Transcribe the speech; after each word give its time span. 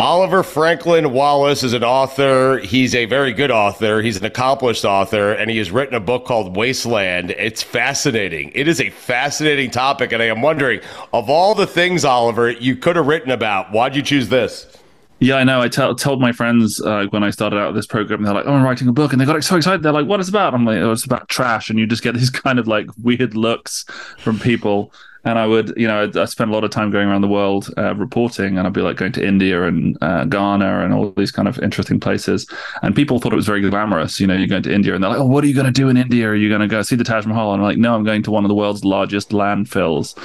Oliver 0.00 0.42
Franklin-Wallis 0.42 1.62
is 1.62 1.74
an 1.74 1.84
author. 1.84 2.56
He's 2.60 2.94
a 2.94 3.04
very 3.04 3.34
good 3.34 3.50
author. 3.50 4.00
He's 4.00 4.16
an 4.16 4.24
accomplished 4.24 4.86
author, 4.86 5.32
and 5.32 5.50
he 5.50 5.58
has 5.58 5.70
written 5.70 5.94
a 5.94 6.00
book 6.00 6.24
called 6.24 6.56
Wasteland. 6.56 7.32
It's 7.32 7.62
fascinating. 7.62 8.50
It 8.54 8.66
is 8.66 8.80
a 8.80 8.88
fascinating 8.88 9.70
topic, 9.70 10.12
and 10.12 10.22
I 10.22 10.26
am 10.28 10.40
wondering, 10.40 10.80
of 11.12 11.28
all 11.28 11.54
the 11.54 11.66
things, 11.66 12.06
Oliver, 12.06 12.50
you 12.50 12.76
could 12.76 12.96
have 12.96 13.08
written 13.08 13.30
about, 13.30 13.72
why'd 13.72 13.94
you 13.94 14.00
choose 14.00 14.30
this? 14.30 14.74
Yeah, 15.18 15.34
I 15.34 15.44
know. 15.44 15.60
I 15.60 15.68
t- 15.68 15.94
told 15.96 16.18
my 16.18 16.32
friends 16.32 16.80
uh, 16.80 17.04
when 17.10 17.22
I 17.22 17.28
started 17.28 17.58
out 17.58 17.74
this 17.74 17.86
program, 17.86 18.22
they're 18.22 18.32
like, 18.32 18.46
"Oh, 18.46 18.54
I'm 18.54 18.62
writing 18.62 18.88
a 18.88 18.92
book," 18.92 19.12
and 19.12 19.20
they 19.20 19.26
got 19.26 19.44
so 19.44 19.56
excited. 19.56 19.82
They're 19.82 19.92
like, 19.92 20.06
"What 20.06 20.18
is 20.18 20.28
it 20.28 20.30
about?" 20.30 20.54
I'm 20.54 20.64
like, 20.64 20.78
"Oh, 20.78 20.92
it's 20.92 21.04
about 21.04 21.28
trash," 21.28 21.68
and 21.68 21.78
you 21.78 21.86
just 21.86 22.02
get 22.02 22.14
these 22.16 22.30
kind 22.30 22.58
of 22.58 22.66
like 22.66 22.86
weird 23.02 23.36
looks 23.36 23.84
from 24.16 24.38
people 24.38 24.94
and 25.24 25.38
I 25.38 25.46
would, 25.46 25.74
you 25.76 25.86
know, 25.86 26.10
I 26.14 26.24
spent 26.24 26.50
a 26.50 26.52
lot 26.52 26.64
of 26.64 26.70
time 26.70 26.90
going 26.90 27.08
around 27.08 27.20
the 27.20 27.28
world 27.28 27.68
uh, 27.76 27.94
reporting, 27.94 28.56
and 28.56 28.66
I'd 28.66 28.72
be 28.72 28.80
like 28.80 28.96
going 28.96 29.12
to 29.12 29.26
India 29.26 29.64
and 29.64 29.98
uh, 30.00 30.24
Ghana 30.24 30.84
and 30.84 30.94
all 30.94 31.10
these 31.10 31.30
kind 31.30 31.46
of 31.46 31.58
interesting 31.58 32.00
places. 32.00 32.46
And 32.82 32.96
people 32.96 33.18
thought 33.18 33.32
it 33.32 33.36
was 33.36 33.46
very 33.46 33.60
glamorous. 33.60 34.18
You 34.18 34.26
know, 34.26 34.34
you're 34.34 34.46
going 34.46 34.62
to 34.62 34.74
India, 34.74 34.94
and 34.94 35.04
they're 35.04 35.10
like, 35.10 35.20
"Oh, 35.20 35.26
what 35.26 35.44
are 35.44 35.46
you 35.46 35.54
going 35.54 35.66
to 35.66 35.72
do 35.72 35.88
in 35.88 35.96
India? 35.96 36.28
Are 36.28 36.34
you 36.34 36.48
going 36.48 36.62
to 36.62 36.68
go 36.68 36.80
see 36.82 36.96
the 36.96 37.04
Taj 37.04 37.26
Mahal?" 37.26 37.52
And 37.52 37.62
I'm 37.62 37.68
like, 37.68 37.78
"No, 37.78 37.94
I'm 37.94 38.04
going 38.04 38.22
to 38.22 38.30
one 38.30 38.44
of 38.44 38.48
the 38.48 38.54
world's 38.54 38.84
largest 38.84 39.30
landfills." 39.30 40.16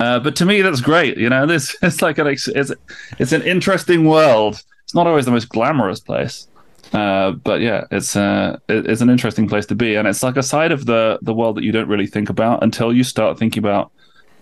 Uh, 0.00 0.18
but 0.18 0.34
to 0.36 0.46
me, 0.46 0.62
that's 0.62 0.80
great. 0.80 1.18
You 1.18 1.28
know, 1.28 1.46
this 1.46 1.76
it's 1.82 2.00
like 2.00 2.18
an 2.18 2.26
it's 2.26 2.48
it's 3.18 3.32
an 3.32 3.42
interesting 3.42 4.06
world. 4.06 4.62
It's 4.84 4.94
not 4.94 5.06
always 5.06 5.26
the 5.26 5.30
most 5.30 5.50
glamorous 5.50 6.00
place. 6.00 6.48
Uh, 6.94 7.32
but 7.32 7.60
yeah, 7.60 7.84
it's 7.90 8.16
uh, 8.16 8.58
it's 8.68 9.02
an 9.02 9.10
interesting 9.10 9.46
place 9.46 9.66
to 9.66 9.74
be, 9.74 9.94
and 9.94 10.08
it's 10.08 10.22
like 10.22 10.38
a 10.38 10.42
side 10.42 10.72
of 10.72 10.86
the 10.86 11.18
the 11.20 11.34
world 11.34 11.56
that 11.56 11.64
you 11.64 11.72
don't 11.72 11.88
really 11.88 12.06
think 12.06 12.30
about 12.30 12.62
until 12.62 12.94
you 12.94 13.04
start 13.04 13.38
thinking 13.38 13.62
about 13.62 13.92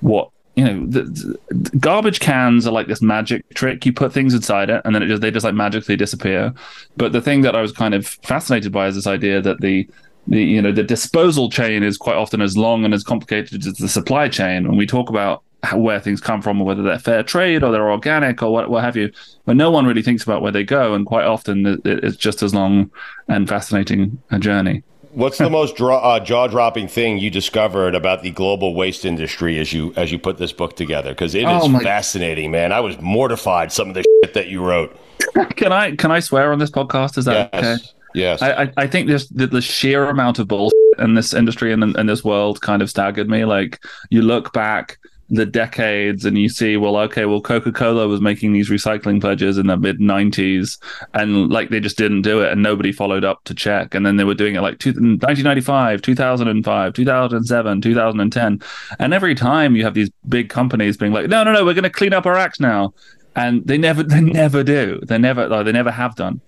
what 0.01 0.31
you 0.57 0.65
know 0.65 0.87
the, 0.87 1.03
the, 1.51 1.79
garbage 1.79 2.19
cans 2.19 2.67
are 2.67 2.73
like 2.73 2.87
this 2.87 3.03
magic 3.03 3.47
trick. 3.51 3.85
You 3.85 3.93
put 3.93 4.13
things 4.13 4.35
inside 4.35 4.71
it 4.71 4.81
and 4.85 4.95
then 4.95 5.03
it 5.03 5.07
just 5.07 5.21
they 5.21 5.31
just 5.31 5.45
like 5.45 5.55
magically 5.55 5.97
disappear. 5.97 6.53
But 6.97 7.13
the 7.13 7.21
thing 7.21 7.43
that 7.43 7.55
i 7.55 7.61
was 7.61 7.73
kind 7.73 7.95
of 7.95 8.07
fascinated 8.07 8.73
by 8.73 8.88
is 8.88 8.95
this 8.95 9.07
idea 9.07 9.43
that 9.43 9.61
the 9.61 9.88
the 10.27 10.43
you 10.43 10.63
know 10.63 10.73
the 10.73 10.83
disposal 10.83 11.51
chain 11.51 11.83
is 11.83 11.99
quite 11.99 12.16
often 12.16 12.41
as 12.41 12.57
long 12.57 12.85
and 12.85 12.95
as 12.95 13.05
complicated 13.05 13.66
as 13.66 13.75
the 13.75 13.88
supply 13.88 14.29
chain. 14.29 14.66
When 14.66 14.79
we 14.79 14.87
talk 14.87 15.11
about 15.11 15.43
how, 15.63 15.79
where 15.79 16.01
things 16.01 16.23
come 16.23 16.41
from 16.41 16.60
or 16.60 16.65
whether 16.65 16.83
they're 16.83 16.99
fair 16.99 17.23
trade 17.23 17.63
or 17.63 17.71
they're 17.71 17.91
organic 17.91 18.43
or 18.43 18.51
what, 18.51 18.71
what 18.71 18.83
have 18.83 18.97
you 18.97 19.10
but 19.45 19.57
no 19.57 19.71
one 19.71 19.87
really 19.87 20.03
thinks 20.03 20.23
about 20.23 20.41
where 20.41 20.53
they 20.53 20.65
go. 20.65 20.95
And 20.95 21.05
quite 21.05 21.27
often 21.27 21.81
it's 21.85 22.16
just 22.16 22.43
as 22.43 22.55
long 22.55 22.91
and 23.29 23.47
fascinating 23.47 24.19
a 24.31 24.38
journey 24.38 24.83
What's 25.17 25.39
the 25.39 25.49
most 25.49 25.77
draw, 25.77 25.97
uh, 25.97 26.21
jaw-dropping 26.21 26.89
thing 26.89 27.17
you 27.17 27.31
discovered 27.31 27.95
about 27.95 28.23
the 28.23 28.31
global 28.31 28.75
waste 28.75 29.07
industry 29.07 29.59
as 29.59 29.73
you 29.73 29.95
as 29.97 30.13
you 30.13 30.19
put 30.19 30.37
this 30.37 30.53
book 30.53 30.77
together? 30.77 31.13
Because 31.13 31.35
it 31.35 31.45
is 31.45 31.63
oh 31.63 31.79
fascinating, 31.79 32.51
man. 32.51 32.71
I 32.71 32.81
was 32.81 33.01
mortified 33.01 33.73
some 33.73 33.89
of 33.89 33.95
the 33.95 34.03
shit 34.03 34.35
that 34.35 34.49
you 34.49 34.63
wrote. 34.63 34.95
Can 35.57 35.73
I 35.73 35.97
can 35.97 36.11
I 36.11 36.21
swear 36.21 36.53
on 36.53 36.59
this 36.59 36.71
podcast? 36.71 37.17
Is 37.17 37.25
that 37.25 37.49
yes. 37.51 37.65
okay? 37.65 37.85
Yes. 38.15 38.43
I, 38.43 38.65
I, 38.65 38.73
I 38.77 38.87
think 38.87 39.09
this 39.09 39.27
the, 39.29 39.47
the 39.47 39.63
sheer 39.63 40.11
amount 40.11 40.39
of 40.39 40.49
bullshit 40.49 40.75
in 40.99 41.15
this 41.15 41.33
industry 41.33 41.73
and 41.73 41.83
in, 41.83 41.99
in 41.99 42.07
this 42.07 42.23
world 42.23 42.61
kind 42.61 42.83
of 42.83 42.91
staggered 42.91 43.31
me. 43.31 43.47
Like 43.47 43.83
you 44.11 44.21
look 44.21 44.53
back 44.53 44.99
the 45.29 45.46
decades 45.46 46.24
and 46.24 46.38
you 46.38 46.49
see 46.49 46.77
well 46.77 46.96
okay 46.96 47.24
well 47.24 47.41
coca-cola 47.41 48.07
was 48.07 48.21
making 48.21 48.52
these 48.52 48.71
recycling 48.71 49.21
pledges 49.21 49.59
in 49.59 49.66
the 49.66 49.77
mid 49.77 49.99
90s 49.99 50.79
and 51.15 51.51
like 51.51 51.71
they 51.71 51.80
just 51.80 51.99
didn't 51.99 52.23
do 52.23 52.41
it 52.43 52.52
and 52.52 52.63
nobody 52.63 52.93
followed 52.93 53.24
up 53.24 53.43
to 53.45 53.54
check. 53.54 53.95
And 53.95 54.07
then 54.07 54.16
they 54.16 54.24
were 54.24 54.35
doing 54.35 54.54
it 54.54 54.60
like 54.60 54.79
two, 54.79 54.91
1995 54.91 56.02
2005 56.02 56.93
2007 56.93 57.80
2010 57.80 58.60
and 59.01 59.15
every 59.15 59.35
time 59.35 59.74
you 59.74 59.85
have 59.85 59.95
these 59.95 60.10
big 60.29 60.49
companies 60.49 60.97
being 60.97 61.13
like 61.13 61.29
no 61.29 61.43
no 61.43 61.52
no 61.52 61.65
we're 61.65 61.74
going 61.74 61.85
to 61.85 61.91
clean 61.91 62.13
up 62.13 62.27
our 62.27 62.37
act 62.37 62.60
now. 62.60 62.93
And 63.35 63.66
they 63.66 63.77
never 63.77 64.03
they 64.03 64.21
never 64.21 64.62
do. 64.62 65.00
They 65.06 65.19
never 65.19 65.62
they 65.62 65.72
never 65.72 65.91
have 65.91 66.15
done. 66.15 66.41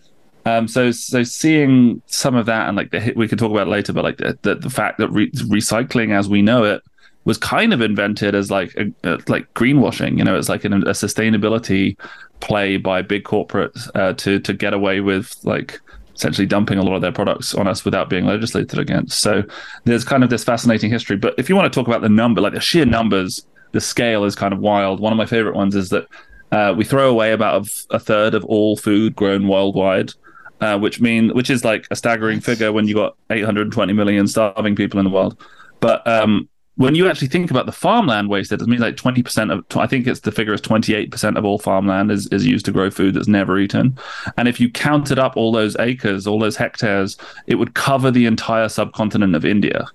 Um, 0.47 0.69
so 0.69 0.91
so 0.93 1.23
seeing 1.25 2.01
some 2.07 2.35
of 2.35 2.47
that 2.47 2.69
and 2.69 2.77
like 2.77 2.91
the 2.93 3.13
we 3.15 3.29
could 3.29 3.39
talk 3.39 3.51
about 3.51 3.69
later, 3.69 3.93
but 3.93 4.05
like 4.05 4.17
the 4.19 4.39
the, 4.43 4.55
the 4.55 4.71
fact 4.71 4.99
that 4.99 5.11
re- 5.11 5.31
recycling 5.33 6.17
as 6.17 6.29
we 6.29 6.41
know 6.41 6.65
it 6.65 6.81
was 7.29 7.37
kind 7.37 7.75
of 7.75 7.83
invented 7.83 8.35
as 8.35 8.51
like 8.51 8.75
a, 8.77 8.87
a, 9.05 9.19
like 9.29 9.53
greenwashing. 9.53 10.17
You 10.17 10.25
know, 10.25 10.35
it's 10.35 10.49
like 10.49 10.65
an, 10.65 10.73
a 10.73 10.93
sustainability 10.93 11.95
play 12.41 12.79
by 12.79 13.03
big 13.03 13.25
corporates 13.25 13.87
uh, 13.95 14.15
to 14.15 14.41
to 14.41 14.55
get 14.55 14.73
away 14.73 15.01
with 15.01 15.37
like 15.45 15.79
essentially 16.15 16.47
dumping 16.47 16.79
a 16.79 16.83
lot 16.83 16.95
of 16.95 17.03
their 17.03 17.13
products 17.13 17.55
on 17.55 17.69
us 17.69 17.85
without 17.85 18.09
being 18.09 18.25
legislated 18.25 18.79
against. 18.79 19.21
So 19.21 19.45
there's 19.85 20.05
kind 20.05 20.25
of 20.25 20.31
this 20.31 20.43
fascinating 20.43 20.91
history. 20.91 21.19
But 21.19 21.35
if 21.37 21.51
you 21.51 21.55
want 21.55 21.71
to 21.71 21.79
talk 21.79 21.87
about 21.87 22.01
the 22.01 22.09
number, 22.09 22.41
like 22.41 22.55
the 22.55 22.61
sheer 22.61 22.87
numbers, 22.87 23.45
the 23.73 23.81
scale 23.81 24.25
is 24.25 24.35
kind 24.35 24.55
of 24.55 24.59
wild. 24.61 24.99
One 24.99 25.13
of 25.13 25.19
my 25.19 25.27
favorite 25.27 25.55
ones 25.55 25.77
is 25.77 25.91
that 25.91 26.07
uh, 26.51 26.73
we 26.75 26.83
throw 26.83 27.11
away 27.11 27.33
about 27.33 27.69
a 27.91 27.99
third 27.99 28.33
of 28.33 28.43
all 28.47 28.79
food 28.79 29.15
grown 29.15 29.49
worldwide. 29.49 30.13
Uh, 30.61 30.77
which 30.77 31.01
mean 31.01 31.29
which 31.37 31.51
is 31.51 31.65
like 31.65 31.87
a 31.93 31.95
staggering 31.95 32.41
figure 32.41 32.73
when 32.73 32.89
you 32.89 32.93
got 32.93 33.17
820 33.31 33.93
million 33.93 34.27
starving 34.27 34.75
people 34.75 34.99
in 34.99 35.05
the 35.05 35.11
world. 35.11 35.41
But 35.79 36.05
um, 36.05 36.49
when 36.79 36.95
you 36.95 37.09
actually 37.09 37.27
think 37.27 37.51
about 37.51 37.67
the 37.67 37.73
farmland 37.73 38.29
wasted, 38.29 38.63
it 38.63 38.69
means 38.69 38.81
like 38.81 38.95
20% 38.95 39.53
of, 39.53 39.65
I 39.77 39.89
think 39.89 40.07
it's 40.07 40.21
the 40.21 40.31
figure 40.31 40.55
is 40.55 40.61
28% 40.61 41.37
of 41.37 41.45
all 41.45 41.59
farmland 41.59 42.13
is, 42.13 42.29
is 42.29 42.47
used 42.47 42.65
to 42.67 42.71
grow 42.71 42.89
food 42.89 43.15
that's 43.15 43.27
never 43.27 43.59
eaten. 43.59 43.99
And 44.37 44.47
if 44.47 44.61
you 44.61 44.71
counted 44.71 45.19
up 45.19 45.37
all 45.37 45.51
those 45.51 45.77
acres, 45.81 46.25
all 46.25 46.39
those 46.39 46.55
hectares, 46.57 47.17
it 47.49 47.57
would 47.57 47.75
cover 47.75 48.13
the 48.13 48.27
entire 48.27 48.69
subcontinent 48.69 49.35
of 49.35 49.45
India. 49.45 49.89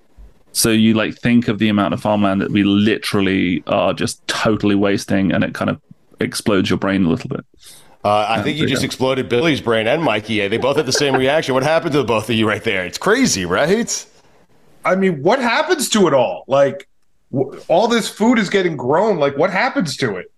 So 0.52 0.72
you 0.72 0.94
like 0.94 1.16
think 1.16 1.48
of 1.48 1.58
the 1.58 1.70
amount 1.70 1.94
of 1.94 2.02
farmland 2.02 2.42
that 2.42 2.52
we 2.52 2.66
literally 2.66 3.64
are 3.68 3.94
just 3.94 4.28
totally 4.28 4.76
wasting 4.76 5.32
and 5.32 5.42
it 5.46 5.54
kind 5.54 5.70
of 5.70 5.80
explodes 6.20 6.70
your 6.70 6.80
brain 6.80 7.06
a 7.06 7.10
little 7.10 7.30
bit. 7.30 7.46
Uh, 8.04 8.26
I 8.28 8.42
think 8.42 8.58
you 8.58 8.68
just 8.68 8.84
exploded 8.84 9.30
Billy's 9.30 9.62
brain 9.62 9.88
and 9.88 10.04
Mikey. 10.04 10.46
They 10.50 10.58
both 10.58 10.76
had 10.76 10.86
the 10.86 10.92
same 10.92 11.16
reaction. 11.16 11.54
What 11.54 11.64
happened 11.64 11.94
to 11.94 12.00
the 12.00 12.04
both 12.04 12.30
of 12.30 12.36
you 12.36 12.46
right 12.46 12.62
there? 12.62 12.86
It's 12.86 12.98
crazy, 12.98 13.46
right? 13.46 14.06
I 14.86 14.96
mean, 14.96 15.22
what 15.24 15.40
happens 15.40 15.90
to 15.90 16.08
it 16.08 16.14
all? 16.14 16.44
Like, 16.48 16.88
all 17.68 17.88
this 17.88 18.10
food 18.10 18.38
is 18.38 18.50
getting 18.50 18.78
grown. 18.78 19.18
Like, 19.18 19.38
what 19.38 19.50
happens 19.50 19.98
to 19.98 20.18
it? 20.18 20.32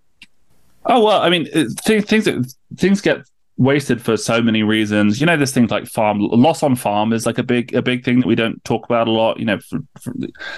Oh 0.85 1.03
well, 1.03 1.21
I 1.21 1.29
mean, 1.29 1.47
uh, 1.53 1.65
th- 1.85 2.05
things 2.05 2.55
things 2.77 3.01
get 3.01 3.21
wasted 3.57 4.01
for 4.01 4.17
so 4.17 4.41
many 4.41 4.63
reasons. 4.63 5.19
You 5.19 5.25
know, 5.25 5.35
there's 5.35 5.51
things 5.51 5.71
like 5.71 5.87
farm 5.87 6.19
loss 6.19 6.61
on 6.61 6.75
farm 6.75 7.11
is 7.11 7.25
like 7.25 7.37
a 7.37 7.43
big 7.43 7.73
a 7.73 7.81
big 7.81 8.05
thing 8.05 8.19
that 8.19 8.27
we 8.27 8.35
don't 8.35 8.63
talk 8.63 8.85
about 8.85 9.07
a 9.07 9.11
lot. 9.11 9.39
You 9.39 9.45
know, 9.45 9.59
for, 9.59 9.79
for, 9.99 10.13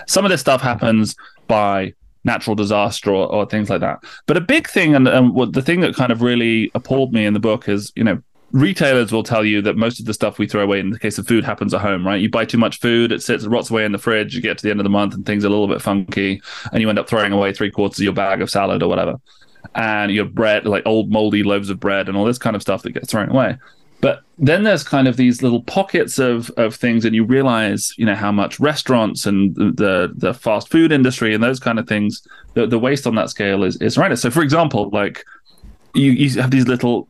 some 0.06 0.26
of 0.26 0.32
this 0.32 0.42
stuff 0.42 0.62
happens 0.62 1.16
by 1.48 1.94
natural 2.24 2.56
disaster 2.56 3.10
or, 3.10 3.26
or, 3.28 3.46
things 3.46 3.70
like 3.70 3.80
that. 3.80 4.04
But 4.26 4.36
a 4.36 4.42
big 4.42 4.68
thing, 4.68 4.94
and, 4.94 5.08
and 5.08 5.34
what 5.34 5.54
the 5.54 5.62
thing 5.62 5.80
that 5.80 5.96
kind 5.96 6.12
of 6.12 6.22
really 6.22 6.70
appalled 6.76 7.14
me 7.14 7.26
in 7.26 7.34
the 7.34 7.40
book 7.40 7.70
is, 7.70 7.94
you 7.96 8.04
know, 8.04 8.22
retailers 8.52 9.12
will 9.12 9.24
tell 9.24 9.44
you 9.44 9.62
that 9.62 9.76
most 9.76 10.00
of 10.00 10.06
the 10.06 10.14
stuff 10.14 10.40
we 10.40 10.48
throw 10.48 10.64
away 10.64 10.80
in 10.80 10.90
the 10.90 11.00
case 11.00 11.18
of 11.18 11.28
food 11.28 11.44
happens 11.44 11.74
at 11.74 11.82
home, 11.82 12.06
right? 12.06 12.22
You 12.22 12.30
buy 12.30 12.46
too 12.46 12.58
much 12.58 12.80
food, 12.80 13.12
it 13.12 13.22
sits, 13.22 13.44
it 13.44 13.50
rots 13.50 13.70
away 13.70 13.86
in 13.86 13.92
the 13.92 13.98
fridge. 13.98 14.36
You 14.36 14.42
get 14.42 14.58
to 14.58 14.64
the 14.64 14.72
end 14.72 14.80
of 14.80 14.86
the 14.86 14.90
month 14.90 15.14
and 15.14 15.26
things 15.26 15.44
are 15.44 15.48
a 15.48 15.50
little 15.50 15.68
bit 15.68 15.82
funky, 15.82 16.42
and 16.72 16.82
you 16.82 16.90
end 16.90 17.00
up 17.00 17.10
throwing 17.10 17.34
away 17.34 17.54
three 17.54 17.72
quarters 17.72 18.00
of 18.00 18.04
your 18.04 18.14
bag 18.14 18.42
of 18.42 18.50
salad 18.50 18.82
or 18.82 18.90
whatever, 18.90 19.20
and 19.76 20.12
your 20.12 20.26
bread, 20.26 20.66
like 20.66 20.84
old 20.86 21.12
moldy 21.12 21.44
loaves 21.44 21.70
of 21.70 21.80
bread, 21.80 22.08
and 22.08 22.18
all 22.18 22.26
this 22.26 22.38
kind 22.38 22.56
of 22.56 22.62
stuff 22.62 22.84
that 22.84 22.92
gets 22.92 23.12
thrown 23.12 23.30
away. 23.30 23.58
But 24.00 24.22
then 24.38 24.64
there's 24.64 24.84
kind 24.84 25.08
of 25.08 25.18
these 25.18 25.42
little 25.42 25.64
pockets 25.64 26.20
of 26.20 26.50
of 26.52 26.76
things, 26.76 27.04
and 27.04 27.16
you 27.16 27.24
realize, 27.24 27.94
you 27.98 28.06
know, 28.06 28.16
how 28.16 28.32
much 28.32 28.60
restaurants 28.60 29.26
and 29.26 29.56
the 29.56 30.14
the 30.16 30.34
fast 30.34 30.70
food 30.70 30.92
industry 30.92 31.34
and 31.34 31.44
those 31.44 31.60
kind 31.60 31.80
of 31.80 31.88
things, 31.88 32.26
the, 32.54 32.68
the 32.68 32.78
waste 32.78 33.08
on 33.08 33.16
that 33.16 33.30
scale 33.30 33.64
is 33.64 33.76
is 33.82 33.96
horrendous. 33.96 34.22
So, 34.22 34.30
for 34.30 34.44
example, 34.44 34.90
like 34.92 35.26
you, 35.96 36.12
you 36.12 36.40
have 36.40 36.52
these 36.52 36.68
little 36.68 37.08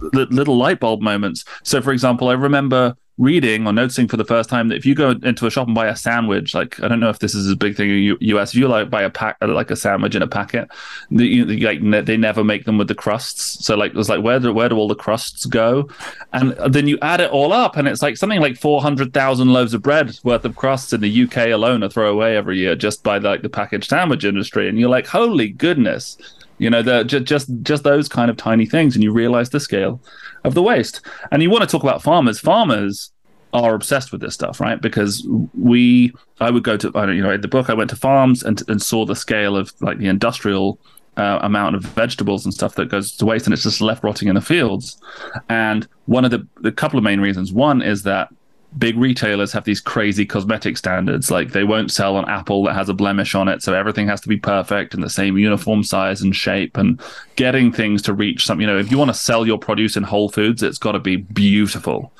little 0.00 0.56
light 0.56 0.80
bulb 0.80 1.00
moments. 1.00 1.44
So, 1.62 1.80
for 1.80 1.92
example, 1.92 2.28
I 2.28 2.34
remember 2.34 2.96
reading 3.18 3.66
or 3.66 3.72
noticing 3.72 4.06
for 4.06 4.16
the 4.16 4.24
first 4.24 4.48
time 4.48 4.68
that 4.68 4.76
if 4.76 4.86
you 4.86 4.94
go 4.94 5.10
into 5.10 5.46
a 5.46 5.50
shop 5.50 5.66
and 5.66 5.74
buy 5.74 5.88
a 5.88 5.96
sandwich, 5.96 6.54
like 6.54 6.80
I 6.82 6.88
don't 6.88 7.00
know 7.00 7.10
if 7.10 7.18
this 7.18 7.34
is 7.34 7.50
a 7.50 7.56
big 7.56 7.76
thing 7.76 7.90
in 7.90 7.96
the 7.96 8.26
US, 8.28 8.54
if 8.54 8.60
you 8.60 8.68
like 8.68 8.88
buy 8.90 9.02
a 9.02 9.10
pack 9.10 9.36
uh, 9.42 9.48
like 9.48 9.70
a 9.70 9.76
sandwich 9.76 10.14
in 10.14 10.22
a 10.22 10.26
packet, 10.26 10.68
you, 11.10 11.44
like 11.44 11.80
they 12.06 12.16
never 12.16 12.44
make 12.44 12.64
them 12.64 12.78
with 12.78 12.88
the 12.88 12.94
crusts. 12.94 13.64
So 13.66 13.76
like 13.76 13.94
it's 13.94 14.08
like 14.08 14.22
where 14.22 14.38
do 14.38 14.52
where 14.52 14.68
do 14.68 14.76
all 14.76 14.88
the 14.88 14.94
crusts 14.94 15.44
go? 15.46 15.88
And 16.32 16.52
then 16.72 16.86
you 16.86 16.98
add 17.02 17.20
it 17.20 17.30
all 17.30 17.52
up, 17.52 17.76
and 17.76 17.88
it's 17.88 18.02
like 18.02 18.16
something 18.16 18.40
like 18.40 18.56
four 18.56 18.80
hundred 18.80 19.12
thousand 19.12 19.52
loaves 19.52 19.74
of 19.74 19.82
bread 19.82 20.16
worth 20.22 20.44
of 20.44 20.56
crusts 20.56 20.92
in 20.92 21.00
the 21.00 21.24
UK 21.24 21.48
alone 21.48 21.82
are 21.82 21.88
thrown 21.88 22.14
away 22.14 22.36
every 22.36 22.58
year 22.58 22.76
just 22.76 23.02
by 23.02 23.18
like 23.18 23.42
the 23.42 23.48
packaged 23.48 23.88
sandwich 23.88 24.24
industry, 24.24 24.68
and 24.68 24.78
you're 24.78 24.88
like, 24.88 25.06
holy 25.06 25.48
goodness 25.48 26.16
you 26.58 26.68
know, 26.70 26.82
the, 26.82 27.04
just 27.04 27.24
just 27.24 27.48
just 27.62 27.84
those 27.84 28.08
kind 28.08 28.30
of 28.30 28.36
tiny 28.36 28.66
things, 28.66 28.94
and 28.94 29.02
you 29.02 29.12
realize 29.12 29.50
the 29.50 29.60
scale 29.60 30.00
of 30.44 30.54
the 30.54 30.62
waste. 30.62 31.00
And 31.30 31.42
you 31.42 31.50
want 31.50 31.62
to 31.62 31.70
talk 31.70 31.82
about 31.82 32.02
farmers. 32.02 32.38
Farmers 32.38 33.12
are 33.52 33.74
obsessed 33.74 34.12
with 34.12 34.20
this 34.20 34.34
stuff, 34.34 34.60
right? 34.60 34.80
Because 34.80 35.26
we, 35.58 36.12
I 36.38 36.50
would 36.50 36.64
go 36.64 36.76
to, 36.76 36.92
I 36.94 37.06
don't, 37.06 37.16
you 37.16 37.22
know, 37.22 37.30
in 37.30 37.40
the 37.40 37.48
book, 37.48 37.70
I 37.70 37.74
went 37.74 37.90
to 37.90 37.96
farms 37.96 38.42
and 38.42 38.62
and 38.68 38.82
saw 38.82 39.04
the 39.04 39.16
scale 39.16 39.56
of 39.56 39.72
like 39.80 39.98
the 39.98 40.08
industrial 40.08 40.78
uh, 41.16 41.38
amount 41.42 41.74
of 41.74 41.82
vegetables 41.82 42.44
and 42.44 42.54
stuff 42.54 42.74
that 42.76 42.88
goes 42.88 43.16
to 43.16 43.24
waste, 43.24 43.46
and 43.46 43.54
it's 43.54 43.62
just 43.62 43.80
left 43.80 44.04
rotting 44.04 44.28
in 44.28 44.34
the 44.34 44.40
fields. 44.40 45.00
And 45.48 45.86
one 46.06 46.24
of 46.24 46.30
the 46.30 46.46
the 46.60 46.72
couple 46.72 46.98
of 46.98 47.04
main 47.04 47.20
reasons, 47.20 47.52
one 47.52 47.82
is 47.82 48.02
that 48.02 48.28
big 48.76 48.98
retailers 48.98 49.52
have 49.52 49.64
these 49.64 49.80
crazy 49.80 50.26
cosmetic 50.26 50.76
standards. 50.76 51.30
Like 51.30 51.52
they 51.52 51.64
won't 51.64 51.90
sell 51.90 52.18
an 52.18 52.28
apple 52.28 52.64
that 52.64 52.74
has 52.74 52.88
a 52.88 52.94
blemish 52.94 53.34
on 53.34 53.48
it, 53.48 53.62
so 53.62 53.72
everything 53.72 54.08
has 54.08 54.20
to 54.22 54.28
be 54.28 54.36
perfect 54.36 54.94
and 54.94 55.02
the 55.02 55.10
same 55.10 55.38
uniform 55.38 55.82
size 55.82 56.20
and 56.20 56.34
shape. 56.36 56.76
And 56.76 57.00
getting 57.36 57.72
things 57.72 58.02
to 58.02 58.12
reach 58.12 58.44
some, 58.44 58.60
you 58.60 58.66
know, 58.66 58.78
if 58.78 58.90
you 58.90 58.98
want 58.98 59.08
to 59.08 59.14
sell 59.14 59.46
your 59.46 59.58
produce 59.58 59.96
in 59.96 60.02
Whole 60.02 60.28
Foods, 60.28 60.62
it's 60.62 60.78
got 60.78 60.92
to 60.92 60.98
be 60.98 61.16
beautiful. 61.16 62.12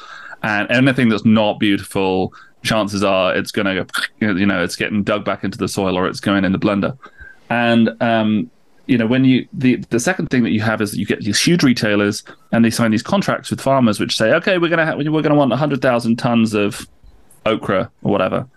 And 0.42 0.70
anything 0.70 1.08
that's 1.08 1.24
not 1.24 1.58
beautiful, 1.58 2.32
chances 2.62 3.04
are 3.04 3.34
it's 3.34 3.50
going 3.50 3.66
to, 3.66 3.86
you 4.20 4.46
know, 4.46 4.62
it's 4.62 4.76
getting 4.76 5.02
dug 5.02 5.24
back 5.24 5.44
into 5.44 5.58
the 5.58 5.68
soil 5.68 5.98
or 5.98 6.06
it's 6.06 6.20
going 6.20 6.44
in 6.44 6.52
the 6.52 6.58
blender. 6.58 6.96
And 7.50 7.90
um, 8.00 8.50
you 8.88 8.98
know 8.98 9.06
when 9.06 9.24
you 9.24 9.46
the 9.52 9.76
the 9.90 10.00
second 10.00 10.28
thing 10.28 10.42
that 10.42 10.50
you 10.50 10.60
have 10.60 10.80
is 10.80 10.96
you 10.96 11.06
get 11.06 11.20
these 11.20 11.40
huge 11.40 11.62
retailers 11.62 12.24
and 12.52 12.64
they 12.64 12.70
sign 12.70 12.90
these 12.90 13.02
contracts 13.02 13.50
with 13.50 13.60
farmers 13.60 14.00
which 14.00 14.16
say 14.16 14.32
okay 14.32 14.58
we're 14.58 14.70
gonna 14.70 14.86
ha- 14.86 14.96
we're 14.96 15.22
gonna 15.22 15.34
want 15.34 15.52
hundred 15.52 15.80
thousand 15.80 16.16
tons 16.16 16.54
of 16.54 16.88
okra 17.46 17.90
or 18.02 18.10
whatever 18.10 18.48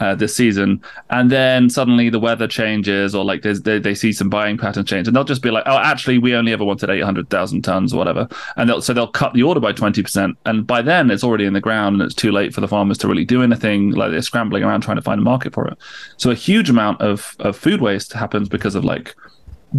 uh, 0.00 0.14
this 0.14 0.34
season, 0.34 0.82
and 1.10 1.30
then 1.30 1.68
suddenly 1.68 2.08
the 2.08 2.20
weather 2.20 2.46
changes, 2.46 3.14
or 3.14 3.24
like 3.24 3.42
they 3.42 3.78
they 3.78 3.94
see 3.94 4.12
some 4.12 4.28
buying 4.28 4.56
pattern 4.56 4.84
change, 4.84 5.08
and 5.08 5.16
they'll 5.16 5.24
just 5.24 5.42
be 5.42 5.50
like, 5.50 5.64
"Oh, 5.66 5.78
actually, 5.78 6.18
we 6.18 6.34
only 6.34 6.52
ever 6.52 6.64
wanted 6.64 6.90
eight 6.90 7.02
hundred 7.02 7.30
thousand 7.30 7.62
tons, 7.62 7.92
or 7.92 7.96
whatever," 7.96 8.28
and 8.56 8.68
they'll 8.68 8.80
so 8.80 8.92
they'll 8.92 9.08
cut 9.08 9.34
the 9.34 9.42
order 9.42 9.60
by 9.60 9.72
twenty 9.72 10.02
percent, 10.02 10.36
and 10.46 10.66
by 10.66 10.82
then 10.82 11.10
it's 11.10 11.24
already 11.24 11.44
in 11.44 11.52
the 11.52 11.60
ground, 11.60 11.94
and 11.94 12.02
it's 12.02 12.14
too 12.14 12.30
late 12.30 12.54
for 12.54 12.60
the 12.60 12.68
farmers 12.68 12.98
to 12.98 13.08
really 13.08 13.24
do 13.24 13.42
anything. 13.42 13.90
Like 13.90 14.10
they're 14.10 14.22
scrambling 14.22 14.62
around 14.62 14.82
trying 14.82 14.96
to 14.96 15.02
find 15.02 15.20
a 15.20 15.24
market 15.24 15.52
for 15.52 15.66
it. 15.66 15.76
So 16.16 16.30
a 16.30 16.34
huge 16.34 16.70
amount 16.70 17.00
of 17.00 17.34
of 17.40 17.56
food 17.56 17.80
waste 17.80 18.12
happens 18.12 18.48
because 18.48 18.74
of 18.74 18.84
like 18.84 19.16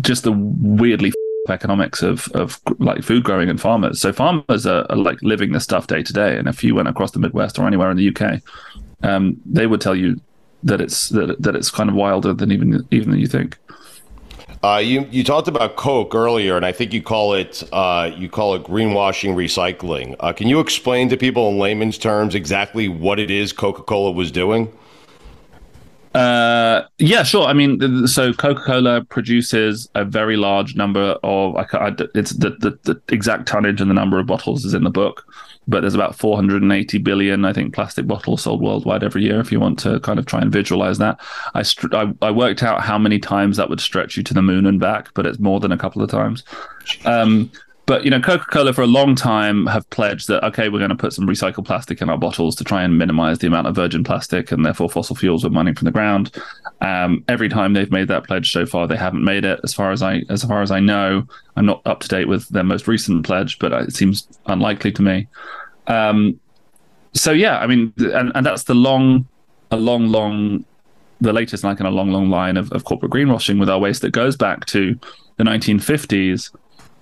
just 0.02 0.24
the 0.24 0.32
weirdly 0.32 1.14
economics 1.50 2.04
of 2.04 2.28
of 2.30 2.60
like 2.80 3.04
food 3.04 3.24
growing 3.24 3.50
and 3.50 3.60
farmers. 3.60 4.00
So 4.00 4.14
farmers 4.14 4.66
are, 4.66 4.86
are, 4.90 4.96
like 4.96 5.22
living 5.22 5.52
this 5.52 5.64
stuff 5.64 5.88
day 5.88 6.04
to 6.04 6.14
day. 6.14 6.38
And 6.38 6.48
if 6.48 6.64
you 6.64 6.76
went 6.76 6.88
across 6.88 7.12
the 7.12 7.20
Midwest 7.20 7.58
or 7.58 7.66
anywhere 7.66 7.90
in 7.92 7.98
the 7.98 8.16
UK, 8.16 8.42
um, 9.04 9.38
they 9.46 9.68
would 9.68 9.82
tell 9.82 9.96
you 9.96 10.20
that 10.64 10.82
it's 10.82 11.10
that, 11.10 11.42
that 11.42 11.56
it's 11.56 11.72
kind 11.72 11.90
of 11.90 11.96
wilder 11.96 12.34
than 12.34 12.52
even 12.52 12.88
even 12.92 13.12
than 13.12 13.20
you 13.20 13.28
think. 13.28 13.58
Uh, 14.62 14.82
you 14.84 15.08
you 15.10 15.24
talked 15.24 15.48
about 15.48 15.78
Coke 15.78 16.14
earlier, 16.14 16.58
and 16.58 16.66
I 16.66 16.74
think 16.74 16.94
you 16.94 17.02
call 17.02 17.34
it 17.34 17.64
uh, 17.72 18.12
you 18.16 18.28
call 18.30 18.56
it 18.56 18.64
greenwashing 18.64 19.34
recycling. 19.36 20.16
Uh, 20.20 20.34
can 20.34 20.48
you 20.48 20.60
explain 20.60 21.08
to 21.10 21.18
people 21.18 21.50
in 21.50 21.60
layman's 21.60 21.98
terms 21.98 22.36
exactly 22.36 22.90
what 22.90 23.20
it 23.20 23.32
is 23.32 23.54
Coca 23.54 23.84
Cola 23.84 24.12
was 24.12 24.32
doing? 24.32 24.72
Uh, 26.16 26.84
yeah, 26.98 27.22
sure. 27.22 27.46
I 27.46 27.54
mean, 27.54 28.08
so 28.08 28.34
Coca 28.34 28.62
Cola 28.64 29.04
produces 29.04 29.90
a 29.94 30.04
very 30.04 30.38
large 30.38 30.76
number 30.76 31.18
of. 31.24 31.56
I, 31.56 31.66
I, 31.74 31.96
it's 32.16 32.32
the, 32.32 32.52
the, 32.60 32.80
the 32.84 33.02
exact 33.10 33.48
tonnage 33.48 33.80
and 33.80 33.90
the 33.90 33.96
number 33.96 34.20
of 34.20 34.26
bottles 34.26 34.66
is 34.66 34.74
in 34.74 34.84
the 34.84 34.90
book, 34.90 35.24
but 35.68 35.82
there's 35.82 35.94
about 35.94 36.16
480 36.16 36.98
billion, 36.98 37.46
I 37.46 37.54
think, 37.54 37.76
plastic 37.76 38.08
bottles 38.08 38.42
sold 38.42 38.62
worldwide 38.62 39.04
every 39.04 39.24
year. 39.24 39.40
If 39.40 39.52
you 39.52 39.60
want 39.60 39.78
to 39.80 40.00
kind 40.00 40.18
of 40.18 40.26
try 40.26 40.42
and 40.42 40.52
visualize 40.52 40.98
that, 40.98 41.20
I, 41.54 41.64
I, 41.94 42.14
I 42.24 42.32
worked 42.32 42.64
out 42.64 42.82
how 42.82 42.98
many 42.98 43.20
times 43.20 43.58
that 43.58 43.70
would 43.70 43.80
stretch 43.80 44.18
you 44.18 44.24
to 44.24 44.34
the 44.34 44.42
moon 44.42 44.66
and 44.66 44.80
back, 44.80 45.14
but 45.14 45.28
it's 45.28 45.40
more 45.40 45.60
than 45.60 45.72
a 45.72 45.78
couple 45.78 46.02
of 46.02 46.10
times. 46.10 46.44
Um, 47.06 47.52
but 47.90 48.06
you 48.06 48.12
know, 48.12 48.22
Coca-Cola 48.22 48.72
for 48.72 48.84
a 48.84 48.88
long 48.88 49.16
time 49.16 49.66
have 49.66 49.90
pledged 49.90 50.28
that 50.28 50.44
okay, 50.44 50.70
we're 50.70 50.78
going 50.78 50.92
to 50.92 50.96
put 50.96 51.12
some 51.12 51.26
recycled 51.26 51.66
plastic 51.66 52.04
in 52.04 52.10
our 52.10 52.20
bottles 52.20 52.56
to 52.58 52.64
try 52.64 52.84
and 52.84 53.00
minimize 53.00 53.40
the 53.40 53.48
amount 53.48 53.66
of 53.66 53.76
virgin 53.76 54.04
plastic 54.04 54.52
and 54.52 54.64
therefore 54.64 54.92
fossil 54.92 55.16
fuels 55.16 55.44
we're 55.44 55.50
mining 55.50 55.74
from 55.74 55.86
the 55.86 55.92
ground. 55.92 56.32
Um, 56.82 57.24
every 57.28 57.50
time 57.50 57.74
they've 57.74 57.90
made 57.90 58.08
that 58.10 58.28
pledge 58.28 58.52
so 58.52 58.68
far, 58.68 58.86
they 58.86 58.96
haven't 58.96 59.24
made 59.24 59.44
it. 59.44 59.60
As 59.64 59.74
far 59.74 59.92
as 59.92 60.04
I 60.04 60.22
as 60.30 60.44
far 60.44 60.62
as 60.62 60.70
I 60.70 60.80
know, 60.80 61.24
I'm 61.56 61.66
not 61.66 61.82
up 61.88 62.02
to 62.02 62.08
date 62.08 62.28
with 62.28 62.48
their 62.50 62.64
most 62.64 62.88
recent 62.88 63.26
pledge, 63.26 63.58
but 63.58 63.74
it 63.74 63.96
seems 63.96 64.28
unlikely 64.46 64.92
to 64.92 65.02
me. 65.02 65.28
Um, 65.88 66.40
so 67.16 67.32
yeah, 67.32 67.58
I 67.58 67.66
mean, 67.66 67.92
and, 67.98 68.32
and 68.36 68.46
that's 68.46 68.66
the 68.66 68.76
long, 68.76 69.28
a 69.72 69.78
long, 69.78 70.10
long, 70.10 70.64
the 71.22 71.34
latest 71.34 71.64
like 71.64 71.80
in 71.80 71.88
a 71.88 71.92
long, 71.92 72.12
long 72.12 72.30
line 72.30 72.56
of, 72.56 72.72
of 72.72 72.86
corporate 72.86 73.12
greenwashing 73.12 73.60
with 73.60 73.68
our 73.68 73.80
waste 73.80 74.04
that 74.04 74.12
goes 74.12 74.38
back 74.38 74.68
to 74.68 74.94
the 75.38 75.44
1950s 75.44 76.52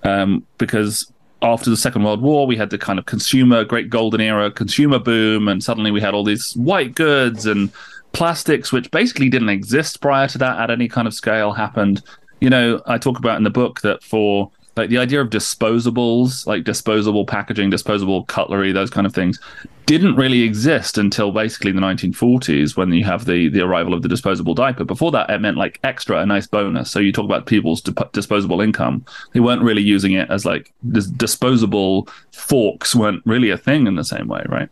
um, 0.04 0.46
because 0.58 1.12
after 1.42 1.70
the 1.70 1.78
Second 1.78 2.04
World 2.04 2.22
War, 2.22 2.48
we 2.48 2.56
had 2.56 2.70
the 2.70 2.78
kind 2.78 2.98
of 2.98 3.06
consumer, 3.06 3.64
great 3.64 3.90
golden 3.90 4.22
era 4.22 4.52
consumer 4.52 5.00
boom, 5.00 5.48
and 5.48 5.64
suddenly 5.64 5.92
we 5.92 6.02
had 6.02 6.14
all 6.14 6.24
these 6.24 6.56
white 6.56 6.96
goods 6.96 7.46
and 7.46 7.72
plastics, 8.12 8.72
which 8.72 8.90
basically 8.92 9.30
didn't 9.30 9.50
exist 9.50 10.02
prior 10.02 10.28
to 10.28 10.38
that 10.38 10.60
at 10.60 10.72
any 10.72 10.88
kind 10.88 11.08
of 11.08 11.14
scale, 11.14 11.54
happened. 11.54 12.02
You 12.42 12.50
know, 12.50 12.82
I 12.86 12.98
talk 12.98 13.20
about 13.20 13.38
in 13.38 13.44
the 13.44 13.50
book 13.50 13.82
that 13.82 14.04
for 14.04 14.52
like 14.78 14.90
the 14.90 14.98
idea 14.98 15.22
of 15.22 15.30
disposables, 15.30 16.46
like 16.46 16.64
disposable 16.64 17.26
packaging, 17.26 17.70
disposable 17.70 18.24
cutlery, 18.26 18.72
those 18.72 18.90
kind 18.90 19.08
of 19.08 19.14
things, 19.14 19.40
didn't 19.86 20.16
really 20.16 20.44
exist 20.44 20.98
until 20.98 21.32
basically 21.32 21.72
the 21.72 21.80
1940s 21.80 22.76
when 22.76 22.92
you 22.92 23.04
have 23.04 23.26
the 23.26 23.50
the 23.50 23.62
arrival 23.62 23.94
of 23.94 24.02
the 24.02 24.08
disposable 24.08 24.54
diaper. 24.54 24.84
Before 24.84 25.12
that, 25.12 25.30
it 25.30 25.40
meant 25.40 25.58
like 25.58 25.80
extra, 25.84 26.20
a 26.20 26.26
nice 26.26 26.48
bonus. 26.48 26.92
So 26.92 27.00
you 27.00 27.12
talk 27.12 27.26
about 27.26 27.46
people's 27.46 27.82
disposable 27.82 28.62
income; 28.62 29.06
they 29.34 29.40
weren't 29.40 29.64
really 29.64 29.82
using 29.82 30.14
it 30.14 30.30
as 30.30 30.46
like 30.46 30.74
dis- 30.92 31.08
disposable 31.08 32.08
forks 32.32 32.96
weren't 32.96 33.24
really 33.26 33.50
a 33.50 33.58
thing 33.58 33.88
in 33.88 33.96
the 33.96 34.04
same 34.04 34.28
way, 34.28 34.44
right? 34.48 34.70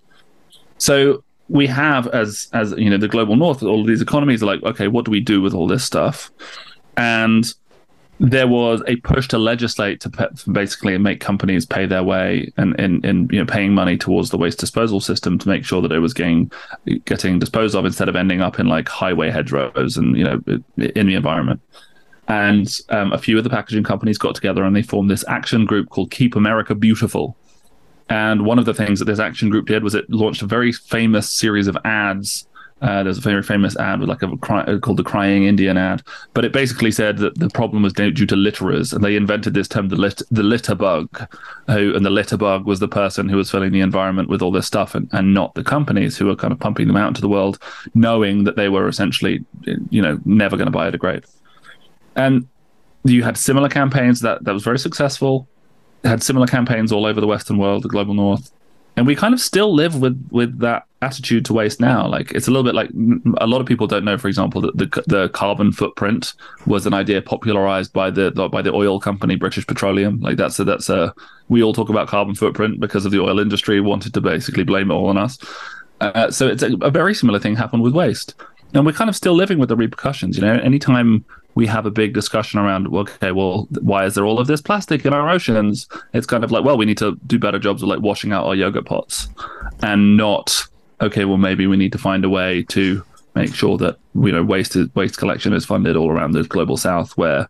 So 0.78 1.24
we 1.48 1.68
have 1.68 2.08
as 2.08 2.50
as 2.54 2.72
you 2.72 2.90
know 2.90 2.98
the 2.98 3.08
global 3.08 3.36
north 3.36 3.62
all 3.62 3.82
of 3.82 3.88
these 3.88 4.02
economies 4.02 4.42
are 4.42 4.48
like 4.48 4.64
okay 4.64 4.88
what 4.88 5.06
do 5.06 5.12
we 5.12 5.20
do 5.20 5.42
with 5.42 5.54
all 5.54 5.68
this 5.68 5.84
stuff 5.84 6.32
and 6.98 7.54
there 8.20 8.48
was 8.48 8.82
a 8.88 8.96
push 8.98 9.28
to 9.28 9.38
legislate 9.38 10.00
to 10.02 10.10
basically 10.52 10.98
make 10.98 11.20
companies 11.20 11.66
pay 11.66 11.86
their 11.86 12.04
way 12.04 12.52
and 12.58 12.80
in, 12.80 13.28
you 13.32 13.40
know 13.40 13.46
paying 13.46 13.74
money 13.74 13.98
towards 13.98 14.30
the 14.30 14.38
waste 14.38 14.60
disposal 14.60 15.02
system 15.02 15.38
to 15.38 15.50
make 15.50 15.66
sure 15.66 15.82
that 15.82 15.92
it 15.92 16.00
was 16.00 16.14
getting 16.14 16.50
getting 17.06 17.40
disposed 17.40 17.76
of 17.76 17.86
instead 17.86 18.08
of 18.08 18.16
ending 18.16 18.42
up 18.42 18.60
in 18.60 18.68
like 18.68 18.88
highway 18.88 19.30
hedgerows 19.30 19.98
and 19.98 20.18
you 20.18 20.24
know 20.24 20.42
in 20.78 21.08
the 21.08 21.16
environment. 21.16 21.60
And 22.28 22.68
um, 22.90 23.14
a 23.14 23.20
few 23.20 23.38
of 23.38 23.44
the 23.44 23.52
packaging 23.52 23.84
companies 23.84 24.18
got 24.18 24.34
together 24.34 24.64
and 24.64 24.76
they 24.76 24.82
formed 24.82 25.12
this 25.12 25.24
action 25.28 25.66
group 25.66 25.90
called 25.90 26.10
Keep 26.10 26.36
America 26.36 26.74
Beautiful. 26.74 27.38
And 28.10 28.46
one 28.46 28.58
of 28.58 28.66
the 28.66 28.74
things 28.74 28.98
that 29.00 29.06
this 29.06 29.20
action 29.20 29.50
group 29.50 29.68
did 29.68 29.84
was 29.84 29.94
it 29.94 30.10
launched 30.10 30.42
a 30.42 30.48
very 30.48 30.72
famous 30.72 31.30
series 31.30 31.68
of 31.68 31.78
ads 31.86 32.48
uh, 32.82 33.04
there's 33.04 33.18
a 33.18 33.22
very 33.22 33.42
famous 33.42 33.78
ad 33.78 34.02
with 34.02 34.10
like 34.10 34.22
a 34.22 34.38
cry, 34.38 34.62
uh, 34.64 34.78
called 34.80 34.98
the 34.98 35.04
Crying 35.04 35.46
Indian 35.46 35.78
ad, 35.78 36.04
but 36.34 36.44
it 36.44 36.52
basically 36.52 36.92
said 36.92 37.18
that 37.20 37.40
the 37.40 37.50
problem 37.50 37.84
was 37.84 37.94
due 37.94 38.12
to 38.12 38.36
litterers, 38.36 38.94
and 38.94 39.04
they 39.04 39.16
invented 39.16 39.54
this 39.54 39.68
term, 39.68 39.88
the 39.88 39.96
lit, 39.96 40.22
the 40.30 40.44
litter 40.44 40.76
bug, 40.76 41.28
who, 41.68 41.96
and 41.96 42.06
the 42.06 42.10
litter 42.10 42.36
bug 42.36 42.66
was 42.66 42.80
the 42.80 42.88
person 42.88 43.30
who 43.30 43.38
was 43.38 43.50
filling 43.50 43.72
the 43.72 43.80
environment 43.80 44.28
with 44.28 44.42
all 44.42 44.52
this 44.52 44.68
stuff, 44.68 44.94
and, 44.94 45.08
and 45.14 45.34
not 45.34 45.56
the 45.56 45.64
companies 45.64 46.18
who 46.18 46.26
were 46.26 46.36
kind 46.36 46.52
of 46.52 46.60
pumping 46.60 46.88
them 46.88 46.98
out 46.98 47.08
into 47.08 47.22
the 47.22 47.30
world, 47.30 47.60
knowing 47.94 48.44
that 48.44 48.58
they 48.58 48.68
were 48.68 48.90
essentially, 48.90 49.44
you 49.90 50.02
know, 50.02 50.20
never 50.26 50.58
going 50.58 50.70
to 50.70 50.78
biodegrade. 50.78 51.24
And 52.18 52.48
you 53.06 53.24
had 53.24 53.38
similar 53.38 53.70
campaigns 53.70 54.20
that 54.22 54.44
that 54.44 54.54
was 54.54 54.64
very 54.64 54.80
successful. 54.80 55.48
Had 56.04 56.22
similar 56.22 56.46
campaigns 56.46 56.92
all 56.92 57.06
over 57.06 57.22
the 57.22 57.28
Western 57.28 57.58
world, 57.58 57.84
the 57.84 57.90
global 57.90 58.14
North, 58.14 58.52
and 58.96 59.08
we 59.08 59.16
kind 59.16 59.34
of 59.34 59.40
still 59.40 59.74
live 59.74 60.00
with 60.02 60.28
with 60.32 60.60
that 60.60 60.86
attitude 61.06 61.46
to 61.46 61.54
waste 61.54 61.80
now. 61.80 62.08
Like 62.08 62.32
it's 62.32 62.48
a 62.48 62.52
little 62.52 62.64
bit 62.64 62.76
like 62.76 62.90
a 63.38 63.48
lot 63.48 63.62
of 63.62 63.68
people 63.68 63.88
don't 63.88 64.04
know, 64.04 64.18
for 64.18 64.28
example, 64.28 64.62
that 64.62 64.78
the 64.78 65.04
the 65.08 65.30
carbon 65.30 65.72
footprint 65.72 66.34
was 66.66 66.86
an 66.86 66.94
idea 66.94 67.22
popularized 67.22 67.94
by 67.94 68.10
the 68.10 68.32
by 68.32 68.62
the 68.62 68.74
oil 68.74 69.00
company 69.00 69.36
British 69.36 69.66
Petroleum. 69.68 70.20
Like 70.20 70.38
that's 70.38 70.60
a, 70.60 70.64
that's 70.64 70.90
a 70.90 71.14
we 71.50 71.62
all 71.64 71.74
talk 71.74 71.90
about 71.90 72.08
carbon 72.08 72.36
footprint 72.36 72.80
because 72.80 73.06
of 73.06 73.12
the 73.12 73.22
oil 73.22 73.40
industry 73.40 73.80
wanted 73.80 74.14
to 74.16 74.22
basically 74.22 74.64
blame 74.64 74.92
it 74.92 74.94
all 74.94 75.08
on 75.08 75.18
us. 75.18 75.38
Uh, 76.02 76.30
so 76.30 76.48
it's 76.48 76.64
a, 76.64 76.76
a 76.82 76.92
very 76.92 77.14
similar 77.14 77.40
thing 77.40 77.56
happened 77.56 77.84
with 77.84 77.94
waste, 77.94 78.36
and 78.74 78.86
we're 78.86 78.92
kind 78.92 79.10
of 79.10 79.16
still 79.16 79.34
living 79.34 79.60
with 79.60 79.70
the 79.70 79.78
repercussions. 79.78 80.38
You 80.38 80.44
know, 80.44 80.54
anytime 80.54 81.24
we 81.56 81.66
have 81.68 81.86
a 81.86 81.92
big 81.92 82.14
discussion 82.14 82.60
around 82.60 82.94
okay 82.94 83.32
well 83.32 83.68
why 83.80 84.06
is 84.06 84.14
there 84.14 84.26
all 84.26 84.40
of 84.40 84.48
this 84.48 84.62
plastic 84.62 85.06
in 85.06 85.14
our 85.14 85.30
oceans 85.30 85.88
it's 86.14 86.28
kind 86.28 86.44
of 86.44 86.52
like 86.52 86.64
well 86.64 86.78
we 86.78 86.86
need 86.86 86.98
to 86.98 87.18
do 87.26 87.40
better 87.40 87.58
jobs 87.58 87.82
of 87.82 87.88
like 87.88 88.02
washing 88.02 88.34
out 88.34 88.46
our 88.46 88.56
yogurt 88.56 88.86
pots 88.86 89.30
and 89.82 90.18
not 90.18 90.68
okay 91.02 91.26
well 91.26 91.38
maybe 91.38 91.68
we 91.68 91.78
need 91.78 91.92
to 91.92 91.98
find 91.98 92.24
a 92.24 92.30
way 92.30 92.64
to 92.64 93.04
make 93.36 93.54
sure 93.54 93.78
that 93.78 93.98
you 94.16 94.32
know 94.32 94.44
waste 94.44 94.78
waste 94.96 95.18
collection 95.18 95.54
is 95.54 95.66
funded 95.66 95.96
all 95.96 96.10
around 96.10 96.32
the 96.32 96.44
global 96.44 96.78
south 96.78 97.18
where 97.18 97.48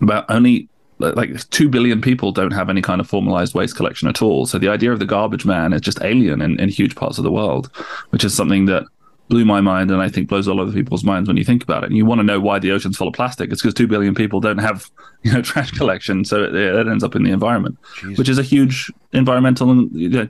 about 0.00 0.24
only 0.30 0.68
like 1.00 1.48
2 1.50 1.68
billion 1.68 2.00
people 2.00 2.32
don't 2.32 2.50
have 2.50 2.68
any 2.68 2.82
kind 2.82 3.00
of 3.00 3.08
formalized 3.08 3.54
waste 3.54 3.76
collection 3.76 4.08
at 4.08 4.22
all 4.22 4.46
so 4.46 4.58
the 4.58 4.68
idea 4.68 4.92
of 4.92 4.98
the 4.98 5.06
garbage 5.06 5.44
man 5.44 5.72
is 5.72 5.80
just 5.80 6.00
alien 6.02 6.40
in, 6.40 6.58
in 6.58 6.68
huge 6.68 6.96
parts 6.96 7.18
of 7.18 7.24
the 7.24 7.30
world 7.30 7.70
which 8.10 8.24
is 8.24 8.34
something 8.34 8.66
that 8.66 8.84
blew 9.28 9.44
my 9.44 9.60
mind 9.60 9.90
and 9.90 10.00
I 10.00 10.08
think 10.08 10.28
blows 10.28 10.48
all 10.48 10.60
other 10.60 10.72
people's 10.72 11.04
minds 11.04 11.28
when 11.28 11.36
you 11.36 11.44
think 11.44 11.62
about 11.62 11.84
it. 11.84 11.88
And 11.88 11.96
you 11.96 12.04
want 12.04 12.18
to 12.18 12.24
know 12.24 12.40
why 12.40 12.58
the 12.58 12.72
ocean's 12.72 12.96
full 12.96 13.08
of 13.08 13.14
plastic. 13.14 13.52
It's 13.52 13.62
because 13.62 13.74
two 13.74 13.86
billion 13.86 14.14
people 14.14 14.40
don't 14.40 14.58
have 14.58 14.90
you 15.22 15.32
know 15.32 15.42
trash 15.42 15.70
collection, 15.72 16.24
so 16.24 16.42
it, 16.44 16.54
it 16.54 16.86
ends 16.86 17.04
up 17.04 17.14
in 17.14 17.22
the 17.22 17.30
environment, 17.30 17.78
Jeez. 17.96 18.18
which 18.18 18.28
is 18.28 18.38
a 18.38 18.42
huge 18.42 18.90
environmental 19.12 19.70
and, 19.70 19.92
you 19.92 20.08
know, 20.08 20.28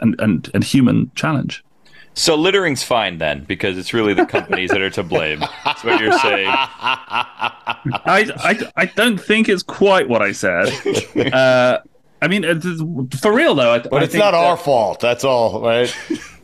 and 0.00 0.14
and 0.20 0.50
and 0.54 0.64
human 0.64 1.10
challenge. 1.14 1.64
So 2.16 2.36
littering's 2.36 2.84
fine 2.84 3.18
then, 3.18 3.42
because 3.42 3.76
it's 3.76 3.92
really 3.92 4.14
the 4.14 4.24
companies 4.24 4.70
that 4.70 4.80
are 4.80 4.90
to 4.90 5.02
blame. 5.02 5.40
That's 5.64 5.82
what 5.82 6.00
you're 6.00 6.16
saying. 6.20 6.46
I, 6.48 8.30
I, 8.38 8.70
I 8.76 8.86
don't 8.86 9.18
think 9.18 9.48
it's 9.48 9.62
quite 9.64 10.08
what 10.08 10.22
I 10.22 10.30
said. 10.32 10.68
Uh, 11.32 11.80
I 12.22 12.28
mean, 12.28 12.44
uh, 12.44 12.60
for 13.18 13.32
real 13.34 13.54
though. 13.56 13.72
I, 13.72 13.78
but 13.80 14.02
I 14.02 14.04
it's 14.04 14.14
not 14.14 14.30
that- 14.30 14.34
our 14.38 14.56
fault. 14.56 15.00
That's 15.00 15.24
all, 15.24 15.60
right? 15.60 15.94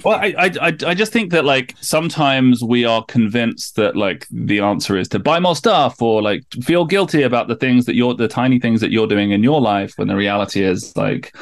Well, 0.04 0.18
I, 0.18 0.34
I, 0.38 0.50
I, 0.62 0.76
I 0.86 0.94
just 0.94 1.12
think 1.12 1.30
that 1.32 1.44
like 1.44 1.74
sometimes 1.80 2.64
we 2.64 2.86
are 2.86 3.04
convinced 3.04 3.76
that 3.76 3.96
like 3.96 4.26
the 4.30 4.60
answer 4.60 4.96
is 4.96 5.08
to 5.08 5.18
buy 5.18 5.38
more 5.40 5.54
stuff 5.54 6.00
or 6.00 6.22
like 6.22 6.42
feel 6.62 6.86
guilty 6.86 7.22
about 7.22 7.48
the 7.48 7.56
things 7.56 7.84
that 7.84 7.94
you're 7.94 8.14
the 8.14 8.26
tiny 8.26 8.58
things 8.58 8.80
that 8.80 8.90
you're 8.90 9.06
doing 9.06 9.32
in 9.32 9.42
your 9.42 9.60
life 9.60 9.92
when 9.96 10.08
the 10.08 10.16
reality 10.16 10.62
is 10.62 10.96
like 10.96 11.36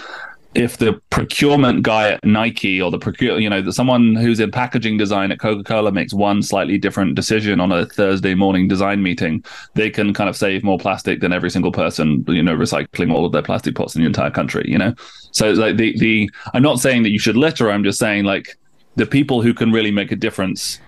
if 0.54 0.78
the 0.78 1.00
procurement 1.10 1.82
guy 1.82 2.12
at 2.12 2.24
Nike 2.24 2.80
or 2.80 2.90
the 2.90 2.98
procure 2.98 3.38
you 3.38 3.50
know 3.50 3.60
the, 3.60 3.72
someone 3.72 4.14
who's 4.14 4.40
in 4.40 4.50
packaging 4.50 4.96
design 4.96 5.30
at 5.30 5.38
Coca-Cola 5.38 5.92
makes 5.92 6.14
one 6.14 6.42
slightly 6.42 6.78
different 6.78 7.14
decision 7.14 7.60
on 7.60 7.70
a 7.70 7.86
Thursday 7.86 8.34
morning 8.34 8.66
design 8.66 9.02
meeting 9.02 9.44
they 9.74 9.90
can 9.90 10.14
kind 10.14 10.28
of 10.28 10.36
save 10.36 10.64
more 10.64 10.78
plastic 10.78 11.20
than 11.20 11.32
every 11.32 11.50
single 11.50 11.72
person 11.72 12.24
you 12.28 12.42
know 12.42 12.56
recycling 12.56 13.12
all 13.12 13.24
of 13.24 13.32
their 13.32 13.42
plastic 13.42 13.74
pots 13.74 13.94
in 13.94 14.00
the 14.02 14.06
entire 14.06 14.30
country 14.30 14.64
you 14.66 14.78
know? 14.78 14.94
So 15.32 15.50
like 15.52 15.76
the 15.76 15.98
the 15.98 16.30
I'm 16.54 16.62
not 16.62 16.80
saying 16.80 17.02
that 17.02 17.10
you 17.10 17.18
should 17.18 17.36
litter 17.36 17.70
I'm 17.70 17.84
just 17.84 17.98
saying 17.98 18.24
like 18.24 18.58
the 18.96 19.06
people 19.06 19.42
who 19.42 19.52
can 19.52 19.70
really 19.70 19.90
make 19.90 20.10
a 20.12 20.16
difference 20.16 20.80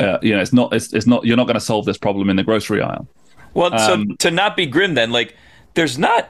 uh, 0.00 0.18
you 0.22 0.32
know 0.34 0.40
it's 0.40 0.52
not 0.52 0.72
it's, 0.72 0.92
it's 0.92 1.06
not 1.06 1.24
you're 1.24 1.36
not 1.36 1.46
going 1.46 1.54
to 1.54 1.60
solve 1.60 1.84
this 1.86 1.98
problem 1.98 2.30
in 2.30 2.36
the 2.36 2.44
grocery 2.44 2.80
aisle. 2.80 3.08
Well, 3.54 3.76
so 3.78 3.94
Um, 3.94 4.16
to 4.18 4.30
not 4.30 4.56
be 4.56 4.66
grim, 4.66 4.94
then, 4.94 5.10
like, 5.10 5.34
there's 5.74 5.98
not 5.98 6.28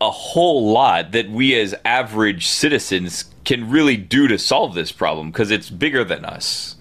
a 0.00 0.10
whole 0.10 0.70
lot 0.72 1.12
that 1.12 1.28
we 1.30 1.58
as 1.58 1.74
average 1.84 2.46
citizens 2.46 3.24
can 3.44 3.68
really 3.70 3.96
do 3.96 4.28
to 4.28 4.38
solve 4.38 4.74
this 4.74 4.92
problem 4.92 5.30
because 5.30 5.50
it's 5.50 5.70
bigger 5.70 6.04
than 6.04 6.24
us. 6.24 6.76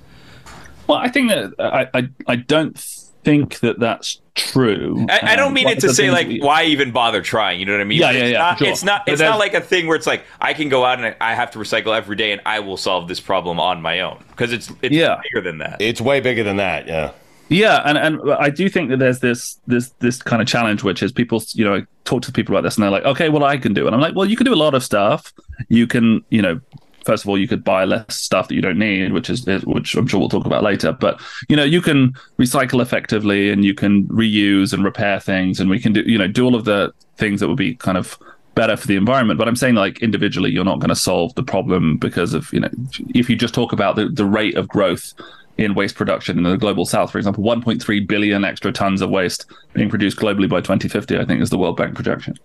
well 0.87 0.97
I 0.99 1.09
think 1.09 1.29
that 1.29 1.53
I 1.59 1.87
I, 1.97 2.09
I 2.27 2.35
don't 2.35 2.77
think 3.23 3.59
that 3.59 3.79
that's 3.79 4.21
true 4.35 5.05
I, 5.09 5.33
I 5.33 5.35
don't 5.35 5.47
Um, 5.47 5.53
mean 5.55 5.65
one 5.65 5.73
it 5.73 5.79
to 5.81 5.93
say 5.93 6.11
like 6.11 6.27
we- 6.27 6.39
why 6.39 6.63
even 6.65 6.91
bother 6.91 7.21
trying. 7.21 7.59
You 7.59 7.65
know 7.65 7.73
what 7.73 7.81
I 7.81 7.85
mean? 7.85 7.99
Yeah, 7.99 8.11
yeah, 8.11 8.19
it's 8.23 8.31
yeah, 8.31 8.37
Not, 8.39 8.57
sure. 8.59 8.67
It's 8.67 8.83
not. 8.83 9.07
It's 9.07 9.21
not 9.21 9.39
like 9.39 9.53
a 9.55 9.61
thing 9.61 9.87
where 9.87 9.95
it's 9.97 10.07
like 10.07 10.23
I 10.39 10.53
can 10.53 10.69
go 10.69 10.85
out 10.85 11.03
and 11.03 11.15
I 11.19 11.33
have 11.33 11.51
to 11.51 11.59
recycle 11.59 11.97
every 11.97 12.15
day 12.15 12.31
and 12.31 12.41
I 12.45 12.59
will 12.59 12.77
solve 12.77 13.07
this 13.07 13.19
problem 13.19 13.59
on 13.59 13.81
my 13.81 13.99
own 14.01 14.23
because 14.29 14.53
it's 14.53 14.71
it's 14.81 14.93
Yeah. 14.95 15.19
bigger 15.23 15.41
than 15.41 15.57
that. 15.57 15.81
It's 15.81 15.99
way 15.99 16.19
bigger 16.21 16.43
than 16.43 16.57
that. 16.57 16.87
Yeah. 16.87 17.11
Yeah, 17.49 17.81
and 17.85 17.97
and 17.97 18.33
I 18.33 18.49
do 18.49 18.67
think 18.69 18.89
that 18.89 18.99
there's 18.99 19.19
this 19.19 19.59
this 19.67 19.89
this 19.99 20.21
kind 20.21 20.41
of 20.41 20.47
challenge, 20.47 20.83
which 20.83 21.01
is 21.01 21.11
people, 21.11 21.41
you 21.53 21.63
know, 21.63 21.85
talk 22.03 22.21
to 22.23 22.31
people 22.31 22.55
about 22.55 22.63
this, 22.63 22.75
and 22.75 22.83
they're 22.83 22.91
like, 22.91 23.05
okay, 23.05 23.29
well, 23.29 23.43
I 23.43 23.57
can 23.57 23.73
do, 23.73 23.83
it. 23.83 23.87
and 23.87 23.95
I'm 23.95 24.01
like, 24.01 24.15
well, 24.15 24.25
you 24.25 24.35
can 24.35 24.45
do 24.45 24.53
a 24.53 24.55
lot 24.55 24.73
of 24.73 24.83
stuff. 24.83 25.33
You 25.69 25.87
can, 25.87 26.23
you 26.29 26.41
know, 26.41 26.59
first 27.05 27.23
of 27.23 27.29
all, 27.29 27.37
you 27.37 27.47
could 27.47 27.63
buy 27.63 27.85
less 27.85 28.15
stuff 28.15 28.49
that 28.49 28.55
you 28.55 28.61
don't 28.61 28.77
need, 28.77 29.13
which 29.13 29.29
is 29.29 29.45
which 29.65 29.95
I'm 29.95 30.07
sure 30.07 30.19
we'll 30.19 30.29
talk 30.29 30.45
about 30.45 30.63
later. 30.63 30.91
But 30.91 31.21
you 31.47 31.55
know, 31.55 31.63
you 31.63 31.81
can 31.81 32.13
recycle 32.37 32.81
effectively, 32.81 33.49
and 33.49 33.63
you 33.63 33.73
can 33.73 34.05
reuse 34.09 34.73
and 34.73 34.83
repair 34.83 35.19
things, 35.19 35.59
and 35.59 35.69
we 35.69 35.79
can 35.79 35.93
do, 35.93 36.01
you 36.01 36.17
know, 36.17 36.27
do 36.27 36.43
all 36.43 36.55
of 36.55 36.65
the 36.65 36.93
things 37.15 37.39
that 37.39 37.47
would 37.47 37.57
be 37.57 37.75
kind 37.75 37.97
of 37.97 38.19
better 38.55 38.75
for 38.75 38.87
the 38.87 38.97
environment. 38.97 39.37
But 39.37 39.47
I'm 39.47 39.55
saying 39.55 39.75
like 39.75 40.01
individually, 40.01 40.51
you're 40.51 40.65
not 40.65 40.79
going 40.79 40.89
to 40.89 40.95
solve 40.95 41.33
the 41.35 41.43
problem 41.43 41.97
because 41.97 42.33
of 42.33 42.51
you 42.51 42.59
know, 42.59 42.69
if 43.15 43.29
you 43.29 43.37
just 43.37 43.53
talk 43.53 43.71
about 43.71 43.95
the 43.95 44.09
the 44.09 44.25
rate 44.25 44.57
of 44.57 44.67
growth 44.67 45.13
in 45.57 45.73
waste 45.73 45.95
production 45.95 46.37
in 46.37 46.43
the 46.43 46.55
global 46.55 46.85
south, 46.85 47.11
for 47.11 47.17
example, 47.17 47.43
1.3 47.43 48.07
billion 48.07 48.45
extra 48.45 48.71
tons 48.71 49.01
of 49.01 49.09
waste 49.09 49.45
being 49.73 49.89
produced 49.89 50.17
globally 50.17 50.49
by 50.49 50.61
2050, 50.61 51.17
I 51.17 51.25
think 51.25 51.41
is 51.41 51.49
the 51.49 51.57
World 51.57 51.77
Bank 51.77 51.95
projection. 51.95 52.37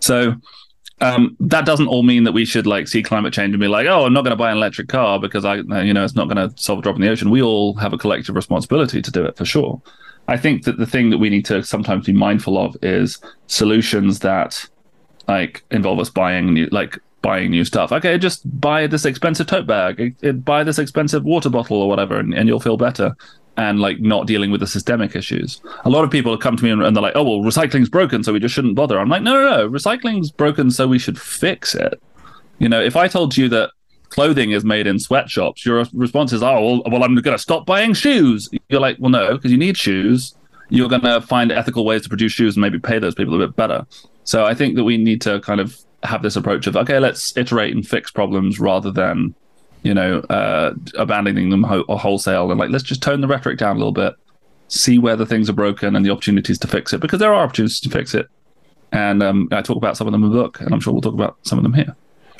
So 0.00 0.34
um, 1.00 1.36
that 1.40 1.66
doesn't 1.66 1.88
all 1.88 2.02
mean 2.02 2.24
that 2.24 2.32
we 2.32 2.44
should 2.44 2.66
like 2.66 2.88
see 2.88 3.02
climate 3.02 3.32
change 3.32 3.52
and 3.52 3.60
be 3.60 3.68
like, 3.68 3.86
oh, 3.86 4.04
I'm 4.04 4.12
not 4.12 4.22
going 4.22 4.30
to 4.30 4.36
buy 4.36 4.50
an 4.50 4.56
electric 4.56 4.88
car 4.88 5.20
because 5.20 5.44
I, 5.44 5.56
you 5.56 5.92
know, 5.92 6.04
it's 6.04 6.14
not 6.14 6.28
going 6.28 6.48
to 6.48 6.56
solve 6.58 6.78
a 6.80 6.82
drop 6.82 6.96
in 6.96 7.02
the 7.02 7.08
ocean. 7.10 7.30
We 7.30 7.42
all 7.42 7.74
have 7.74 7.92
a 7.92 7.98
collective 7.98 8.34
responsibility 8.34 9.02
to 9.02 9.10
do 9.10 9.24
it 9.24 9.36
for 9.36 9.44
sure. 9.44 9.80
I 10.28 10.36
think 10.36 10.64
that 10.64 10.78
the 10.78 10.86
thing 10.86 11.10
that 11.10 11.18
we 11.18 11.30
need 11.30 11.44
to 11.46 11.62
sometimes 11.62 12.06
be 12.06 12.12
mindful 12.12 12.58
of 12.58 12.76
is 12.82 13.18
solutions 13.46 14.20
that 14.20 14.68
like 15.28 15.64
involve 15.70 16.00
us 16.00 16.10
buying 16.10 16.54
new, 16.54 16.66
like 16.72 16.98
buying 17.26 17.50
new 17.50 17.64
stuff. 17.64 17.90
Okay, 17.90 18.16
just 18.18 18.40
buy 18.60 18.86
this 18.86 19.04
expensive 19.04 19.46
tote 19.48 19.66
bag, 19.66 19.98
it- 20.00 20.16
it- 20.22 20.44
buy 20.44 20.62
this 20.62 20.78
expensive 20.78 21.24
water 21.24 21.50
bottle 21.50 21.78
or 21.82 21.88
whatever, 21.88 22.16
and, 22.18 22.32
and 22.32 22.48
you'll 22.48 22.60
feel 22.60 22.76
better. 22.76 23.16
And 23.58 23.80
like 23.80 23.98
not 24.00 24.26
dealing 24.26 24.50
with 24.50 24.60
the 24.60 24.66
systemic 24.66 25.16
issues. 25.16 25.62
A 25.86 25.88
lot 25.88 26.04
of 26.04 26.10
people 26.10 26.36
come 26.36 26.56
to 26.58 26.62
me 26.64 26.70
and, 26.70 26.82
and 26.82 26.94
they're 26.94 27.02
like, 27.02 27.16
"Oh, 27.16 27.22
well, 27.24 27.40
recycling's 27.40 27.88
broken, 27.88 28.22
so 28.22 28.30
we 28.34 28.38
just 28.38 28.54
shouldn't 28.54 28.74
bother." 28.76 28.98
I'm 28.98 29.08
like, 29.08 29.22
"No, 29.22 29.32
no, 29.32 29.44
no. 29.56 29.68
Recycling's 29.70 30.30
broken, 30.30 30.70
so 30.70 30.86
we 30.86 30.98
should 30.98 31.18
fix 31.18 31.74
it." 31.74 31.94
You 32.58 32.68
know, 32.68 32.82
if 32.82 32.96
I 32.96 33.08
told 33.08 33.34
you 33.34 33.48
that 33.48 33.70
clothing 34.10 34.50
is 34.50 34.62
made 34.62 34.86
in 34.86 34.98
sweatshops, 34.98 35.64
your 35.64 35.82
response 35.94 36.34
is, 36.34 36.42
"Oh, 36.42 36.60
well, 36.66 36.82
well 36.92 37.02
I'm 37.02 37.14
going 37.14 37.36
to 37.36 37.42
stop 37.48 37.64
buying 37.64 37.94
shoes." 37.94 38.46
You're 38.68 38.80
like, 38.88 38.98
"Well, 39.00 39.10
no, 39.10 39.32
because 39.36 39.50
you 39.50 39.58
need 39.66 39.78
shoes. 39.78 40.34
You're 40.68 40.90
going 40.90 41.00
to 41.02 41.22
find 41.22 41.50
ethical 41.50 41.86
ways 41.86 42.02
to 42.02 42.10
produce 42.10 42.32
shoes 42.32 42.56
and 42.56 42.60
maybe 42.60 42.78
pay 42.78 42.98
those 42.98 43.14
people 43.14 43.34
a 43.36 43.46
bit 43.46 43.56
better." 43.56 43.86
So 44.24 44.44
I 44.44 44.52
think 44.54 44.76
that 44.76 44.84
we 44.84 44.98
need 44.98 45.22
to 45.22 45.40
kind 45.40 45.60
of 45.64 45.78
have 46.06 46.22
this 46.22 46.36
approach 46.36 46.66
of 46.66 46.76
okay, 46.76 46.98
let's 46.98 47.36
iterate 47.36 47.74
and 47.74 47.86
fix 47.86 48.10
problems 48.10 48.58
rather 48.60 48.90
than 48.90 49.34
you 49.82 49.92
know 49.94 50.20
uh, 50.30 50.72
abandoning 50.96 51.50
them 51.50 51.62
ho- 51.62 51.84
wholesale 51.88 52.50
and 52.50 52.58
like 52.58 52.70
let's 52.70 52.84
just 52.84 53.02
tone 53.02 53.20
the 53.20 53.28
rhetoric 53.28 53.58
down 53.58 53.76
a 53.76 53.78
little 53.78 53.92
bit, 53.92 54.14
see 54.68 54.98
where 54.98 55.16
the 55.16 55.26
things 55.26 55.48
are 55.50 55.52
broken 55.54 55.94
and 55.96 56.04
the 56.06 56.10
opportunities 56.10 56.58
to 56.60 56.66
fix 56.68 56.92
it 56.92 57.00
because 57.00 57.18
there 57.20 57.32
are 57.34 57.44
opportunities 57.44 57.80
to 57.80 57.90
fix 57.90 58.14
it. 58.14 58.28
And 58.92 59.22
um, 59.22 59.48
I 59.52 59.62
talk 59.62 59.76
about 59.76 59.96
some 59.96 60.06
of 60.06 60.12
them 60.12 60.22
in 60.24 60.30
the 60.30 60.36
book, 60.36 60.60
and 60.60 60.72
I'm 60.72 60.80
sure 60.80 60.92
we'll 60.92 61.02
talk 61.02 61.12
about 61.14 61.36
some 61.42 61.58
of 61.58 61.64
them 61.64 61.74
here. 61.74 61.94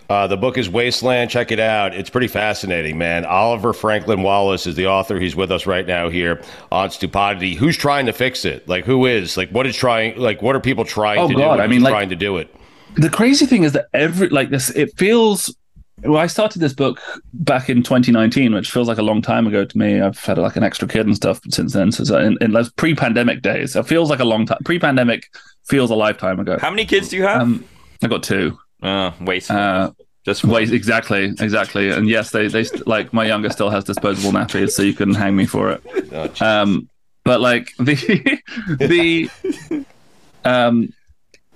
Uh, 0.09 0.29
the 0.29 0.37
book 0.37 0.57
is 0.57 0.69
Wasteland. 0.71 1.29
Check 1.29 1.51
it 1.51 1.59
out. 1.59 1.93
It's 1.93 2.09
pretty 2.09 2.29
fascinating, 2.29 2.97
man. 2.97 3.25
Oliver 3.25 3.73
Franklin-Wallis 3.73 4.65
is 4.69 4.77
the 4.77 4.87
author. 4.87 5.19
He's 5.19 5.35
with 5.35 5.51
us 5.51 5.67
right 5.67 5.85
now 5.85 6.09
here 6.09 6.41
on 6.71 6.91
Stupidity. 6.93 7.57
Who's 7.57 7.77
trying 7.77 8.07
to 8.07 8.13
fix 8.13 8.45
it? 8.45 8.69
Like, 8.69 8.85
who 8.85 9.05
is? 9.07 9.37
Like, 9.37 9.51
what 9.51 9.67
is 9.67 9.75
trying? 9.75 10.17
Like, 10.17 10.41
what 10.41 10.55
are 10.55 10.61
people 10.61 10.85
trying 10.85 11.19
Oh, 11.19 11.27
to 11.29 11.35
God, 11.35 11.57
do? 11.57 11.63
I 11.63 11.67
mean, 11.67 11.83
like- 11.83 11.91
trying 11.93 12.11
to 12.11 12.17
do 12.17 12.37
it. 12.37 12.55
The 12.97 13.11
crazy 13.11 13.47
thing 13.47 13.63
is 13.63 13.73
that 13.73 13.87
every 13.95 14.29
like 14.29 14.51
this 14.51 14.71
it 14.71 14.97
feels 14.99 15.55
well 16.03 16.19
i 16.19 16.27
started 16.27 16.59
this 16.61 16.75
book 16.75 17.01
back 17.33 17.69
in 17.71 17.83
2019 17.83 18.55
which 18.55 18.71
feels 18.71 18.89
like 18.89 18.99
a 18.99 19.03
long 19.03 19.23
time 19.23 19.47
ago 19.47 19.65
to 19.65 19.79
me. 19.79 20.01
I've 20.01 20.19
had 20.19 20.39
like 20.39 20.57
an 20.57 20.63
extra 20.63 20.87
kid 20.89 21.07
and 21.07 21.17
stuff 21.17 21.41
since 21.51 21.73
then. 21.73 21.93
So 21.93 22.05
so 22.05 22.19
in, 22.19 22.37
in 22.41 22.53
those 22.53 22.71
pre-pandemic 22.73 23.43
days 23.43 23.77
it 23.77 23.87
feels 23.87 24.11
like 24.11 24.21
a 24.21 24.25
long 24.25 24.47
time 24.47 24.59
pre-pandemic 24.65 25.29
feels 25.69 25.91
a 25.91 25.95
lifetime 25.95 26.39
ago. 26.41 26.59
How 26.61 26.71
many 26.71 26.85
kids 26.85 27.09
do 27.09 27.17
you 27.17 27.23
have? 27.25 27.41
um 27.43 27.65
i 28.03 28.09
got 28.09 28.23
two. 28.23 28.59
Uh, 28.83 29.11
waste. 29.21 29.51
uh 29.51 29.91
Just 30.25 30.45
wait 30.45 30.71
exactly 30.73 31.35
exactly. 31.41 31.91
And 31.91 32.09
yes 32.09 32.31
they 32.31 32.49
they 32.49 32.65
st- 32.65 32.87
like 32.87 33.13
my 33.13 33.25
younger 33.27 33.49
still 33.51 33.71
has 33.71 33.85
disposable 33.85 34.33
nappies 34.33 34.71
so 34.73 34.83
you 34.83 34.93
can 34.95 35.15
hang 35.15 35.35
me 35.35 35.47
for 35.47 35.71
it. 35.71 35.83
Oh, 36.13 36.31
um, 36.47 36.89
but 37.25 37.41
like 37.41 37.75
the 37.79 38.41
the 38.79 39.31
um 40.45 40.93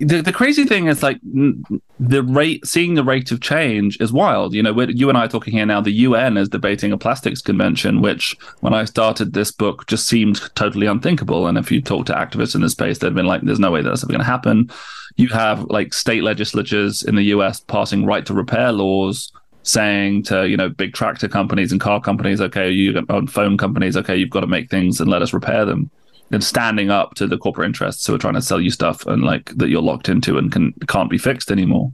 the, 0.01 0.21
the 0.21 0.33
crazy 0.33 0.65
thing 0.65 0.87
is 0.87 1.03
like 1.03 1.19
the 1.23 2.23
rate 2.23 2.65
seeing 2.65 2.95
the 2.95 3.03
rate 3.03 3.31
of 3.31 3.39
change 3.39 3.99
is 4.01 4.11
wild. 4.11 4.53
You 4.53 4.63
know 4.63 4.79
you 4.81 5.09
and 5.09 5.17
i 5.17 5.25
are 5.25 5.27
talking 5.27 5.53
here 5.53 5.65
now 5.65 5.79
the 5.79 5.93
un 5.93 6.37
is 6.37 6.49
debating 6.49 6.91
a 6.91 6.97
plastics 6.97 7.41
convention 7.41 8.01
which 8.01 8.35
when 8.61 8.73
i 8.73 8.83
started 8.85 9.33
this 9.33 9.51
book 9.51 9.85
just 9.87 10.07
seemed 10.07 10.41
totally 10.55 10.87
unthinkable. 10.87 11.45
And 11.45 11.57
if 11.57 11.71
you 11.71 11.81
talk 11.81 12.07
to 12.07 12.13
activists 12.13 12.55
in 12.55 12.61
this 12.61 12.71
space 12.71 12.97
they've 12.97 13.13
been 13.13 13.27
like 13.27 13.41
there's 13.41 13.59
no 13.59 13.71
way 13.71 13.81
that's 13.81 14.03
ever 14.03 14.11
going 14.11 14.21
to 14.21 14.25
happen. 14.25 14.71
You 15.17 15.27
have 15.29 15.65
like 15.65 15.93
state 15.93 16.23
legislatures 16.23 17.03
in 17.03 17.15
the 17.15 17.23
us 17.25 17.59
passing 17.59 18.05
right 18.05 18.25
to 18.25 18.33
repair 18.33 18.71
laws 18.71 19.31
saying 19.63 20.23
to 20.23 20.47
you 20.47 20.57
know 20.57 20.69
big 20.69 20.93
tractor 20.93 21.27
companies 21.27 21.71
and 21.71 21.79
car 21.79 22.01
companies 22.01 22.41
okay 22.41 22.71
you 22.71 22.99
on 23.09 23.27
phone 23.27 23.59
companies 23.59 23.95
okay 23.95 24.15
you've 24.15 24.31
got 24.31 24.39
to 24.39 24.47
make 24.47 24.71
things 24.71 24.99
and 24.99 25.07
let 25.07 25.21
us 25.21 25.33
repair 25.33 25.65
them 25.65 25.91
and 26.31 26.43
standing 26.43 26.89
up 26.89 27.15
to 27.15 27.27
the 27.27 27.37
corporate 27.37 27.65
interests 27.65 28.05
who 28.05 28.15
are 28.15 28.19
trying 28.19 28.33
to 28.33 28.41
sell 28.41 28.61
you 28.61 28.71
stuff 28.71 29.05
and 29.05 29.23
like 29.23 29.51
that 29.57 29.69
you're 29.69 29.81
locked 29.81 30.09
into 30.09 30.37
and 30.37 30.51
can 30.51 30.73
can't 30.87 31.09
be 31.09 31.17
fixed 31.17 31.51
anymore 31.51 31.91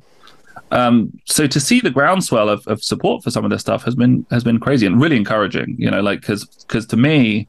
um 0.71 1.11
so 1.25 1.47
to 1.47 1.59
see 1.59 1.79
the 1.79 1.89
groundswell 1.89 2.49
of, 2.49 2.65
of 2.67 2.83
support 2.83 3.23
for 3.23 3.31
some 3.31 3.45
of 3.45 3.51
this 3.51 3.61
stuff 3.61 3.83
has 3.83 3.95
been 3.95 4.25
has 4.29 4.43
been 4.43 4.59
crazy 4.59 4.85
and 4.85 5.01
really 5.01 5.15
encouraging 5.15 5.75
you 5.77 5.89
know 5.89 6.01
like 6.01 6.21
because 6.21 6.45
because 6.67 6.85
to 6.85 6.97
me 6.97 7.47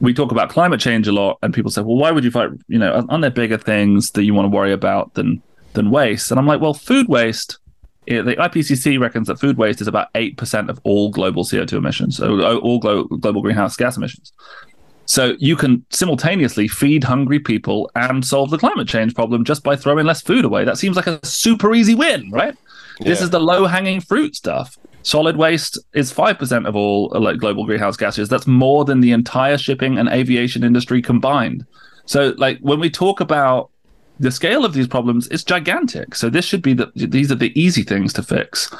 we 0.00 0.12
talk 0.12 0.32
about 0.32 0.48
climate 0.48 0.80
change 0.80 1.06
a 1.06 1.12
lot 1.12 1.38
and 1.42 1.54
people 1.54 1.70
say 1.70 1.82
well 1.82 1.96
why 1.96 2.10
would 2.10 2.24
you 2.24 2.30
fight 2.30 2.50
you 2.68 2.78
know 2.78 3.06
aren't 3.08 3.22
there 3.22 3.30
bigger 3.30 3.58
things 3.58 4.10
that 4.12 4.24
you 4.24 4.34
want 4.34 4.50
to 4.50 4.54
worry 4.54 4.72
about 4.72 5.14
than 5.14 5.42
than 5.74 5.90
waste 5.90 6.30
and 6.30 6.40
i'm 6.40 6.46
like 6.46 6.60
well 6.60 6.74
food 6.74 7.08
waste 7.08 7.58
yeah, 8.06 8.20
the 8.20 8.36
IPCC 8.36 9.00
reckons 9.00 9.28
that 9.28 9.40
food 9.40 9.56
waste 9.56 9.80
is 9.80 9.88
about 9.88 10.12
8% 10.12 10.68
of 10.68 10.78
all 10.84 11.10
global 11.10 11.42
CO2 11.42 11.72
emissions, 11.72 12.18
so 12.18 12.58
all 12.58 12.78
glo- 12.78 13.04
global 13.04 13.40
greenhouse 13.40 13.76
gas 13.76 13.96
emissions. 13.96 14.32
So 15.06 15.36
you 15.38 15.56
can 15.56 15.84
simultaneously 15.90 16.68
feed 16.68 17.04
hungry 17.04 17.38
people 17.38 17.90
and 17.94 18.24
solve 18.24 18.50
the 18.50 18.58
climate 18.58 18.88
change 18.88 19.14
problem 19.14 19.44
just 19.44 19.62
by 19.62 19.76
throwing 19.76 20.06
less 20.06 20.22
food 20.22 20.44
away. 20.44 20.64
That 20.64 20.78
seems 20.78 20.96
like 20.96 21.06
a 21.06 21.24
super 21.24 21.74
easy 21.74 21.94
win, 21.94 22.30
right? 22.30 22.56
This 23.00 23.20
is 23.20 23.30
the 23.30 23.40
low 23.40 23.66
hanging 23.66 24.00
fruit 24.00 24.36
stuff. 24.36 24.78
Solid 25.02 25.36
waste 25.36 25.78
is 25.92 26.12
5% 26.12 26.66
of 26.66 26.76
all 26.76 27.12
uh, 27.14 27.20
like 27.20 27.38
global 27.38 27.66
greenhouse 27.66 27.96
gases. 27.96 28.28
That's 28.28 28.46
more 28.46 28.84
than 28.84 29.00
the 29.00 29.12
entire 29.12 29.58
shipping 29.58 29.98
and 29.98 30.08
aviation 30.08 30.64
industry 30.64 31.02
combined. 31.02 31.66
So 32.06 32.34
like 32.38 32.58
when 32.60 32.80
we 32.80 32.88
talk 32.88 33.20
about 33.20 33.70
the 34.20 34.30
scale 34.30 34.64
of 34.64 34.74
these 34.74 34.86
problems 34.86 35.26
is 35.28 35.42
gigantic. 35.42 36.14
So 36.14 36.30
this 36.30 36.44
should 36.44 36.62
be 36.62 36.74
the 36.74 36.90
these 36.94 37.32
are 37.32 37.36
the 37.36 37.58
easy 37.60 37.82
things 37.82 38.12
to 38.14 38.22
fix, 38.22 38.72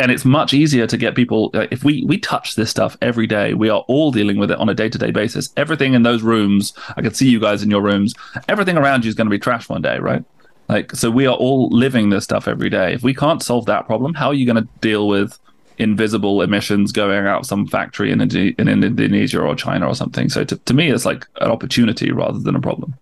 and 0.00 0.10
it's 0.10 0.24
much 0.24 0.52
easier 0.52 0.86
to 0.86 0.96
get 0.96 1.14
people. 1.14 1.50
uh, 1.54 1.66
If 1.70 1.84
we 1.84 2.04
we 2.06 2.18
touch 2.18 2.56
this 2.56 2.70
stuff 2.70 2.96
every 3.00 3.26
day, 3.26 3.54
we 3.54 3.68
are 3.68 3.84
all 3.86 4.10
dealing 4.10 4.36
with 4.36 4.50
it 4.50 4.58
on 4.58 4.68
a 4.68 4.74
day 4.74 4.88
to 4.88 4.98
day 4.98 5.10
basis. 5.10 5.52
Everything 5.56 5.94
in 5.94 6.02
those 6.02 6.22
rooms, 6.22 6.72
I 6.96 7.02
can 7.02 7.14
see 7.14 7.28
you 7.28 7.38
guys 7.38 7.62
in 7.62 7.70
your 7.70 7.82
rooms. 7.82 8.14
Everything 8.48 8.76
around 8.76 9.04
you 9.04 9.08
is 9.08 9.14
going 9.14 9.26
to 9.26 9.30
be 9.30 9.38
trash 9.38 9.68
one 9.68 9.82
day, 9.82 9.98
right? 9.98 10.24
Like, 10.68 10.92
so 10.96 11.10
we 11.10 11.26
are 11.26 11.36
all 11.36 11.68
living 11.68 12.10
this 12.10 12.24
stuff 12.24 12.48
every 12.48 12.70
day. 12.70 12.94
If 12.94 13.02
we 13.02 13.14
can't 13.14 13.42
solve 13.42 13.66
that 13.66 13.86
problem, 13.86 14.14
how 14.14 14.28
are 14.28 14.34
you 14.34 14.46
going 14.46 14.62
to 14.62 14.68
deal 14.80 15.06
with 15.08 15.38
invisible 15.78 16.40
emissions 16.40 16.90
going 16.90 17.26
out 17.26 17.40
of 17.40 17.46
some 17.46 17.66
factory 17.66 18.10
in, 18.10 18.20
in 18.20 18.68
Indonesia 18.68 19.40
or 19.40 19.54
China 19.54 19.86
or 19.86 19.94
something? 19.94 20.30
So 20.30 20.42
to, 20.44 20.56
to 20.56 20.74
me, 20.74 20.90
it's 20.90 21.04
like 21.04 21.26
an 21.40 21.50
opportunity 21.50 22.12
rather 22.12 22.38
than 22.38 22.56
a 22.56 22.60
problem. 22.60 22.94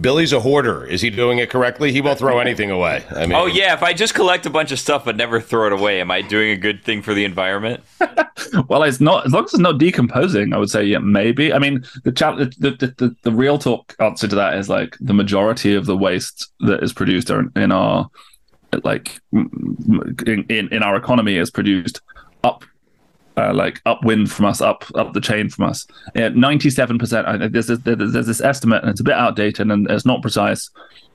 Billy's 0.00 0.32
a 0.32 0.40
hoarder. 0.40 0.84
Is 0.84 1.00
he 1.00 1.10
doing 1.10 1.38
it 1.38 1.50
correctly? 1.50 1.92
He 1.92 2.00
won't 2.00 2.18
throw 2.18 2.38
anything 2.38 2.70
away. 2.70 3.04
I 3.10 3.26
mean, 3.26 3.32
oh 3.32 3.46
yeah, 3.46 3.74
if 3.74 3.82
I 3.82 3.92
just 3.92 4.14
collect 4.14 4.46
a 4.46 4.50
bunch 4.50 4.70
of 4.70 4.78
stuff 4.78 5.04
but 5.04 5.16
never 5.16 5.40
throw 5.40 5.66
it 5.66 5.72
away, 5.72 6.00
am 6.00 6.10
I 6.10 6.22
doing 6.22 6.50
a 6.50 6.56
good 6.56 6.84
thing 6.84 7.02
for 7.02 7.14
the 7.14 7.24
environment? 7.24 7.82
well, 8.68 8.84
it's 8.84 9.00
not 9.00 9.26
as 9.26 9.32
long 9.32 9.44
as 9.44 9.54
it's 9.54 9.60
not 9.60 9.78
decomposing. 9.78 10.52
I 10.52 10.58
would 10.58 10.70
say 10.70 10.84
yeah, 10.84 10.98
maybe. 10.98 11.52
I 11.52 11.58
mean, 11.58 11.84
the, 12.04 12.12
the, 12.12 12.70
the 12.70 12.86
the 12.96 13.16
the 13.22 13.32
real 13.32 13.58
talk 13.58 13.96
answer 13.98 14.28
to 14.28 14.36
that 14.36 14.54
is 14.54 14.68
like 14.68 14.96
the 15.00 15.14
majority 15.14 15.74
of 15.74 15.86
the 15.86 15.96
waste 15.96 16.50
that 16.60 16.82
is 16.82 16.92
produced 16.92 17.30
in 17.30 17.72
our 17.72 18.08
like 18.84 19.18
in 19.32 20.46
in, 20.48 20.68
in 20.72 20.82
our 20.82 20.94
economy 20.96 21.36
is 21.36 21.50
produced 21.50 22.00
up 22.44 22.64
uh, 23.38 23.54
like 23.54 23.80
upwind 23.86 24.30
from 24.30 24.46
us, 24.46 24.60
up 24.60 24.84
up 24.96 25.12
the 25.12 25.20
chain 25.20 25.48
from 25.48 25.66
us. 25.70 25.86
Ninety-seven 26.14 26.98
percent. 26.98 27.52
There's 27.52 27.68
this, 27.68 27.78
there's 27.84 28.26
this 28.26 28.40
estimate, 28.40 28.82
and 28.82 28.90
it's 28.90 29.00
a 29.00 29.04
bit 29.04 29.14
outdated 29.14 29.70
and 29.70 29.88
it's 29.90 30.04
not 30.04 30.22
precise. 30.22 30.70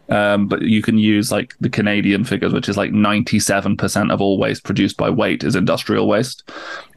Um, 0.10 0.48
but 0.48 0.62
you 0.62 0.82
can 0.82 0.98
use 0.98 1.32
like 1.32 1.56
the 1.62 1.70
Canadian 1.70 2.24
figures, 2.26 2.54
which 2.54 2.70
is 2.70 2.78
like 2.78 2.92
ninety-seven 2.92 3.78
percent 3.78 4.12
of 4.12 4.22
all 4.22 4.38
waste 4.38 4.64
produced 4.64 4.98
by 4.98 5.10
weight 5.10 5.44
is 5.44 5.56
industrial 5.56 6.08
waste. 6.08 6.50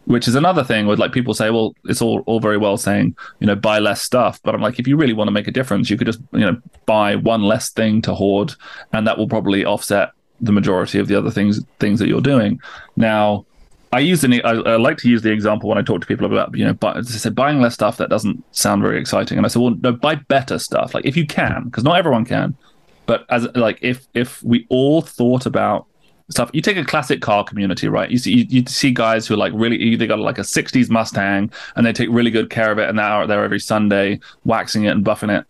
Which 0.04 0.28
is 0.28 0.36
another 0.36 0.62
thing 0.62 0.86
where 0.86 0.96
like 0.96 1.12
people 1.12 1.34
say, 1.34 1.50
well, 1.50 1.74
it's 1.86 2.00
all 2.00 2.22
all 2.26 2.38
very 2.38 2.58
well 2.58 2.76
saying 2.76 3.16
you 3.40 3.46
know 3.46 3.56
buy 3.56 3.80
less 3.80 4.02
stuff, 4.02 4.40
but 4.44 4.54
I'm 4.54 4.60
like, 4.60 4.78
if 4.78 4.86
you 4.86 4.96
really 4.96 5.12
want 5.12 5.28
to 5.28 5.32
make 5.32 5.48
a 5.48 5.52
difference, 5.52 5.90
you 5.90 5.96
could 5.96 6.06
just 6.06 6.20
you 6.32 6.40
know 6.46 6.60
buy 6.86 7.16
one 7.16 7.42
less 7.42 7.70
thing 7.70 8.02
to 8.02 8.14
hoard, 8.14 8.54
and 8.92 9.06
that 9.06 9.18
will 9.18 9.28
probably 9.28 9.64
offset 9.64 10.10
the 10.40 10.52
majority 10.52 10.98
of 11.00 11.08
the 11.08 11.16
other 11.16 11.30
things 11.30 11.60
things 11.80 11.98
that 11.98 12.08
you're 12.08 12.20
doing. 12.20 12.60
Now 12.96 13.46
I 13.92 14.00
use 14.00 14.20
the 14.20 14.42
I, 14.42 14.50
I, 14.50 14.76
like 14.76 14.98
to 14.98 15.08
use 15.08 15.22
the 15.22 15.30
example 15.30 15.68
when 15.68 15.78
I 15.78 15.82
talk 15.82 16.00
to 16.00 16.06
people 16.06 16.26
about 16.26 16.56
you 16.56 16.64
know 16.64 16.74
buy, 16.74 16.94
as 16.94 17.14
I 17.14 17.18
said 17.18 17.34
buying 17.34 17.60
less 17.60 17.74
stuff 17.74 17.96
that 17.98 18.10
doesn't 18.10 18.42
sound 18.54 18.82
very 18.82 19.00
exciting. 19.00 19.38
And 19.38 19.46
I 19.46 19.48
said 19.48 19.62
well 19.62 19.76
no 19.80 19.92
buy 19.92 20.16
better 20.16 20.58
stuff. 20.58 20.94
Like 20.94 21.06
if 21.06 21.16
you 21.16 21.26
can 21.26 21.64
because 21.64 21.84
not 21.84 21.98
everyone 21.98 22.24
can 22.24 22.56
but 23.06 23.24
as 23.30 23.46
like 23.54 23.78
if 23.82 24.06
if 24.14 24.42
we 24.42 24.66
all 24.68 25.00
thought 25.00 25.46
about 25.46 25.86
stuff 26.28 26.50
you 26.52 26.60
take 26.60 26.76
a 26.76 26.84
classic 26.84 27.20
car 27.20 27.44
community 27.44 27.88
right? 27.88 28.10
You 28.10 28.18
see 28.18 28.32
you, 28.34 28.46
you 28.48 28.64
see 28.66 28.90
guys 28.90 29.26
who 29.26 29.34
are 29.34 29.38
like 29.38 29.52
really 29.54 29.94
they 29.94 30.06
got 30.06 30.18
like 30.18 30.38
a 30.38 30.42
60s 30.42 30.90
Mustang 30.90 31.50
and 31.76 31.86
they 31.86 31.92
take 31.92 32.08
really 32.10 32.30
good 32.30 32.50
care 32.50 32.72
of 32.72 32.78
it 32.78 32.88
and 32.88 32.98
they're 32.98 33.06
out 33.06 33.28
there 33.28 33.44
every 33.44 33.60
Sunday 33.60 34.18
waxing 34.44 34.84
it 34.84 34.90
and 34.90 35.04
buffing 35.04 35.36
it. 35.36 35.46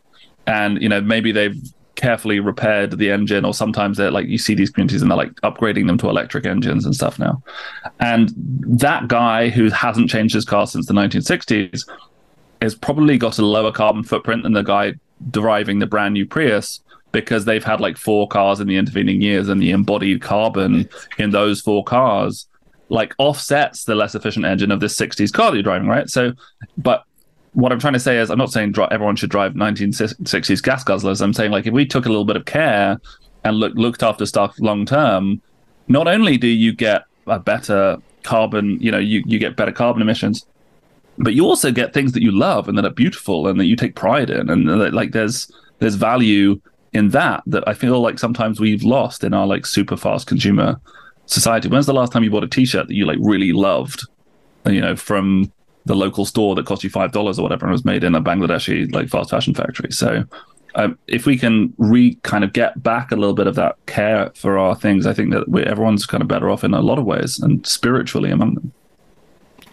And 0.47 0.81
you 0.81 0.89
know 0.89 1.01
maybe 1.01 1.33
they've 1.33 1.57
carefully 1.97 2.41
repaired 2.41 2.99
the 2.99 3.11
engine, 3.11 3.45
or 3.45 3.53
sometimes 3.53 3.97
they're 3.97 4.11
like 4.11 4.27
you 4.27 4.39
see 4.39 4.55
these 4.55 4.71
communities 4.71 5.03
and 5.03 5.11
they're 5.11 5.19
like 5.19 5.33
upgrading 5.43 5.87
them 5.87 5.99
to 5.99 6.09
electric 6.09 6.47
engines 6.47 6.85
and 6.85 6.95
stuff 6.95 7.19
now. 7.19 7.43
And 8.01 8.33
that 8.37 9.09
guy 9.09 9.49
who 9.49 9.71
hasn't 9.71 10.11
changed 10.11 10.35
his 10.35 10.45
car 10.45 10.67
since 10.67 10.87
the 10.87 10.95
1960s 10.95 11.89
has 12.63 12.75
probably 12.75 13.19
got 13.19 13.39
a 13.39 13.45
lower 13.45 13.73
carbon 13.73 14.03
footprint 14.03 14.43
than 14.43 14.53
the 14.53 14.63
guy 14.63 14.95
driving 15.31 15.79
the 15.79 15.87
brand 15.87 16.15
new 16.15 16.27
Prius 16.27 16.81
because 17.13 17.45
they've 17.47 17.65
had 17.65 17.81
like 17.81 17.97
four 17.97 18.29
cars 18.29 18.61
in 18.61 18.69
the 18.69 18.77
intervening 18.77 19.23
years 19.23 19.49
and 19.49 19.61
the 19.61 19.71
embodied 19.71 20.21
carbon 20.21 20.89
in 21.19 21.31
those 21.31 21.61
four 21.61 21.83
cars 21.83 22.47
like 22.89 23.15
offsets 23.19 23.85
the 23.85 23.95
less 23.95 24.15
efficient 24.15 24.45
engine 24.45 24.71
of 24.71 24.81
this 24.81 24.95
60s 24.97 25.33
car 25.33 25.51
that 25.51 25.57
you're 25.57 25.63
driving 25.63 25.89
right 25.89 26.09
so 26.09 26.33
but 26.77 27.05
what 27.57 27.73
I'm 27.73 27.79
trying 27.79 27.95
to 27.95 28.01
say 28.01 28.19
is, 28.19 28.31
I'm 28.31 28.37
not 28.37 28.53
saying 28.53 28.75
everyone 28.91 29.17
should 29.17 29.31
drive 29.31 29.55
1960s 29.55 30.63
gas 30.63 30.85
guzzlers. 30.85 31.23
I'm 31.23 31.33
saying 31.33 31.53
like 31.53 31.67
if 31.67 31.73
we 31.73 31.87
took 31.87 32.05
a 32.05 32.11
little 32.11 32.27
bit 32.27 32.37
of 32.37 32.45
care 32.45 33.01
and 33.45 33.57
look, 33.57 33.73
looked 33.77 34.03
after 34.03 34.27
stuff 34.27 34.55
long 34.61 34.85
term, 34.85 35.41
not 35.89 36.07
only 36.07 36.37
do 36.37 36.49
you 36.49 36.75
get 36.75 37.05
a 37.27 37.39
better 37.39 37.97
carbon, 38.25 38.79
you 38.79 38.91
know, 38.91 38.99
you, 38.99 39.23
you 39.25 39.39
get 39.39 39.57
better 39.57 39.73
carbon 39.73 40.03
emissions, 40.03 40.45
but 41.17 41.33
you 41.33 41.47
also 41.47 41.73
get 41.73 41.95
things 41.95 42.13
that 42.13 42.23
you 42.23 42.31
love 42.31 42.69
and 42.69 42.77
that 42.77 42.85
are 42.85 42.91
beautiful 42.91 43.47
and 43.47 43.59
that 43.59 43.65
you 43.65 43.75
take 43.75 43.97
pride 43.97 44.29
in, 44.29 44.51
and 44.51 44.69
that, 44.69 44.93
like 44.93 45.13
there's 45.13 45.51
there's 45.79 45.95
value 45.95 46.61
in 46.93 47.09
that 47.09 47.43
that 47.47 47.67
I 47.67 47.73
feel 47.73 48.03
like 48.03 48.19
sometimes 48.19 48.61
we've 48.61 48.83
lost 48.83 49.25
in 49.25 49.33
our 49.33 49.47
like 49.47 49.65
super 49.65 49.97
fast 49.97 50.27
consumer 50.27 50.79
society. 51.25 51.71
When's 51.71 51.87
the 51.87 51.95
last 51.95 52.13
time 52.13 52.23
you 52.23 52.31
bought 52.31 52.45
a 52.45 52.49
T-shirt 52.49 52.89
that 52.89 52.95
you 52.95 53.07
like 53.07 53.19
really 53.23 53.53
loved? 53.55 54.07
You 54.67 54.83
know, 54.83 54.95
from 54.95 55.51
the 55.87 55.97
local 55.97 56.27
store 56.27 56.55
that 56.55 56.67
cost 56.67 56.85
you 56.85 56.91
five 56.91 57.13
dollars 57.13 57.39
or 57.39 57.43
whatever 57.43 57.65
and 57.65 57.73
was 57.73 57.85
made 57.85 58.05
in 58.05 58.15
a 58.15 58.21
Bangladeshi 58.21 58.93
like 58.93 59.09
fast 59.09 59.31
fashion 59.31 59.55
factory. 59.55 59.91
So 59.91 60.25
um, 60.75 60.99
if 61.07 61.25
we 61.25 61.39
can 61.39 61.73
re 61.79 62.17
kind 62.23 62.45
of 62.45 62.53
get 62.53 62.83
back 62.83 63.11
a 63.11 63.17
little 63.17 63.35
bit 63.35 63.47
of 63.47 63.55
that 63.55 63.77
care 63.87 64.31
for 64.35 64.59
our 64.59 64.75
things, 64.75 65.07
I 65.07 65.15
think 65.15 65.33
that 65.33 65.45
everyone's 65.67 66.05
kind 66.05 66.23
of 66.23 66.29
better 66.29 66.51
off 66.51 66.65
in 66.65 66.75
a 66.75 66.83
lot 66.83 66.99
of 66.99 67.05
ways 67.05 67.39
and 67.41 67.67
spiritually 67.67 68.31
among 68.31 68.55
them. 68.55 68.73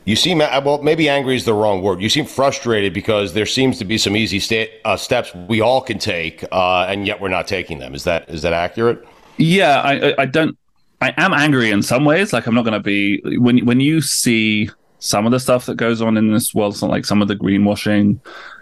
You 0.05 0.15
seem 0.15 0.39
well. 0.39 0.81
Maybe 0.81 1.07
angry 1.07 1.35
is 1.35 1.45
the 1.45 1.53
wrong 1.53 1.81
word. 1.81 2.01
You 2.01 2.09
seem 2.09 2.25
frustrated 2.25 2.93
because 2.93 3.33
there 3.33 3.45
seems 3.45 3.77
to 3.79 3.85
be 3.85 3.97
some 3.97 4.17
easy 4.17 4.39
sta- 4.39 4.69
uh, 4.83 4.97
steps 4.97 5.33
we 5.47 5.61
all 5.61 5.81
can 5.81 5.97
take, 5.97 6.43
uh, 6.51 6.85
and 6.89 7.07
yet 7.07 7.21
we're 7.21 7.29
not 7.29 7.47
taking 7.47 7.79
them. 7.79 7.95
Is 7.95 8.03
that 8.03 8.29
is 8.29 8.41
that 8.41 8.51
accurate? 8.51 9.05
Yeah, 9.37 9.81
I, 9.81 10.13
I 10.21 10.25
don't. 10.25 10.57
I 11.01 11.13
am 11.17 11.33
angry 11.33 11.71
in 11.71 11.81
some 11.81 12.03
ways. 12.03 12.33
Like 12.33 12.47
I'm 12.47 12.55
not 12.55 12.63
going 12.63 12.73
to 12.73 12.81
be 12.81 13.21
when 13.37 13.65
when 13.65 13.79
you 13.79 14.01
see 14.01 14.69
some 15.03 15.25
of 15.25 15.33
the 15.33 15.39
stuff 15.39 15.65
that 15.65 15.75
goes 15.75 16.01
on 16.01 16.15
in 16.15 16.31
this 16.31 16.55
world, 16.55 16.81
like 16.81 17.03
some 17.03 17.21
of 17.21 17.27
the 17.27 17.35
greenwashing, 17.35 18.17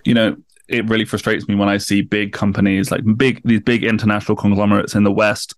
you 0.06 0.14
know, 0.16 0.36
it 0.68 0.90
really 0.90 1.06
frustrates 1.06 1.48
me 1.48 1.54
when 1.54 1.70
I 1.70 1.78
see 1.78 2.02
big 2.02 2.34
companies 2.34 2.90
like 2.90 3.02
big 3.16 3.42
these 3.46 3.60
big 3.60 3.84
international 3.84 4.36
conglomerates 4.36 4.96
in 4.96 5.04
the 5.04 5.12
West 5.12 5.54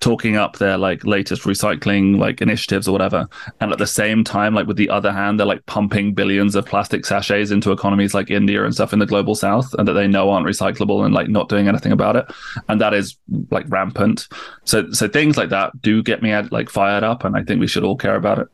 talking 0.00 0.36
up 0.36 0.58
their 0.58 0.76
like 0.76 1.06
latest 1.06 1.44
recycling 1.44 2.18
like 2.18 2.42
initiatives 2.42 2.86
or 2.86 2.92
whatever. 2.92 3.26
And 3.60 3.72
at 3.72 3.78
the 3.78 3.86
same 3.86 4.24
time 4.24 4.54
like 4.54 4.66
with 4.66 4.76
the 4.76 4.90
other 4.90 5.10
hand 5.10 5.40
they're 5.40 5.46
like 5.46 5.64
pumping 5.64 6.12
billions 6.12 6.54
of 6.54 6.66
plastic 6.66 7.06
sachets 7.06 7.50
into 7.50 7.72
economies 7.72 8.12
like 8.12 8.30
india 8.30 8.62
and 8.62 8.74
stuff 8.74 8.92
in 8.92 8.98
the 8.98 9.06
global 9.06 9.34
south 9.34 9.72
and 9.78 9.88
that 9.88 9.94
they 9.94 10.06
know 10.06 10.28
aren't 10.28 10.46
recyclable 10.46 11.06
and 11.06 11.14
like 11.14 11.30
not 11.30 11.48
doing 11.48 11.66
anything 11.66 11.92
about 11.92 12.14
it. 12.14 12.26
And 12.68 12.78
that 12.82 12.92
is 12.92 13.16
like 13.50 13.64
rampant. 13.70 14.28
So 14.64 14.90
so 14.90 15.08
things 15.08 15.38
like 15.38 15.48
that 15.48 15.80
do 15.80 16.02
get 16.02 16.22
me 16.22 16.36
like 16.50 16.68
fired 16.68 17.04
up 17.04 17.24
and 17.24 17.36
i 17.36 17.42
think 17.42 17.58
we 17.58 17.68
should 17.68 17.84
all 17.84 17.96
care 17.96 18.16
about 18.16 18.38
it 18.38 18.48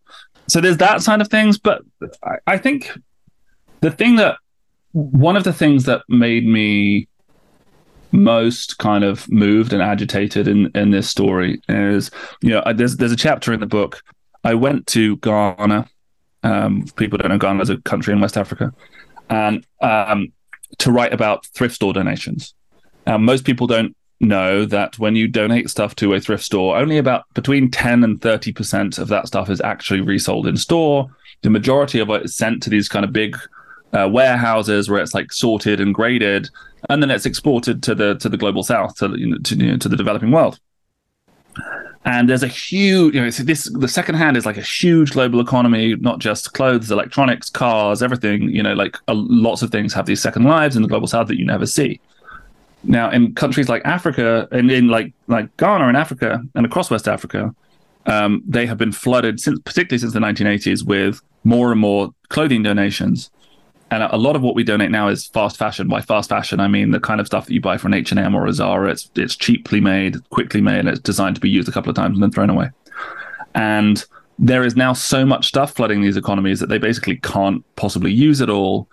so 0.49 0.61
there's 0.61 0.79
that 0.79 1.03
side 1.03 1.21
of 1.21 1.29
things, 1.29 1.59
but 1.59 1.83
I, 2.25 2.37
I 2.47 2.59
think 2.59 2.91
the 3.81 3.91
thing 3.91 4.17
that 4.17 4.37
one 4.93 5.37
of 5.37 5.45
the 5.45 5.53
things 5.53 5.85
that 5.85 6.03
made 6.09 6.47
me 6.47 7.09
most 8.11 8.77
kind 8.79 9.05
of 9.05 9.31
moved 9.31 9.73
and 9.73 9.81
agitated 9.83 10.47
in 10.47 10.71
in 10.75 10.91
this 10.91 11.09
story 11.09 11.63
is 11.69 12.11
you 12.43 12.51
know 12.51 12.63
there's 12.75 12.97
there's 12.99 13.13
a 13.13 13.17
chapter 13.17 13.53
in 13.53 13.61
the 13.61 13.67
book. 13.67 14.03
I 14.45 14.55
went 14.55 14.87
to 14.89 15.17
Ghana 15.19 15.89
um, 16.43 16.85
people 16.97 17.19
don't 17.19 17.31
know 17.31 17.39
Ghana 17.39 17.63
is 17.63 17.71
a 17.71 17.79
country 17.79 18.13
in 18.13 18.21
West 18.21 18.37
Africa 18.37 18.73
and 19.31 19.65
um, 19.81 20.33
to 20.79 20.91
write 20.91 21.13
about 21.13 21.47
thrift 21.47 21.75
store 21.75 21.93
donations. 21.93 22.55
Um, 23.07 23.25
most 23.25 23.45
people 23.45 23.67
don't 23.67 23.97
know 24.23 24.65
that 24.65 24.99
when 24.99 25.17
you 25.17 25.29
donate 25.29 25.69
stuff 25.69 25.95
to 25.97 26.15
a 26.15 26.21
thrift 26.21 26.45
store, 26.45 26.77
only 26.77 26.99
about 26.99 27.25
between 27.35 27.71
10 27.71 28.05
and 28.05 28.21
30% 28.21 28.99
of 28.99 29.09
that 29.09 29.27
stuff 29.27 29.51
is 29.51 29.61
actually 29.61 30.01
resold 30.01 30.47
in 30.47 30.57
store. 30.57 31.11
The 31.43 31.51
majority 31.51 31.99
of 31.99 32.09
it 32.11 32.25
is 32.25 32.35
sent 32.35 32.63
to 32.63 32.71
these 32.71 32.89
kind 32.89 33.05
of 33.05 33.13
big 33.13 33.37
uh, 33.93 34.09
warehouses 34.11 34.89
where 34.89 35.03
it's 35.03 35.15
like 35.15 35.33
sorted 35.33 35.81
and 35.81 35.95
graded, 35.95 36.49
and 36.89 37.03
then 37.03 37.11
it's 37.11 37.27
exported 37.27 37.83
to 37.83 37.95
the 37.95 38.15
to 38.17 38.29
the 38.29 38.37
global 38.37 38.63
south, 38.63 38.97
to 38.97 39.11
you 39.19 39.27
know, 39.27 39.39
to, 39.39 39.57
you 39.57 39.73
know, 39.73 39.77
to 39.77 39.89
the 39.89 39.97
developing 39.97 40.31
world. 40.31 40.59
And 42.05 42.29
there's 42.29 42.43
a 42.43 42.49
huge, 42.49 43.15
you 43.15 43.21
know, 43.21 43.31
this 43.31 43.71
the 43.75 43.89
second 43.89 44.17
hand 44.17 44.37
is 44.37 44.47
like 44.47 44.57
a 44.57 44.63
huge 44.63 45.13
global 45.13 45.41
economy, 45.41 45.95
not 45.97 46.19
just 46.19 46.53
clothes, 46.53 46.91
electronics, 46.91 47.49
cars, 47.51 48.03
everything. 48.03 48.49
You 48.49 48.63
know, 48.63 48.75
like 48.75 48.97
lots 49.09 49.63
of 49.63 49.71
things 49.71 49.93
have 49.95 50.07
these 50.07 50.23
second 50.23 50.45
lives 50.45 50.75
in 50.75 50.83
the 50.83 50.89
global 50.89 51.07
south 51.07 51.29
that 51.29 51.39
you 51.39 51.45
never 51.45 51.67
see. 51.67 52.01
Now, 52.85 53.11
in 53.11 53.35
countries 53.35 53.69
like 53.69 53.83
Africa 53.85 54.49
and 54.51 54.71
in 54.71 54.89
like 54.89 55.13
like 55.29 55.57
Ghana 55.57 55.87
and 55.89 55.97
Africa 55.97 56.43
and 56.55 56.67
across 56.67 56.91
West 56.91 57.07
Africa, 57.07 57.55
um, 58.07 58.43
they 58.47 58.67
have 58.67 58.79
been 58.79 58.93
flooded 58.93 59.41
since, 59.41 59.59
particularly 59.61 59.99
since 59.99 60.13
the 60.13 60.19
1980s, 60.19 60.85
with 60.85 61.21
more 61.45 61.71
and 61.71 61.81
more 61.81 62.13
clothing 62.29 62.63
donations. 62.63 63.31
And 63.91 64.03
a 64.03 64.17
lot 64.17 64.37
of 64.37 64.43
what 64.43 64.55
we 64.55 64.65
donate 64.65 64.91
now 64.91 65.09
is 65.09 65.27
fast 65.27 65.59
fashion. 65.59 65.87
By 65.87 66.01
fast 66.01 66.31
fashion, 66.31 66.61
I 66.61 66.67
mean 66.67 66.93
the 66.93 67.01
kind 67.01 67.21
of 67.21 67.27
stuff 67.27 67.47
that 67.47 67.53
you 67.53 67.61
buy 67.61 67.77
from 67.77 67.93
H 67.93 68.11
and 68.11 68.19
M 68.19 68.35
or 68.35 68.47
a 68.47 68.53
Zara. 68.53 68.91
It's 68.91 69.11
it's 69.15 69.37
cheaply 69.37 69.81
made, 69.81 70.29
quickly 70.31 70.61
made, 70.61 70.81
and 70.81 70.89
it's 70.89 71.01
designed 71.01 71.37
to 71.37 71.41
be 71.41 71.51
used 71.51 71.69
a 71.69 71.73
couple 71.73 71.91
of 71.91 71.97
times 71.97 72.17
and 72.17 72.23
then 72.23 72.31
thrown 72.31 72.51
away. 72.51 72.71
And 73.55 74.03
there 74.39 74.65
is 74.65 74.77
now 74.77 74.95
so 74.95 75.27
much 75.27 75.47
stuff 75.47 75.75
flooding 75.75 76.01
these 76.01 76.17
economies 76.17 76.59
that 76.61 76.69
they 76.69 76.79
basically 76.79 77.19
can't 77.19 77.63
possibly 77.77 78.11
use 78.11 78.41
it 78.41 78.49
all. 78.49 78.89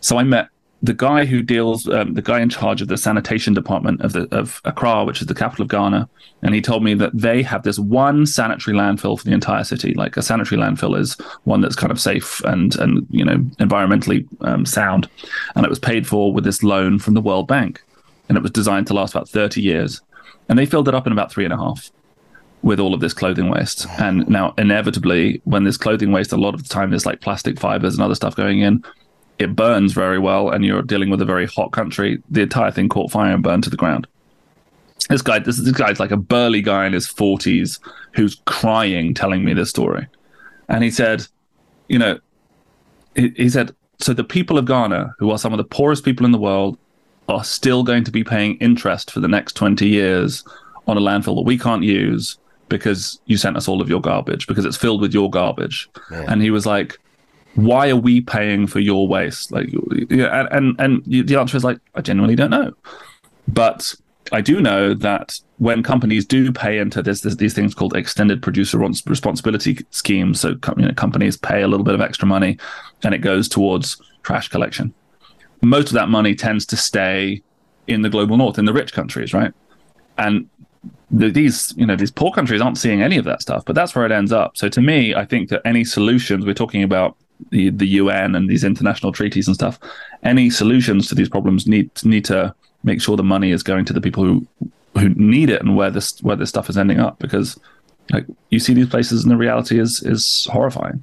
So 0.00 0.18
I 0.18 0.24
met 0.24 0.48
the 0.82 0.94
guy 0.94 1.26
who 1.26 1.42
deals, 1.42 1.86
um, 1.88 2.14
the 2.14 2.22
guy 2.22 2.40
in 2.40 2.48
charge 2.48 2.80
of 2.80 2.88
the 2.88 2.96
sanitation 2.96 3.52
department 3.52 4.00
of 4.00 4.12
the 4.14 4.26
of 4.34 4.62
Accra, 4.64 5.04
which 5.04 5.20
is 5.20 5.26
the 5.26 5.34
capital 5.34 5.64
of 5.64 5.68
Ghana, 5.68 6.08
and 6.42 6.54
he 6.54 6.62
told 6.62 6.82
me 6.82 6.94
that 6.94 7.12
they 7.14 7.42
have 7.42 7.62
this 7.64 7.78
one 7.78 8.24
sanitary 8.24 8.76
landfill 8.76 9.18
for 9.18 9.24
the 9.24 9.32
entire 9.32 9.64
city. 9.64 9.92
Like 9.94 10.16
a 10.16 10.22
sanitary 10.22 10.60
landfill 10.60 10.98
is 10.98 11.14
one 11.44 11.60
that's 11.60 11.76
kind 11.76 11.90
of 11.90 12.00
safe 12.00 12.40
and 12.44 12.76
and 12.76 13.06
you 13.10 13.24
know 13.24 13.38
environmentally 13.58 14.26
um, 14.40 14.64
sound, 14.64 15.08
and 15.54 15.66
it 15.66 15.70
was 15.70 15.78
paid 15.78 16.06
for 16.06 16.32
with 16.32 16.44
this 16.44 16.62
loan 16.62 16.98
from 16.98 17.14
the 17.14 17.20
World 17.20 17.46
Bank, 17.46 17.82
and 18.28 18.38
it 18.38 18.42
was 18.42 18.52
designed 18.52 18.86
to 18.86 18.94
last 18.94 19.14
about 19.14 19.28
thirty 19.28 19.60
years. 19.60 20.00
and 20.48 20.58
they 20.58 20.66
filled 20.66 20.88
it 20.88 20.94
up 20.94 21.06
in 21.06 21.12
about 21.12 21.30
three 21.30 21.44
and 21.44 21.54
a 21.54 21.56
half 21.56 21.90
with 22.62 22.80
all 22.80 22.92
of 22.92 23.00
this 23.00 23.14
clothing 23.14 23.48
waste. 23.48 23.86
And 23.98 24.28
now, 24.28 24.52
inevitably, 24.58 25.40
when 25.44 25.62
there's 25.64 25.78
clothing 25.78 26.12
waste, 26.12 26.32
a 26.32 26.36
lot 26.36 26.54
of 26.54 26.62
the 26.62 26.68
time 26.68 26.90
there's 26.90 27.06
like 27.06 27.20
plastic 27.20 27.58
fibers 27.58 27.94
and 27.94 28.02
other 28.02 28.14
stuff 28.14 28.36
going 28.36 28.60
in. 28.60 28.84
It 29.40 29.56
burns 29.56 29.94
very 29.94 30.18
well, 30.18 30.50
and 30.50 30.66
you're 30.66 30.82
dealing 30.82 31.08
with 31.08 31.22
a 31.22 31.24
very 31.24 31.46
hot 31.46 31.72
country. 31.72 32.22
The 32.28 32.42
entire 32.42 32.70
thing 32.70 32.90
caught 32.90 33.10
fire 33.10 33.32
and 33.32 33.42
burned 33.42 33.64
to 33.64 33.70
the 33.70 33.76
ground. 33.76 34.06
This 35.08 35.22
guy, 35.22 35.38
this, 35.38 35.58
is 35.58 35.64
this 35.64 35.74
guy's 35.74 35.98
like 35.98 36.10
a 36.10 36.16
burly 36.18 36.60
guy 36.60 36.84
in 36.86 36.92
his 36.92 37.08
40s 37.08 37.80
who's 38.12 38.40
crying, 38.44 39.14
telling 39.14 39.42
me 39.42 39.54
this 39.54 39.70
story. 39.70 40.06
And 40.68 40.84
he 40.84 40.90
said, 40.90 41.26
you 41.88 41.98
know, 41.98 42.20
he, 43.16 43.30
he 43.30 43.48
said, 43.48 43.74
so 43.98 44.12
the 44.12 44.24
people 44.24 44.58
of 44.58 44.66
Ghana, 44.66 45.14
who 45.18 45.30
are 45.30 45.38
some 45.38 45.54
of 45.54 45.56
the 45.56 45.64
poorest 45.64 46.04
people 46.04 46.26
in 46.26 46.32
the 46.32 46.38
world, 46.38 46.76
are 47.30 47.42
still 47.42 47.82
going 47.82 48.04
to 48.04 48.10
be 48.10 48.22
paying 48.22 48.56
interest 48.58 49.10
for 49.10 49.20
the 49.20 49.28
next 49.28 49.54
20 49.54 49.88
years 49.88 50.44
on 50.86 50.98
a 50.98 51.00
landfill 51.00 51.36
that 51.36 51.46
we 51.46 51.56
can't 51.56 51.82
use 51.82 52.36
because 52.68 53.18
you 53.24 53.38
sent 53.38 53.56
us 53.56 53.68
all 53.68 53.80
of 53.80 53.88
your 53.88 54.02
garbage 54.02 54.46
because 54.46 54.66
it's 54.66 54.76
filled 54.76 55.00
with 55.00 55.14
your 55.14 55.30
garbage. 55.30 55.88
Man. 56.10 56.28
And 56.28 56.42
he 56.42 56.50
was 56.50 56.66
like, 56.66 56.98
why 57.54 57.90
are 57.90 57.96
we 57.96 58.20
paying 58.20 58.66
for 58.66 58.80
your 58.80 59.08
waste? 59.08 59.52
Like, 59.52 59.68
yeah, 60.08 60.46
and, 60.50 60.78
and, 60.78 61.02
the 61.04 61.36
answer 61.36 61.56
is 61.56 61.64
like, 61.64 61.78
I 61.94 62.00
genuinely 62.00 62.36
don't 62.36 62.50
know. 62.50 62.72
But 63.48 63.94
I 64.32 64.40
do 64.40 64.60
know 64.60 64.94
that 64.94 65.38
when 65.58 65.82
companies 65.82 66.24
do 66.24 66.52
pay 66.52 66.78
into 66.78 67.02
this, 67.02 67.22
this 67.22 67.34
these 67.34 67.54
things 67.54 67.74
called 67.74 67.96
extended 67.96 68.42
producer 68.42 68.78
responsibility 68.78 69.78
schemes, 69.90 70.40
so 70.40 70.50
you 70.76 70.86
know, 70.86 70.92
companies 70.92 71.36
pay 71.36 71.62
a 71.62 71.68
little 71.68 71.84
bit 71.84 71.94
of 71.94 72.00
extra 72.00 72.28
money, 72.28 72.56
and 73.02 73.14
it 73.14 73.18
goes 73.18 73.48
towards 73.48 74.00
trash 74.22 74.48
collection. 74.48 74.94
Most 75.62 75.88
of 75.88 75.94
that 75.94 76.08
money 76.08 76.34
tends 76.34 76.64
to 76.66 76.76
stay 76.76 77.42
in 77.86 78.02
the 78.02 78.08
global 78.08 78.36
north, 78.36 78.58
in 78.58 78.64
the 78.64 78.72
rich 78.72 78.92
countries, 78.92 79.34
right? 79.34 79.52
And 80.16 80.48
the, 81.10 81.28
these, 81.28 81.74
you 81.76 81.84
know, 81.84 81.96
these 81.96 82.10
poor 82.10 82.30
countries 82.30 82.60
aren't 82.60 82.78
seeing 82.78 83.02
any 83.02 83.16
of 83.16 83.24
that 83.24 83.42
stuff, 83.42 83.64
but 83.64 83.74
that's 83.74 83.94
where 83.94 84.06
it 84.06 84.12
ends 84.12 84.32
up. 84.32 84.56
So 84.56 84.68
to 84.68 84.80
me, 84.80 85.14
I 85.14 85.24
think 85.24 85.48
that 85.48 85.60
any 85.64 85.84
solutions 85.84 86.46
we're 86.46 86.54
talking 86.54 86.82
about 86.82 87.16
the 87.50 87.70
the 87.70 87.86
UN 87.86 88.34
and 88.34 88.48
these 88.48 88.64
international 88.64 89.12
treaties 89.12 89.46
and 89.46 89.54
stuff, 89.54 89.78
any 90.22 90.50
solutions 90.50 91.08
to 91.08 91.14
these 91.14 91.28
problems 91.28 91.66
need 91.66 91.90
need 92.04 92.24
to 92.26 92.54
make 92.82 93.00
sure 93.00 93.16
the 93.16 93.22
money 93.22 93.50
is 93.50 93.62
going 93.62 93.84
to 93.86 93.92
the 93.92 94.00
people 94.00 94.24
who 94.24 94.46
who 94.98 95.10
need 95.10 95.50
it 95.50 95.60
and 95.62 95.76
where 95.76 95.90
this 95.90 96.22
where 96.22 96.36
this 96.36 96.48
stuff 96.48 96.68
is 96.68 96.76
ending 96.76 97.00
up 97.00 97.18
because 97.18 97.58
like 98.12 98.26
you 98.50 98.58
see 98.58 98.74
these 98.74 98.88
places 98.88 99.22
and 99.22 99.30
the 99.30 99.36
reality 99.36 99.78
is 99.78 100.02
is 100.02 100.46
horrifying. 100.50 101.02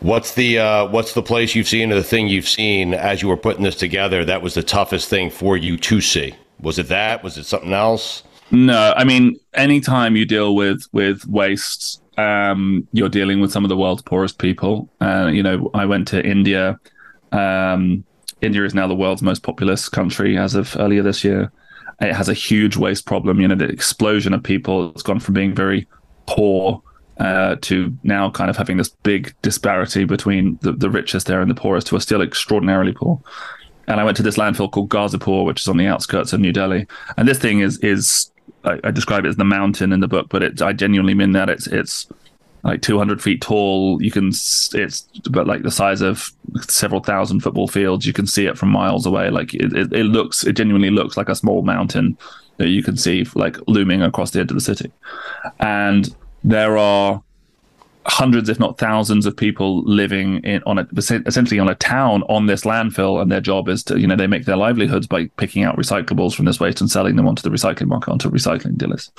What's 0.00 0.34
the 0.34 0.58
uh, 0.58 0.86
what's 0.88 1.14
the 1.14 1.22
place 1.22 1.54
you've 1.54 1.68
seen 1.68 1.90
or 1.90 1.94
the 1.94 2.02
thing 2.02 2.28
you've 2.28 2.48
seen 2.48 2.94
as 2.94 3.22
you 3.22 3.28
were 3.28 3.36
putting 3.36 3.64
this 3.64 3.76
together 3.76 4.24
that 4.24 4.42
was 4.42 4.54
the 4.54 4.62
toughest 4.62 5.08
thing 5.08 5.30
for 5.30 5.56
you 5.56 5.76
to 5.78 6.00
see? 6.00 6.34
Was 6.60 6.78
it 6.78 6.88
that? 6.88 7.22
Was 7.22 7.38
it 7.38 7.44
something 7.44 7.72
else? 7.72 8.22
No, 8.50 8.92
I 8.96 9.04
mean, 9.04 9.38
anytime 9.54 10.16
you 10.16 10.26
deal 10.26 10.54
with 10.54 10.86
with 10.92 11.26
waste, 11.26 12.02
um, 12.16 12.86
you're 12.92 13.08
dealing 13.08 13.40
with 13.40 13.52
some 13.52 13.64
of 13.64 13.68
the 13.68 13.76
world's 13.76 14.02
poorest 14.02 14.38
people. 14.38 14.88
Uh, 15.00 15.30
you 15.32 15.42
know, 15.42 15.70
I 15.74 15.84
went 15.86 16.08
to 16.08 16.24
India. 16.24 16.78
Um, 17.32 18.04
India 18.40 18.64
is 18.64 18.74
now 18.74 18.86
the 18.86 18.94
world's 18.94 19.22
most 19.22 19.42
populous 19.42 19.88
country 19.88 20.38
as 20.38 20.54
of 20.54 20.76
earlier 20.78 21.02
this 21.02 21.24
year. 21.24 21.50
It 22.00 22.12
has 22.12 22.28
a 22.28 22.34
huge 22.34 22.76
waste 22.76 23.06
problem. 23.06 23.40
You 23.40 23.48
know, 23.48 23.54
the 23.54 23.68
explosion 23.68 24.34
of 24.34 24.42
people 24.42 24.92
has 24.92 25.02
gone 25.02 25.20
from 25.20 25.34
being 25.34 25.54
very 25.54 25.86
poor 26.26 26.82
uh, 27.18 27.56
to 27.62 27.96
now 28.02 28.30
kind 28.30 28.50
of 28.50 28.56
having 28.56 28.76
this 28.76 28.88
big 28.88 29.34
disparity 29.42 30.04
between 30.04 30.58
the, 30.62 30.72
the 30.72 30.90
richest 30.90 31.26
there 31.26 31.40
and 31.40 31.50
the 31.50 31.54
poorest, 31.54 31.88
who 31.88 31.96
are 31.96 32.00
still 32.00 32.22
extraordinarily 32.22 32.92
poor. 32.92 33.20
And 33.86 34.00
I 34.00 34.04
went 34.04 34.16
to 34.16 34.22
this 34.22 34.36
landfill 34.36 34.70
called 34.70 34.88
Ghazipur, 34.88 35.44
which 35.44 35.60
is 35.60 35.68
on 35.68 35.76
the 35.76 35.86
outskirts 35.86 36.32
of 36.32 36.40
New 36.40 36.52
Delhi. 36.52 36.86
And 37.16 37.28
this 37.28 37.38
thing 37.38 37.60
is 37.60 37.78
is 37.78 38.32
I, 38.64 38.80
I 38.84 38.90
describe 38.90 39.24
it 39.24 39.28
as 39.28 39.36
the 39.36 39.44
mountain 39.44 39.92
in 39.92 40.00
the 40.00 40.08
book, 40.08 40.28
but 40.30 40.42
it, 40.42 40.62
I 40.62 40.72
genuinely 40.72 41.14
mean 41.14 41.32
that 41.32 41.48
it's 41.48 41.66
it's 41.66 42.06
like 42.64 42.80
200 42.80 43.22
feet 43.22 43.42
tall. 43.42 44.02
You 44.02 44.10
can, 44.10 44.28
it's 44.28 45.02
but 45.30 45.46
like 45.46 45.62
the 45.62 45.70
size 45.70 46.00
of 46.00 46.32
several 46.62 47.02
thousand 47.02 47.40
football 47.40 47.68
fields. 47.68 48.06
You 48.06 48.14
can 48.14 48.26
see 48.26 48.46
it 48.46 48.56
from 48.56 48.70
miles 48.70 49.04
away. 49.04 49.28
Like 49.30 49.52
it, 49.54 49.72
it, 49.74 49.92
it, 49.92 50.04
looks, 50.04 50.44
it 50.44 50.54
genuinely 50.54 50.90
looks 50.90 51.16
like 51.16 51.28
a 51.28 51.34
small 51.34 51.62
mountain 51.62 52.16
that 52.56 52.68
you 52.68 52.82
can 52.82 52.96
see 52.96 53.26
like 53.34 53.58
looming 53.68 54.00
across 54.00 54.30
the 54.30 54.40
edge 54.40 54.50
of 54.50 54.54
the 54.54 54.62
city. 54.62 54.90
And 55.60 56.14
there 56.42 56.78
are 56.78 57.22
hundreds, 58.06 58.48
if 58.48 58.60
not 58.60 58.78
thousands, 58.78 59.26
of 59.26 59.36
people 59.36 59.82
living 59.84 60.38
in 60.44 60.62
on 60.64 60.78
a 60.78 60.86
essentially 60.96 61.58
on 61.58 61.68
a 61.68 61.74
town 61.74 62.22
on 62.24 62.46
this 62.46 62.64
landfill, 62.64 63.20
and 63.20 63.30
their 63.30 63.40
job 63.40 63.68
is 63.68 63.82
to, 63.84 63.98
you 63.98 64.06
know, 64.06 64.16
they 64.16 64.26
make 64.26 64.44
their 64.44 64.56
livelihoods 64.56 65.06
by 65.06 65.26
picking 65.36 65.64
out 65.64 65.76
recyclables 65.76 66.34
from 66.34 66.44
this 66.44 66.60
waste 66.60 66.80
and 66.80 66.90
selling 66.90 67.16
them 67.16 67.26
onto 67.26 67.42
the 67.42 67.50
recycling 67.50 67.86
market, 67.86 68.10
onto 68.10 68.30
recycling 68.30 68.76
dealers. 68.76 69.10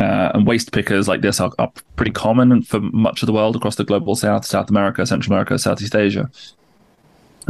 Uh, 0.00 0.32
and 0.34 0.46
waste 0.46 0.72
pickers 0.72 1.06
like 1.06 1.20
this 1.20 1.40
are, 1.40 1.52
are, 1.58 1.70
pretty 1.96 2.10
common 2.10 2.62
for 2.62 2.80
much 2.80 3.22
of 3.22 3.26
the 3.26 3.32
world 3.34 3.54
across 3.54 3.76
the 3.76 3.84
global 3.84 4.16
south, 4.16 4.46
South 4.46 4.70
America, 4.70 5.04
Central 5.04 5.34
America, 5.34 5.58
Southeast 5.58 5.94
Asia. 5.94 6.30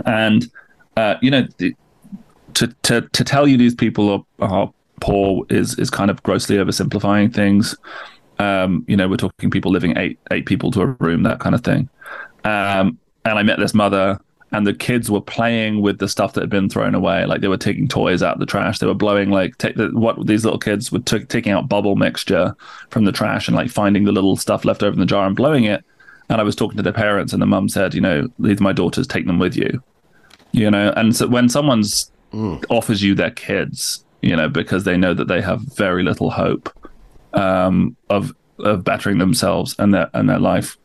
And, 0.04 0.50
uh, 0.96 1.14
you 1.22 1.30
know, 1.30 1.46
the, 1.58 1.76
to, 2.54 2.66
to, 2.82 3.02
to 3.02 3.24
tell 3.24 3.46
you 3.46 3.56
these 3.56 3.76
people 3.76 4.26
are, 4.40 4.48
are 4.48 4.72
poor 5.00 5.44
is, 5.48 5.78
is 5.78 5.90
kind 5.90 6.10
of 6.10 6.20
grossly 6.24 6.56
oversimplifying 6.56 7.32
things. 7.32 7.76
Um, 8.40 8.84
you 8.88 8.96
know, 8.96 9.08
we're 9.08 9.16
talking 9.16 9.50
people 9.50 9.70
living 9.70 9.96
eight, 9.98 10.18
eight 10.30 10.46
people 10.46 10.70
to 10.72 10.82
a 10.82 10.86
room, 10.86 11.24
that 11.24 11.40
kind 11.40 11.54
of 11.54 11.62
thing. 11.62 11.88
Um, 12.44 12.98
and 13.24 13.38
I 13.38 13.42
met 13.42 13.58
this 13.58 13.74
mother 13.74 14.18
and 14.52 14.66
the 14.66 14.74
kids 14.74 15.10
were 15.10 15.20
playing 15.20 15.80
with 15.80 15.98
the 15.98 16.08
stuff 16.08 16.32
that 16.32 16.40
had 16.40 16.50
been 16.50 16.68
thrown 16.68 16.94
away. 16.94 17.24
Like 17.24 17.40
they 17.40 17.48
were 17.48 17.56
taking 17.56 17.86
toys 17.86 18.22
out 18.22 18.34
of 18.34 18.40
the 18.40 18.46
trash. 18.46 18.78
They 18.78 18.86
were 18.86 18.94
blowing 18.94 19.30
like 19.30 19.58
take 19.58 19.76
the, 19.76 19.90
what 19.90 20.26
these 20.26 20.44
little 20.44 20.58
kids 20.58 20.90
were 20.90 21.00
t- 21.00 21.24
taking 21.24 21.52
out 21.52 21.68
bubble 21.68 21.96
mixture 21.96 22.56
from 22.90 23.04
the 23.04 23.12
trash 23.12 23.46
and 23.46 23.56
like 23.56 23.70
finding 23.70 24.04
the 24.04 24.12
little 24.12 24.36
stuff 24.36 24.64
left 24.64 24.82
over 24.82 24.92
in 24.92 25.00
the 25.00 25.06
jar 25.06 25.26
and 25.26 25.36
blowing 25.36 25.64
it. 25.64 25.84
And 26.28 26.40
I 26.40 26.44
was 26.44 26.56
talking 26.56 26.76
to 26.76 26.82
their 26.82 26.92
parents, 26.92 27.32
and 27.32 27.42
the 27.42 27.46
mum 27.46 27.68
said, 27.68 27.92
you 27.92 28.00
know, 28.00 28.28
these 28.38 28.60
my 28.60 28.72
daughters, 28.72 29.08
take 29.08 29.26
them 29.26 29.40
with 29.40 29.56
you. 29.56 29.82
You 30.52 30.70
know, 30.70 30.92
and 30.96 31.14
so 31.14 31.26
when 31.26 31.48
someone's 31.48 32.10
mm. 32.32 32.64
offers 32.70 33.02
you 33.02 33.16
their 33.16 33.32
kids, 33.32 34.04
you 34.22 34.36
know, 34.36 34.48
because 34.48 34.84
they 34.84 34.96
know 34.96 35.12
that 35.12 35.26
they 35.26 35.40
have 35.40 35.60
very 35.60 36.04
little 36.04 36.30
hope 36.30 36.70
um, 37.34 37.96
of 38.08 38.34
of 38.58 38.84
bettering 38.84 39.18
themselves 39.18 39.74
and 39.78 39.94
their 39.94 40.10
and 40.14 40.28
their 40.28 40.38
life 40.38 40.76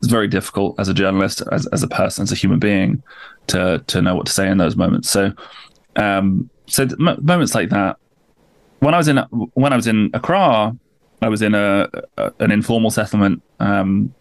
it's 0.00 0.10
very 0.10 0.28
difficult 0.28 0.80
as 0.80 0.88
a 0.88 0.94
journalist, 0.94 1.42
as, 1.52 1.66
as 1.68 1.82
a 1.82 1.88
person, 1.88 2.22
as 2.22 2.32
a 2.32 2.34
human 2.34 2.58
being, 2.58 3.02
to 3.48 3.84
to 3.86 4.00
know 4.00 4.14
what 4.14 4.26
to 4.26 4.32
say 4.32 4.48
in 4.48 4.56
those 4.56 4.74
moments. 4.74 5.10
So, 5.10 5.32
um, 5.96 6.48
so 6.66 6.88
moments 6.98 7.54
like 7.54 7.68
that. 7.70 7.98
When 8.78 8.94
I 8.94 8.96
was 8.96 9.08
in 9.08 9.18
when 9.54 9.74
I 9.74 9.76
was 9.76 9.86
in 9.86 10.10
Accra, 10.14 10.74
I 11.20 11.28
was 11.28 11.42
in 11.42 11.54
a, 11.54 11.88
a 12.16 12.32
an 12.40 12.50
informal 12.50 12.90
settlement. 12.90 13.42
Um, 13.60 14.14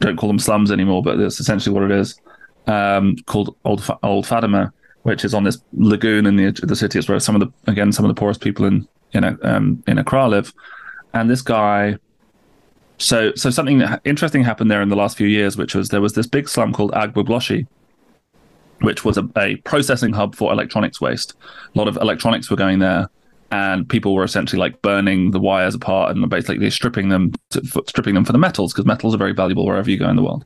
don't 0.00 0.16
call 0.16 0.28
them 0.28 0.38
slums 0.38 0.72
anymore, 0.72 1.02
but 1.02 1.18
that's 1.18 1.40
essentially 1.40 1.74
what 1.74 1.90
it 1.90 1.90
is. 1.90 2.18
Um, 2.66 3.16
called 3.26 3.54
Old 3.66 3.86
Old 4.02 4.24
Fadama, 4.24 4.72
which 5.02 5.26
is 5.26 5.34
on 5.34 5.44
this 5.44 5.58
lagoon 5.74 6.24
in 6.24 6.36
the 6.36 6.52
the 6.62 6.76
city. 6.76 6.98
It's 6.98 7.08
where 7.08 7.20
some 7.20 7.34
of 7.34 7.42
the 7.42 7.70
again 7.70 7.92
some 7.92 8.06
of 8.06 8.08
the 8.08 8.18
poorest 8.18 8.40
people 8.40 8.64
in 8.64 8.88
know 9.12 9.36
um, 9.42 9.84
in 9.86 9.98
Accra 9.98 10.26
live. 10.26 10.54
And 11.14 11.28
this 11.28 11.42
guy 11.42 11.98
so, 13.02 13.32
so 13.34 13.50
something 13.50 13.82
interesting 14.04 14.44
happened 14.44 14.70
there 14.70 14.80
in 14.80 14.88
the 14.88 14.96
last 14.96 15.16
few 15.16 15.26
years, 15.26 15.56
which 15.56 15.74
was 15.74 15.88
there 15.88 16.00
was 16.00 16.12
this 16.12 16.26
big 16.26 16.48
slum 16.48 16.72
called 16.72 16.92
Agbogbloshie, 16.92 17.66
which 18.80 19.04
was 19.04 19.18
a, 19.18 19.28
a, 19.36 19.56
processing 19.56 20.12
hub 20.12 20.36
for 20.36 20.52
electronics 20.52 21.00
waste. 21.00 21.34
A 21.74 21.78
lot 21.78 21.88
of 21.88 21.96
electronics 21.96 22.48
were 22.48 22.56
going 22.56 22.78
there, 22.78 23.08
and 23.50 23.88
people 23.88 24.14
were 24.14 24.22
essentially 24.22 24.60
like 24.60 24.80
burning 24.82 25.32
the 25.32 25.40
wires 25.40 25.74
apart 25.74 26.14
and 26.14 26.28
basically 26.30 26.70
stripping 26.70 27.08
them, 27.08 27.32
to, 27.50 27.62
stripping 27.88 28.14
them 28.14 28.24
for 28.24 28.32
the 28.32 28.38
metals 28.38 28.72
because 28.72 28.86
metals 28.86 29.14
are 29.14 29.18
very 29.18 29.34
valuable 29.34 29.66
wherever 29.66 29.90
you 29.90 29.98
go 29.98 30.08
in 30.08 30.16
the 30.16 30.22
world. 30.22 30.44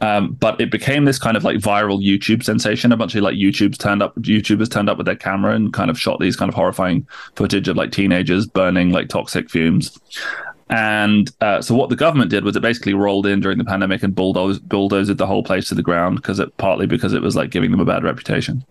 Um, 0.00 0.34
but 0.34 0.60
it 0.60 0.70
became 0.70 1.04
this 1.04 1.18
kind 1.18 1.36
of 1.36 1.44
like 1.44 1.58
viral 1.58 2.04
YouTube 2.04 2.44
sensation. 2.44 2.92
A 2.92 2.96
bunch 2.96 3.14
of 3.14 3.22
like 3.22 3.34
YouTubes 3.34 3.78
turned 3.78 4.02
up, 4.02 4.14
YouTubers 4.16 4.70
turned 4.70 4.88
up 4.88 4.96
with 4.96 5.06
their 5.06 5.16
camera 5.16 5.54
and 5.54 5.72
kind 5.72 5.90
of 5.90 5.98
shot 5.98 6.20
these 6.20 6.36
kind 6.36 6.48
of 6.48 6.54
horrifying 6.54 7.06
footage 7.36 7.68
of 7.68 7.76
like 7.76 7.90
teenagers 7.90 8.46
burning 8.46 8.90
like 8.90 9.08
toxic 9.08 9.50
fumes. 9.50 9.98
And 10.70 11.30
uh, 11.40 11.60
so 11.60 11.74
what 11.74 11.90
the 11.90 11.96
government 11.96 12.30
did 12.30 12.44
was 12.44 12.56
it 12.56 12.60
basically 12.60 12.94
rolled 12.94 13.26
in 13.26 13.40
during 13.40 13.58
the 13.58 13.64
pandemic 13.64 14.02
and 14.02 14.14
bulldozed, 14.14 14.66
bulldozed 14.68 15.16
the 15.18 15.26
whole 15.26 15.42
place 15.42 15.68
to 15.68 15.74
the 15.74 15.82
ground 15.82 16.16
because 16.16 16.38
it 16.38 16.56
partly 16.56 16.86
because 16.86 17.12
it 17.12 17.20
was 17.20 17.36
like 17.36 17.50
giving 17.50 17.70
them 17.70 17.80
a 17.80 17.84
bad 17.84 18.04
reputation. 18.04 18.64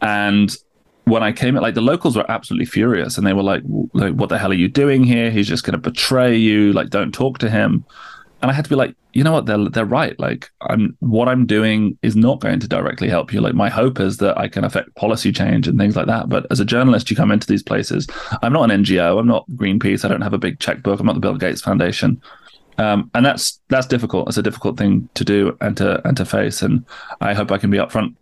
And 0.00 0.56
when 1.04 1.22
I 1.22 1.32
came, 1.32 1.54
like 1.54 1.74
the 1.74 1.82
locals 1.82 2.16
were 2.16 2.28
absolutely 2.30 2.66
furious 2.66 3.18
and 3.18 3.26
they 3.26 3.32
were 3.32 3.42
like 3.42 3.62
"What 3.64 4.28
the 4.28 4.38
hell 4.38 4.50
are 4.50 4.54
you 4.54 4.68
doing 4.68 5.04
here? 5.04 5.30
He's 5.30 5.46
just 5.46 5.64
going 5.64 5.72
to 5.72 5.78
betray 5.78 6.34
you. 6.36 6.72
Like, 6.72 6.90
don't 6.90 7.12
talk 7.12 7.38
to 7.38 7.50
him." 7.50 7.84
And 8.42 8.50
I 8.50 8.54
had 8.54 8.64
to 8.64 8.68
be 8.68 8.76
like, 8.76 8.94
you 9.12 9.24
know 9.24 9.32
what, 9.32 9.46
they're 9.46 9.68
they're 9.70 9.84
right. 9.86 10.18
Like, 10.20 10.50
I'm 10.60 10.96
what 11.00 11.28
I'm 11.28 11.46
doing 11.46 11.98
is 12.02 12.14
not 12.14 12.40
going 12.40 12.60
to 12.60 12.68
directly 12.68 13.08
help 13.08 13.32
you. 13.32 13.40
Like, 13.40 13.54
my 13.54 13.70
hope 13.70 13.98
is 13.98 14.18
that 14.18 14.36
I 14.36 14.46
can 14.46 14.62
affect 14.62 14.94
policy 14.94 15.32
change 15.32 15.66
and 15.66 15.78
things 15.78 15.96
like 15.96 16.06
that. 16.06 16.28
But 16.28 16.46
as 16.50 16.60
a 16.60 16.64
journalist, 16.64 17.10
you 17.10 17.16
come 17.16 17.30
into 17.30 17.46
these 17.46 17.62
places. 17.62 18.06
I'm 18.42 18.52
not 18.52 18.70
an 18.70 18.84
NGO. 18.84 19.18
I'm 19.18 19.26
not 19.26 19.46
Greenpeace. 19.54 20.04
I 20.04 20.08
don't 20.08 20.20
have 20.20 20.34
a 20.34 20.38
big 20.38 20.58
checkbook. 20.58 21.00
I'm 21.00 21.06
not 21.06 21.14
the 21.14 21.20
Bill 21.20 21.36
Gates 21.36 21.62
Foundation. 21.62 22.20
Um, 22.78 23.10
and 23.14 23.24
that's 23.24 23.58
that's 23.68 23.86
difficult. 23.86 24.28
It's 24.28 24.36
a 24.36 24.42
difficult 24.42 24.76
thing 24.76 25.08
to 25.14 25.24
do 25.24 25.56
and 25.62 25.76
to 25.78 26.06
and 26.06 26.16
to 26.18 26.26
face. 26.26 26.60
And 26.60 26.84
I 27.22 27.32
hope 27.32 27.50
I 27.50 27.58
can 27.58 27.70
be 27.70 27.78
upfront. 27.78 28.14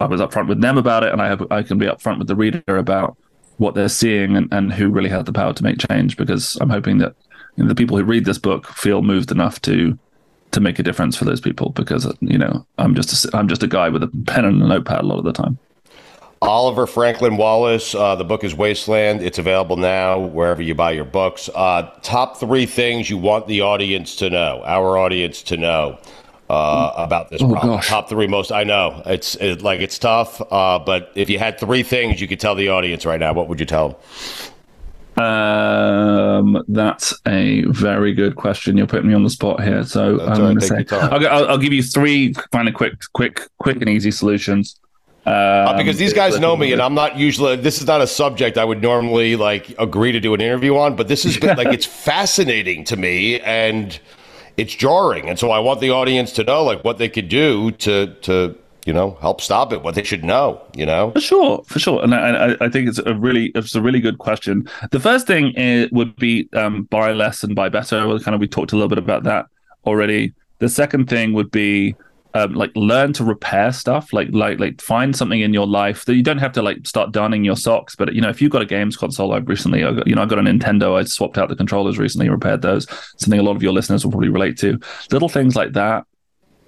I 0.00 0.06
was 0.06 0.22
upfront 0.22 0.48
with 0.48 0.62
them 0.62 0.78
about 0.78 1.04
it, 1.04 1.12
and 1.12 1.20
I 1.20 1.28
hope 1.28 1.52
I 1.52 1.62
can 1.62 1.76
be 1.76 1.86
upfront 1.86 2.18
with 2.18 2.28
the 2.28 2.36
reader 2.36 2.62
about 2.66 3.16
what 3.58 3.74
they're 3.74 3.90
seeing 3.90 4.36
and, 4.36 4.48
and 4.52 4.72
who 4.72 4.88
really 4.88 5.10
have 5.10 5.26
the 5.26 5.34
power 5.34 5.52
to 5.52 5.62
make 5.62 5.78
change. 5.90 6.16
Because 6.16 6.56
I'm 6.62 6.70
hoping 6.70 6.96
that 6.98 7.14
you 7.56 7.64
know, 7.64 7.68
the 7.68 7.74
people 7.74 7.96
who 7.96 8.04
read 8.04 8.24
this 8.24 8.38
book 8.38 8.66
feel 8.68 9.02
moved 9.02 9.30
enough 9.30 9.60
to 9.62 9.98
to 10.52 10.60
make 10.60 10.78
a 10.80 10.82
difference 10.82 11.16
for 11.16 11.24
those 11.24 11.40
people. 11.40 11.70
Because 11.70 12.12
you 12.20 12.38
know, 12.38 12.66
I'm 12.78 12.94
just 12.94 13.24
a, 13.24 13.36
I'm 13.36 13.48
just 13.48 13.62
a 13.62 13.68
guy 13.68 13.88
with 13.88 14.02
a 14.02 14.08
pen 14.26 14.44
and 14.44 14.62
a 14.62 14.66
notepad 14.66 15.00
a 15.00 15.06
lot 15.06 15.18
of 15.18 15.24
the 15.24 15.32
time. 15.32 15.58
Oliver 16.42 16.86
Franklin-Wallis. 16.86 17.94
Uh, 17.94 18.14
the 18.16 18.24
book 18.24 18.44
is 18.44 18.54
Wasteland. 18.54 19.20
It's 19.20 19.38
available 19.38 19.76
now 19.76 20.18
wherever 20.18 20.62
you 20.62 20.74
buy 20.74 20.92
your 20.92 21.04
books. 21.04 21.50
Uh, 21.54 21.82
top 22.02 22.38
three 22.38 22.64
things 22.64 23.10
you 23.10 23.18
want 23.18 23.46
the 23.46 23.60
audience 23.60 24.16
to 24.16 24.30
know, 24.30 24.62
our 24.64 24.96
audience 24.96 25.42
to 25.42 25.58
know 25.58 25.98
uh, 26.48 26.92
about 26.96 27.28
this 27.28 27.42
Oh, 27.42 27.50
problem. 27.50 27.74
gosh. 27.76 27.88
Top 27.88 28.08
three 28.08 28.26
most. 28.26 28.52
I 28.52 28.64
know 28.64 29.02
it's 29.04 29.34
it, 29.36 29.60
like 29.60 29.80
it's 29.80 29.98
tough, 29.98 30.40
uh, 30.50 30.78
but 30.78 31.12
if 31.14 31.28
you 31.28 31.38
had 31.38 31.60
three 31.60 31.82
things 31.82 32.22
you 32.22 32.26
could 32.26 32.40
tell 32.40 32.54
the 32.54 32.68
audience 32.70 33.04
right 33.04 33.20
now, 33.20 33.34
what 33.34 33.48
would 33.48 33.60
you 33.60 33.66
tell 33.66 33.90
them? 33.90 33.98
Um, 35.20 36.64
that's 36.68 37.12
a 37.26 37.62
very 37.64 38.14
good 38.14 38.36
question. 38.36 38.76
You're 38.76 38.86
putting 38.86 39.08
me 39.08 39.14
on 39.14 39.24
the 39.24 39.30
spot 39.30 39.62
here, 39.62 39.84
so 39.84 40.20
I'm 40.20 40.38
going 40.38 40.58
to 40.58 40.66
say 40.66 40.78
take 40.78 40.90
your 40.90 41.00
time. 41.00 41.12
I'll, 41.12 41.28
I'll, 41.28 41.48
I'll 41.50 41.58
give 41.58 41.72
you 41.72 41.82
three 41.82 42.34
kind 42.52 42.68
of 42.68 42.74
quick, 42.74 42.94
quick, 43.12 43.48
quick 43.58 43.76
and 43.76 43.88
easy 43.88 44.10
solutions. 44.10 44.78
Um, 45.26 45.32
Uh, 45.32 45.76
because 45.76 45.98
these 45.98 46.14
guys 46.14 46.38
know 46.38 46.56
me, 46.56 46.72
and 46.72 46.80
I'm 46.80 46.94
not 46.94 47.18
usually. 47.18 47.56
This 47.56 47.80
is 47.80 47.86
not 47.86 48.00
a 48.00 48.06
subject 48.06 48.56
I 48.56 48.64
would 48.64 48.80
normally 48.80 49.36
like 49.36 49.74
agree 49.78 50.12
to 50.12 50.20
do 50.20 50.32
an 50.32 50.40
interview 50.40 50.76
on. 50.76 50.96
But 50.96 51.08
this 51.08 51.24
has 51.24 51.36
been 51.36 51.56
like 51.62 51.68
it's 51.68 51.86
fascinating 51.86 52.84
to 52.84 52.96
me, 52.96 53.38
and 53.40 53.98
it's 54.56 54.74
jarring. 54.74 55.28
And 55.28 55.38
so 55.38 55.50
I 55.50 55.58
want 55.58 55.80
the 55.80 55.90
audience 55.90 56.32
to 56.34 56.44
know 56.44 56.64
like 56.64 56.84
what 56.84 56.98
they 56.98 57.08
could 57.10 57.28
do 57.28 57.70
to 57.72 58.14
to 58.22 58.56
you 58.86 58.92
know 58.92 59.16
help 59.20 59.40
stop 59.40 59.72
it, 59.72 59.82
what 59.82 59.94
they 59.94 60.02
should 60.02 60.24
know. 60.24 60.60
You 60.74 60.86
know, 60.86 61.10
For 61.12 61.20
sure, 61.20 61.62
for 61.66 61.78
sure, 61.78 62.02
and 62.02 62.14
I, 62.14 62.56
I- 62.60 62.68
think 62.68 62.88
it's 62.88 62.98
a 62.98 63.14
really 63.14 63.46
it's 63.54 63.74
a 63.74 63.82
really 63.82 64.00
good 64.00 64.18
question. 64.18 64.68
The 64.90 65.00
first 65.00 65.26
thing 65.26 65.52
is, 65.56 65.90
would 65.90 66.16
be 66.16 66.48
um, 66.54 66.84
buy 66.84 67.12
less 67.12 67.42
and 67.42 67.54
buy 67.54 67.68
better. 67.68 68.00
Kind 68.20 68.34
of 68.34 68.40
we 68.40 68.46
talked 68.48 68.72
a 68.72 68.76
little 68.76 68.88
bit 68.88 68.98
about 68.98 69.24
that 69.24 69.46
already. 69.86 70.32
The 70.58 70.68
second 70.68 71.08
thing 71.08 71.32
would 71.32 71.50
be 71.50 71.96
um, 72.34 72.54
like 72.54 72.70
learn 72.76 73.12
to 73.14 73.24
repair 73.24 73.72
stuff. 73.72 74.12
Like 74.12 74.28
like 74.30 74.60
like 74.60 74.80
find 74.80 75.16
something 75.16 75.40
in 75.40 75.52
your 75.52 75.66
life 75.66 76.04
that 76.04 76.14
you 76.14 76.22
don't 76.22 76.38
have 76.38 76.52
to 76.52 76.62
like 76.62 76.86
start 76.86 77.10
darning 77.12 77.44
your 77.44 77.56
socks. 77.56 77.96
But 77.96 78.14
you 78.14 78.20
know, 78.20 78.28
if 78.28 78.40
you've 78.40 78.52
got 78.52 78.62
a 78.62 78.66
games 78.66 78.96
console, 78.96 79.32
I've 79.32 79.48
recently, 79.48 79.82
I 79.84 79.92
got, 79.92 80.06
you 80.06 80.14
know, 80.14 80.22
I 80.22 80.26
got 80.26 80.38
a 80.38 80.42
Nintendo. 80.42 80.96
I 80.98 81.04
swapped 81.04 81.38
out 81.38 81.48
the 81.48 81.56
controllers 81.56 81.98
recently, 81.98 82.28
repaired 82.28 82.62
those. 82.62 82.86
Something 83.18 83.40
a 83.40 83.42
lot 83.42 83.56
of 83.56 83.62
your 83.62 83.72
listeners 83.72 84.04
will 84.04 84.12
probably 84.12 84.28
relate 84.28 84.56
to. 84.58 84.78
Little 85.10 85.28
things 85.28 85.56
like 85.56 85.72
that 85.72 86.06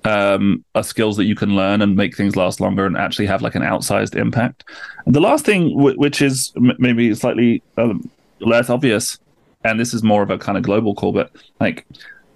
um, 0.04 0.64
are 0.74 0.82
skills 0.82 1.16
that 1.16 1.24
you 1.24 1.34
can 1.34 1.54
learn 1.54 1.80
and 1.82 1.96
make 1.96 2.16
things 2.16 2.36
last 2.36 2.60
longer 2.60 2.86
and 2.86 2.96
actually 2.96 3.26
have 3.26 3.42
like 3.42 3.54
an 3.54 3.62
outsized 3.62 4.16
impact. 4.16 4.64
And 5.06 5.14
the 5.14 5.20
last 5.20 5.44
thing, 5.44 5.76
w- 5.76 5.98
which 5.98 6.20
is 6.20 6.52
m- 6.56 6.76
maybe 6.78 7.14
slightly 7.14 7.62
um, 7.76 8.10
less 8.40 8.68
obvious, 8.68 9.18
and 9.64 9.78
this 9.78 9.94
is 9.94 10.02
more 10.02 10.22
of 10.22 10.30
a 10.30 10.38
kind 10.38 10.58
of 10.58 10.64
global 10.64 10.94
call, 10.94 11.12
but 11.12 11.30
like 11.60 11.86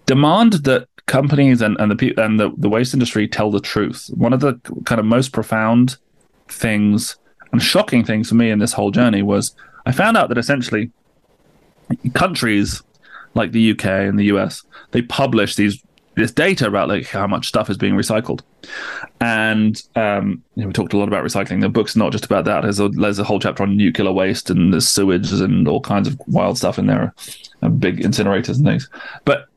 demand 0.07 0.55
that 0.65 0.89
companies 1.07 1.61
and, 1.61 1.77
and 1.81 1.91
the 1.91 1.97
pe- 1.97 2.23
and 2.23 2.39
the, 2.39 2.53
the 2.57 2.69
waste 2.69 2.95
industry 2.95 3.27
tell 3.27 3.51
the 3.51 3.61
truth. 3.61 4.11
One 4.15 4.33
of 4.33 4.41
the 4.41 4.55
kind 4.85 5.01
of 5.01 5.05
most 5.05 5.33
profound 5.33 5.97
things 6.49 7.17
and 7.53 7.63
shocking 7.63 8.05
things 8.05 8.29
for 8.29 8.35
me 8.37 8.51
in 8.51 8.59
this 8.59 8.73
whole 8.73 8.91
journey 8.91 9.23
was 9.23 9.55
I 9.87 9.93
found 9.93 10.17
out 10.17 10.29
that 10.29 10.39
essentially 10.39 10.91
countries 12.15 12.83
like 13.35 13.53
the 13.53 13.73
UK 13.73 13.85
and 13.85 14.19
the 14.19 14.25
US 14.27 14.63
they 14.91 15.03
publish 15.03 15.55
these 15.55 15.83
this 16.17 16.33
data 16.33 16.67
about 16.67 16.89
like 16.89 17.07
how 17.07 17.27
much 17.27 17.47
stuff 17.47 17.71
is 17.71 17.77
being 17.77 17.95
recycled. 17.95 18.41
And 19.21 19.81
um, 19.95 20.43
you 20.55 20.63
know, 20.63 20.69
we 20.69 20.73
talked 20.73 20.95
a 20.95 20.97
lot 20.97 21.09
about 21.09 21.25
recycling. 21.25 21.61
The 21.61 21.69
book's 21.69 21.95
not 21.95 22.11
just 22.11 22.25
about 22.25 22.47
that. 22.47 22.63
There's 22.63 22.81
a 22.81 22.89
there's 22.89 23.19
a 23.19 23.25
whole 23.25 23.39
chapter 23.39 23.63
on 23.63 23.77
nuclear 23.77 24.11
waste 24.11 24.51
and 24.51 24.73
there's 24.73 24.89
sewage 24.89 25.31
and 25.33 25.69
all 25.69 25.81
kinds 25.81 26.09
of 26.09 26.21
wild 26.27 26.59
stuff 26.59 26.79
in 26.79 26.87
there, 26.87 27.15
and 27.61 27.79
big 27.79 27.99
incinerators 27.99 28.57
and 28.57 28.65
things. 28.65 28.91
But 29.25 29.49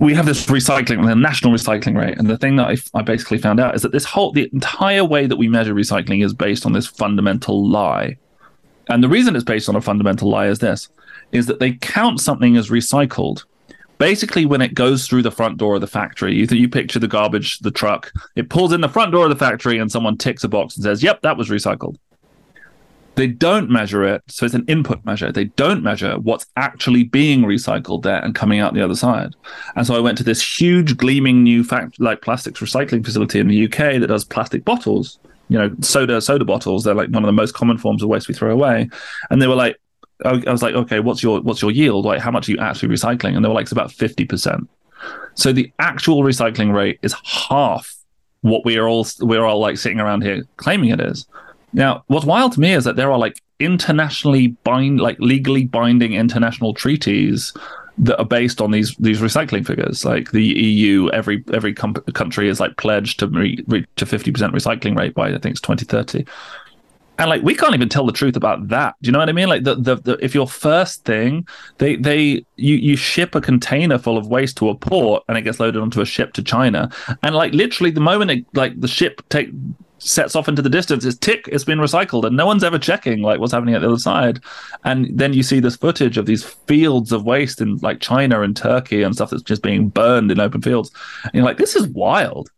we 0.00 0.14
have 0.14 0.26
this 0.26 0.46
recycling, 0.46 1.06
the 1.06 1.14
national 1.14 1.52
recycling 1.52 1.96
rate, 1.96 2.18
and 2.18 2.28
the 2.28 2.38
thing 2.38 2.56
that 2.56 2.68
I, 2.68 2.98
I 2.98 3.02
basically 3.02 3.38
found 3.38 3.60
out 3.60 3.74
is 3.74 3.82
that 3.82 3.92
this 3.92 4.04
whole 4.04 4.32
the 4.32 4.50
entire 4.52 5.04
way 5.04 5.26
that 5.26 5.36
we 5.36 5.48
measure 5.48 5.74
recycling 5.74 6.24
is 6.24 6.34
based 6.34 6.66
on 6.66 6.72
this 6.72 6.86
fundamental 6.86 7.68
lie. 7.68 8.16
And 8.88 9.04
the 9.04 9.08
reason 9.08 9.36
it's 9.36 9.44
based 9.44 9.68
on 9.68 9.76
a 9.76 9.80
fundamental 9.80 10.28
lie 10.28 10.48
is 10.48 10.58
this: 10.58 10.88
is 11.30 11.46
that 11.46 11.60
they 11.60 11.74
count 11.74 12.20
something 12.20 12.56
as 12.56 12.70
recycled 12.70 13.44
basically 14.02 14.44
when 14.44 14.60
it 14.60 14.74
goes 14.74 15.06
through 15.06 15.22
the 15.22 15.30
front 15.30 15.58
door 15.58 15.76
of 15.76 15.80
the 15.80 15.86
factory 15.86 16.34
you, 16.34 16.44
you 16.50 16.68
picture 16.68 16.98
the 16.98 17.06
garbage 17.06 17.60
the 17.60 17.70
truck 17.70 18.12
it 18.34 18.50
pulls 18.50 18.72
in 18.72 18.80
the 18.80 18.88
front 18.88 19.12
door 19.12 19.26
of 19.26 19.30
the 19.30 19.36
factory 19.36 19.78
and 19.78 19.92
someone 19.92 20.16
ticks 20.16 20.42
a 20.42 20.48
box 20.48 20.74
and 20.74 20.82
says 20.82 21.04
yep 21.04 21.20
that 21.22 21.36
was 21.36 21.50
recycled. 21.50 21.96
They 23.14 23.28
don't 23.28 23.70
measure 23.70 24.02
it 24.02 24.22
so 24.26 24.44
it's 24.44 24.56
an 24.56 24.64
input 24.66 25.04
measure. 25.04 25.30
They 25.30 25.44
don't 25.44 25.84
measure 25.84 26.18
what's 26.18 26.46
actually 26.56 27.04
being 27.04 27.42
recycled 27.42 28.02
there 28.02 28.24
and 28.24 28.34
coming 28.34 28.58
out 28.58 28.74
the 28.74 28.82
other 28.82 28.96
side. 28.96 29.36
And 29.76 29.86
so 29.86 29.94
i 29.94 30.00
went 30.00 30.18
to 30.18 30.24
this 30.24 30.42
huge 30.60 30.96
gleaming 30.96 31.44
new 31.44 31.62
fact 31.62 32.00
like 32.00 32.22
plastics 32.22 32.60
recycling 32.60 33.04
facility 33.04 33.38
in 33.38 33.46
the 33.46 33.66
uk 33.66 33.76
that 33.76 34.08
does 34.08 34.24
plastic 34.24 34.64
bottles 34.64 35.20
you 35.48 35.58
know 35.58 35.70
soda 35.80 36.20
soda 36.20 36.44
bottles. 36.44 36.82
They're 36.82 36.94
like 36.94 37.10
one 37.10 37.22
of 37.22 37.28
the 37.28 37.40
most 37.42 37.54
common 37.54 37.78
forms 37.78 38.02
of 38.02 38.08
waste 38.08 38.26
we 38.26 38.34
throw 38.34 38.50
away. 38.50 38.88
And 39.30 39.40
they 39.40 39.46
were 39.46 39.54
like 39.54 39.78
I 40.24 40.50
was 40.50 40.62
like, 40.62 40.74
okay, 40.74 41.00
what's 41.00 41.22
your 41.22 41.40
what's 41.40 41.62
your 41.62 41.70
yield? 41.70 42.04
Like, 42.04 42.20
how 42.20 42.30
much 42.30 42.48
are 42.48 42.52
you 42.52 42.58
actually 42.58 42.94
recycling? 42.94 43.34
And 43.34 43.44
they 43.44 43.48
were 43.48 43.54
like, 43.54 43.64
it's 43.64 43.72
about 43.72 43.92
fifty 43.92 44.24
percent. 44.24 44.68
So 45.34 45.52
the 45.52 45.72
actual 45.78 46.22
recycling 46.22 46.74
rate 46.74 46.98
is 47.02 47.14
half 47.24 47.96
what 48.42 48.64
we 48.64 48.76
are 48.76 48.88
all 48.88 49.06
we're 49.20 49.44
all 49.44 49.60
like 49.60 49.78
sitting 49.78 50.00
around 50.00 50.22
here 50.22 50.44
claiming 50.56 50.90
it 50.90 51.00
is. 51.00 51.26
Now, 51.72 52.04
what's 52.08 52.26
wild 52.26 52.52
to 52.52 52.60
me 52.60 52.72
is 52.72 52.84
that 52.84 52.96
there 52.96 53.10
are 53.10 53.18
like 53.18 53.40
internationally 53.58 54.48
bind, 54.48 55.00
like 55.00 55.18
legally 55.20 55.64
binding 55.64 56.12
international 56.12 56.74
treaties 56.74 57.54
that 57.98 58.18
are 58.18 58.24
based 58.24 58.60
on 58.60 58.70
these 58.70 58.94
these 58.96 59.20
recycling 59.20 59.66
figures. 59.66 60.04
Like 60.04 60.32
the 60.32 60.44
EU, 60.44 61.08
every 61.10 61.44
every 61.52 61.72
com- 61.72 61.94
country 61.94 62.48
is 62.48 62.60
like 62.60 62.76
pledged 62.76 63.18
to 63.20 63.28
re- 63.28 63.64
reach 63.68 63.86
a 64.00 64.06
fifty 64.06 64.30
percent 64.30 64.52
recycling 64.52 64.96
rate 64.96 65.14
by 65.14 65.28
I 65.28 65.38
think 65.38 65.52
it's 65.52 65.60
twenty 65.60 65.84
thirty 65.84 66.26
and 67.18 67.28
like 67.28 67.42
we 67.42 67.54
can't 67.54 67.74
even 67.74 67.88
tell 67.88 68.06
the 68.06 68.12
truth 68.12 68.36
about 68.36 68.68
that. 68.68 68.94
Do 69.02 69.08
you 69.08 69.12
know 69.12 69.18
what 69.18 69.28
i 69.28 69.32
mean? 69.32 69.48
Like 69.48 69.64
the, 69.64 69.74
the, 69.74 69.96
the 69.96 70.24
if 70.24 70.34
your 70.34 70.48
first 70.48 71.04
thing 71.04 71.46
they 71.78 71.96
they 71.96 72.44
you 72.56 72.76
you 72.76 72.96
ship 72.96 73.34
a 73.34 73.40
container 73.40 73.98
full 73.98 74.16
of 74.16 74.28
waste 74.28 74.56
to 74.58 74.68
a 74.70 74.74
port 74.74 75.22
and 75.28 75.36
it 75.36 75.42
gets 75.42 75.60
loaded 75.60 75.80
onto 75.80 76.00
a 76.00 76.06
ship 76.06 76.32
to 76.34 76.42
china. 76.42 76.90
And 77.22 77.34
like 77.34 77.52
literally 77.52 77.90
the 77.90 78.00
moment 78.00 78.30
it 78.30 78.46
like 78.54 78.80
the 78.80 78.88
ship 78.88 79.22
take 79.28 79.50
sets 79.98 80.34
off 80.34 80.48
into 80.48 80.62
the 80.62 80.68
distance 80.68 81.04
it's 81.04 81.16
tick 81.16 81.48
it's 81.52 81.62
been 81.62 81.78
recycled 81.78 82.24
and 82.24 82.36
no 82.36 82.44
one's 82.44 82.64
ever 82.64 82.76
checking 82.76 83.22
like 83.22 83.38
what's 83.38 83.52
happening 83.52 83.74
at 83.74 83.82
the 83.82 83.88
other 83.88 83.98
side. 83.98 84.40
And 84.84 85.06
then 85.16 85.34
you 85.34 85.42
see 85.42 85.60
this 85.60 85.76
footage 85.76 86.16
of 86.16 86.26
these 86.26 86.42
fields 86.42 87.12
of 87.12 87.24
waste 87.24 87.60
in 87.60 87.76
like 87.78 88.00
china 88.00 88.40
and 88.40 88.56
turkey 88.56 89.02
and 89.02 89.14
stuff 89.14 89.30
that's 89.30 89.42
just 89.42 89.62
being 89.62 89.90
burned 89.90 90.32
in 90.32 90.40
open 90.40 90.62
fields. 90.62 90.90
And 91.24 91.34
you're 91.34 91.44
like 91.44 91.58
this 91.58 91.76
is 91.76 91.86
wild. 91.88 92.50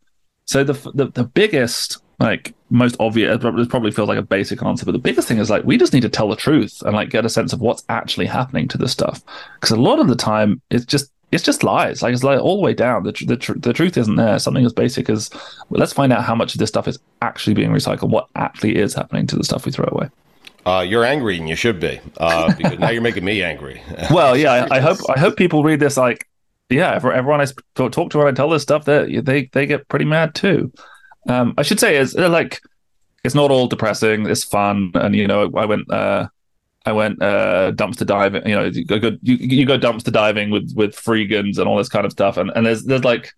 So 0.46 0.62
the 0.62 0.74
the, 0.94 1.10
the 1.10 1.24
biggest 1.24 1.98
like 2.24 2.54
most 2.70 2.96
obvious 2.98 3.36
it 3.44 3.68
probably 3.68 3.90
feels 3.92 4.08
like 4.08 4.18
a 4.18 4.22
basic 4.22 4.62
answer 4.64 4.84
but 4.84 4.92
the 4.92 4.98
biggest 4.98 5.28
thing 5.28 5.38
is 5.38 5.50
like 5.50 5.62
we 5.64 5.76
just 5.76 5.92
need 5.92 6.00
to 6.02 6.08
tell 6.08 6.28
the 6.28 6.34
truth 6.36 6.82
and 6.82 6.94
like 6.96 7.10
get 7.10 7.24
a 7.24 7.28
sense 7.28 7.52
of 7.52 7.60
what's 7.60 7.84
actually 7.88 8.26
happening 8.26 8.66
to 8.68 8.78
this 8.78 8.92
stuff. 8.92 9.22
Because 9.54 9.70
a 9.70 9.80
lot 9.80 10.00
of 10.00 10.08
the 10.08 10.16
time 10.16 10.60
it's 10.70 10.84
just 10.84 11.12
it's 11.30 11.44
just 11.44 11.62
lies. 11.62 12.02
Like 12.02 12.12
it's 12.12 12.22
like 12.22 12.40
all 12.40 12.56
the 12.56 12.62
way 12.62 12.74
down. 12.74 13.02
The, 13.02 13.12
tr- 13.12 13.24
the, 13.26 13.36
tr- 13.36 13.58
the 13.58 13.72
truth 13.72 13.96
isn't 13.96 14.16
there. 14.16 14.38
Something 14.38 14.64
as 14.64 14.72
basic 14.72 15.10
as 15.10 15.30
well, 15.68 15.80
let's 15.80 15.92
find 15.92 16.12
out 16.12 16.22
how 16.24 16.34
much 16.34 16.54
of 16.54 16.58
this 16.60 16.68
stuff 16.68 16.86
is 16.86 16.98
actually 17.22 17.54
being 17.54 17.70
recycled. 17.70 18.10
What 18.10 18.28
actually 18.36 18.76
is 18.76 18.94
happening 18.94 19.26
to 19.28 19.36
the 19.36 19.44
stuff 19.44 19.66
we 19.66 19.72
throw 19.72 19.88
away. 19.90 20.08
Uh, 20.64 20.84
you're 20.86 21.04
angry 21.04 21.36
and 21.36 21.48
you 21.48 21.56
should 21.56 21.78
be 21.80 22.00
uh, 22.18 22.54
because 22.58 22.78
now 22.78 22.90
you're 22.90 23.02
making 23.02 23.24
me 23.24 23.42
angry. 23.42 23.82
well 24.10 24.36
yeah 24.36 24.66
I, 24.70 24.76
I 24.76 24.80
hope 24.80 24.98
i 25.14 25.18
hope 25.18 25.36
people 25.36 25.62
read 25.62 25.78
this 25.78 25.98
like 25.98 26.26
yeah 26.70 26.94
ever- 26.94 27.12
everyone 27.12 27.42
i 27.42 27.46
talk 27.74 28.10
to 28.10 28.18
when 28.18 28.26
i 28.26 28.32
tell 28.32 28.48
this 28.48 28.62
stuff 28.62 28.86
they 28.86 29.20
they 29.20 29.50
they 29.52 29.66
get 29.66 29.86
pretty 29.88 30.06
mad 30.06 30.34
too 30.34 30.72
um, 31.28 31.54
I 31.58 31.62
should 31.62 31.80
say 31.80 31.96
is 31.96 32.16
uh, 32.16 32.28
like 32.28 32.60
it's 33.24 33.34
not 33.34 33.50
all 33.50 33.66
depressing. 33.66 34.26
It's 34.26 34.44
fun, 34.44 34.90
and 34.94 35.14
you 35.16 35.26
know, 35.26 35.50
I 35.56 35.64
went, 35.64 35.90
uh, 35.90 36.28
I 36.84 36.92
went 36.92 37.22
uh, 37.22 37.72
dumpster 37.74 38.06
diving. 38.06 38.46
You 38.46 38.54
know, 38.54 38.64
you 38.64 38.84
go, 38.84 38.96
you, 39.22 39.36
you 39.36 39.66
go 39.66 39.78
dumpster 39.78 40.12
diving 40.12 40.50
with 40.50 40.72
with 40.76 40.94
freegans 40.94 41.58
and 41.58 41.66
all 41.66 41.76
this 41.78 41.88
kind 41.88 42.04
of 42.06 42.12
stuff, 42.12 42.36
and 42.36 42.50
and 42.54 42.66
there's 42.66 42.84
there's 42.84 43.04
like 43.04 43.32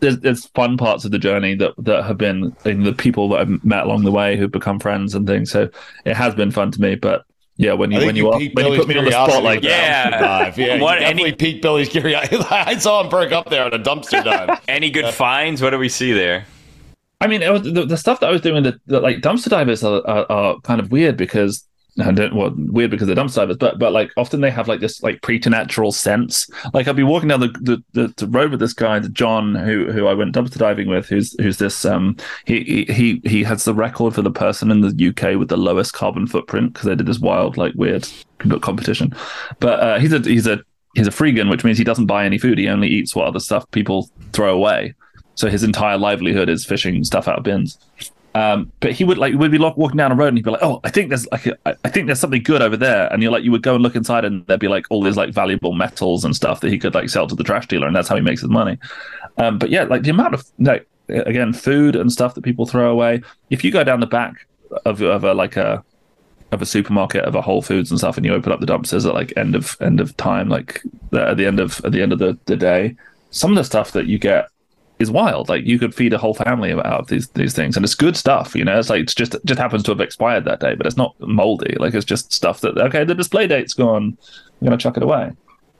there's 0.00 0.20
there's 0.20 0.46
fun 0.46 0.76
parts 0.76 1.04
of 1.04 1.10
the 1.10 1.18
journey 1.18 1.56
that 1.56 1.72
that 1.78 2.04
have 2.04 2.18
been 2.18 2.54
in 2.64 2.84
the 2.84 2.92
people 2.92 3.28
that 3.30 3.40
I've 3.40 3.64
met 3.64 3.84
along 3.84 4.04
the 4.04 4.12
way 4.12 4.36
who've 4.36 4.50
become 4.52 4.78
friends 4.78 5.14
and 5.14 5.26
things. 5.26 5.50
So 5.50 5.68
it 6.04 6.14
has 6.16 6.34
been 6.34 6.50
fun 6.50 6.70
to 6.72 6.80
me, 6.80 6.94
but. 6.94 7.24
Yeah, 7.60 7.72
when 7.72 7.90
you 7.90 7.98
when 7.98 8.06
think 8.14 8.18
you, 8.18 8.30
piqued 8.38 8.54
when 8.54 8.66
you 8.72 8.78
put 8.78 8.86
me 8.86 8.96
on 8.98 9.04
the 9.04 9.10
curiosity 9.10 9.32
spot 9.32 9.42
like 9.42 9.64
Yeah. 9.64 10.10
dumpster 10.12 10.20
dive. 10.20 10.58
yeah, 10.60 10.74
you 10.76 10.80
What- 10.80 11.00
definitely 11.00 11.22
any- 11.30 11.32
piqued 11.36 11.60
Billy's 11.62 11.88
curiosity. 11.88 12.36
I 12.52 12.78
saw 12.78 13.02
him 13.02 13.08
perk 13.10 13.32
up 13.32 13.50
there 13.50 13.64
on 13.64 13.74
a 13.74 13.80
dumpster 13.80 14.22
dive. 14.24 14.60
Any 14.68 14.90
good 14.92 15.12
finds? 15.12 15.60
What 15.60 15.70
do 15.70 15.78
we 15.78 15.88
see 15.88 16.12
there? 16.12 16.46
I 17.20 17.26
mean, 17.26 17.40
was, 17.52 17.62
the, 17.62 17.84
the 17.84 17.96
stuff 17.96 18.20
that 18.20 18.28
I 18.28 18.32
was 18.32 18.40
doing, 18.40 18.62
the, 18.62 18.80
the 18.86 19.00
like 19.00 19.18
dumpster 19.18 19.48
divers 19.48 19.82
are, 19.82 20.06
are, 20.06 20.30
are 20.30 20.60
kind 20.60 20.80
of 20.80 20.92
weird 20.92 21.16
because 21.16 21.64
I 22.00 22.12
don't 22.12 22.34
well 22.34 22.54
weird 22.56 22.92
because 22.92 23.08
they're 23.08 23.16
dumpster 23.16 23.36
divers, 23.36 23.56
but 23.56 23.78
but 23.78 23.92
like 23.92 24.12
often 24.16 24.40
they 24.40 24.50
have 24.52 24.68
like 24.68 24.78
this 24.80 25.02
like 25.02 25.20
preternatural 25.22 25.90
sense. 25.90 26.48
Like 26.72 26.86
I'd 26.86 26.94
be 26.94 27.02
walking 27.02 27.28
down 27.28 27.40
the 27.40 27.48
the, 27.60 27.82
the, 27.92 28.14
the 28.16 28.28
road 28.28 28.52
with 28.52 28.60
this 28.60 28.72
guy, 28.72 29.00
John, 29.00 29.56
who 29.56 29.90
who 29.90 30.06
I 30.06 30.14
went 30.14 30.34
dumpster 30.34 30.58
diving 30.58 30.88
with, 30.88 31.08
who's 31.08 31.34
who's 31.40 31.58
this 31.58 31.84
um 31.84 32.16
he 32.44 32.84
he 32.84 33.20
he 33.24 33.42
has 33.42 33.64
the 33.64 33.74
record 33.74 34.14
for 34.14 34.22
the 34.22 34.30
person 34.30 34.70
in 34.70 34.80
the 34.80 35.08
UK 35.08 35.36
with 35.36 35.48
the 35.48 35.56
lowest 35.56 35.94
carbon 35.94 36.26
footprint 36.26 36.72
because 36.72 36.86
they 36.86 36.94
did 36.94 37.06
this 37.06 37.18
wild 37.18 37.56
like 37.56 37.74
weird 37.74 38.08
competition. 38.60 39.12
But 39.58 39.80
uh, 39.80 39.98
he's 39.98 40.12
a 40.12 40.20
he's 40.20 40.46
a 40.46 40.60
he's 40.94 41.08
a 41.08 41.12
freegan, 41.12 41.50
which 41.50 41.64
means 41.64 41.78
he 41.78 41.84
doesn't 41.84 42.06
buy 42.06 42.24
any 42.24 42.38
food. 42.38 42.58
He 42.58 42.68
only 42.68 42.88
eats 42.88 43.16
what 43.16 43.26
other 43.26 43.40
stuff 43.40 43.68
people 43.72 44.08
throw 44.32 44.54
away. 44.54 44.94
So 45.38 45.48
his 45.48 45.62
entire 45.62 45.96
livelihood 45.96 46.48
is 46.48 46.64
fishing 46.64 47.04
stuff 47.04 47.28
out 47.28 47.38
of 47.38 47.44
bins. 47.44 47.78
Um, 48.34 48.72
but 48.80 48.90
he 48.90 49.04
would 49.04 49.18
like 49.18 49.34
would 49.34 49.52
be 49.52 49.58
walking 49.58 49.96
down 49.96 50.10
a 50.10 50.16
road 50.16 50.26
and 50.28 50.36
he'd 50.36 50.44
be 50.44 50.50
like, 50.50 50.64
"Oh, 50.64 50.80
I 50.82 50.90
think 50.90 51.10
there's 51.10 51.28
like 51.30 51.46
a, 51.46 51.56
I 51.64 51.88
think 51.90 52.06
there's 52.06 52.18
something 52.18 52.42
good 52.42 52.60
over 52.60 52.76
there," 52.76 53.06
and 53.12 53.22
you're 53.22 53.30
like, 53.30 53.44
you 53.44 53.52
would 53.52 53.62
go 53.62 53.74
and 53.74 53.82
look 53.84 53.94
inside 53.94 54.24
and 54.24 54.44
there'd 54.46 54.58
be 54.58 54.66
like 54.66 54.86
all 54.90 55.00
these 55.00 55.16
like 55.16 55.32
valuable 55.32 55.74
metals 55.74 56.24
and 56.24 56.34
stuff 56.34 56.60
that 56.62 56.72
he 56.72 56.78
could 56.78 56.92
like 56.92 57.08
sell 57.08 57.28
to 57.28 57.36
the 57.36 57.44
trash 57.44 57.68
dealer, 57.68 57.86
and 57.86 57.94
that's 57.94 58.08
how 58.08 58.16
he 58.16 58.20
makes 58.20 58.40
his 58.40 58.50
money. 58.50 58.78
Um, 59.36 59.60
but 59.60 59.70
yeah, 59.70 59.84
like 59.84 60.02
the 60.02 60.10
amount 60.10 60.34
of 60.34 60.44
like 60.58 60.88
again 61.08 61.52
food 61.52 61.94
and 61.94 62.12
stuff 62.12 62.34
that 62.34 62.42
people 62.42 62.66
throw 62.66 62.90
away. 62.90 63.22
If 63.48 63.62
you 63.62 63.70
go 63.70 63.84
down 63.84 64.00
the 64.00 64.06
back 64.06 64.44
of 64.84 65.02
of 65.02 65.22
a 65.22 65.34
like 65.34 65.56
a 65.56 65.84
of 66.50 66.62
a 66.62 66.66
supermarket 66.66 67.24
of 67.24 67.36
a 67.36 67.42
Whole 67.42 67.62
Foods 67.62 67.92
and 67.92 67.98
stuff, 67.98 68.16
and 68.16 68.26
you 68.26 68.34
open 68.34 68.50
up 68.50 68.58
the 68.58 68.66
dumpsters 68.66 69.06
at 69.06 69.14
like 69.14 69.32
end 69.36 69.54
of 69.54 69.76
end 69.80 70.00
of 70.00 70.16
time, 70.16 70.48
like 70.48 70.82
at 71.12 71.36
the 71.36 71.46
end 71.46 71.60
of 71.60 71.80
at 71.84 71.92
the 71.92 72.02
end 72.02 72.12
of 72.12 72.18
the, 72.18 72.36
the 72.46 72.56
day, 72.56 72.96
some 73.30 73.52
of 73.52 73.56
the 73.56 73.64
stuff 73.64 73.92
that 73.92 74.06
you 74.06 74.18
get 74.18 74.48
is 74.98 75.10
wild. 75.10 75.48
Like 75.48 75.64
you 75.64 75.78
could 75.78 75.94
feed 75.94 76.12
a 76.12 76.18
whole 76.18 76.34
family 76.34 76.72
out 76.72 76.84
of 76.84 77.06
these 77.08 77.28
these 77.30 77.54
things, 77.54 77.76
and 77.76 77.84
it's 77.84 77.94
good 77.94 78.16
stuff. 78.16 78.54
You 78.54 78.64
know, 78.64 78.78
it's 78.78 78.90
like 78.90 79.02
it's 79.02 79.14
just 79.14 79.36
just 79.44 79.60
happens 79.60 79.82
to 79.84 79.90
have 79.92 80.00
expired 80.00 80.44
that 80.44 80.60
day, 80.60 80.74
but 80.74 80.86
it's 80.86 80.96
not 80.96 81.14
moldy. 81.20 81.76
Like 81.78 81.94
it's 81.94 82.04
just 82.04 82.32
stuff 82.32 82.60
that 82.60 82.76
okay, 82.78 83.04
the 83.04 83.14
display 83.14 83.46
date's 83.46 83.74
gone. 83.74 84.16
I'm 84.60 84.64
gonna 84.64 84.76
chuck 84.76 84.96
it 84.96 85.02
away. 85.02 85.32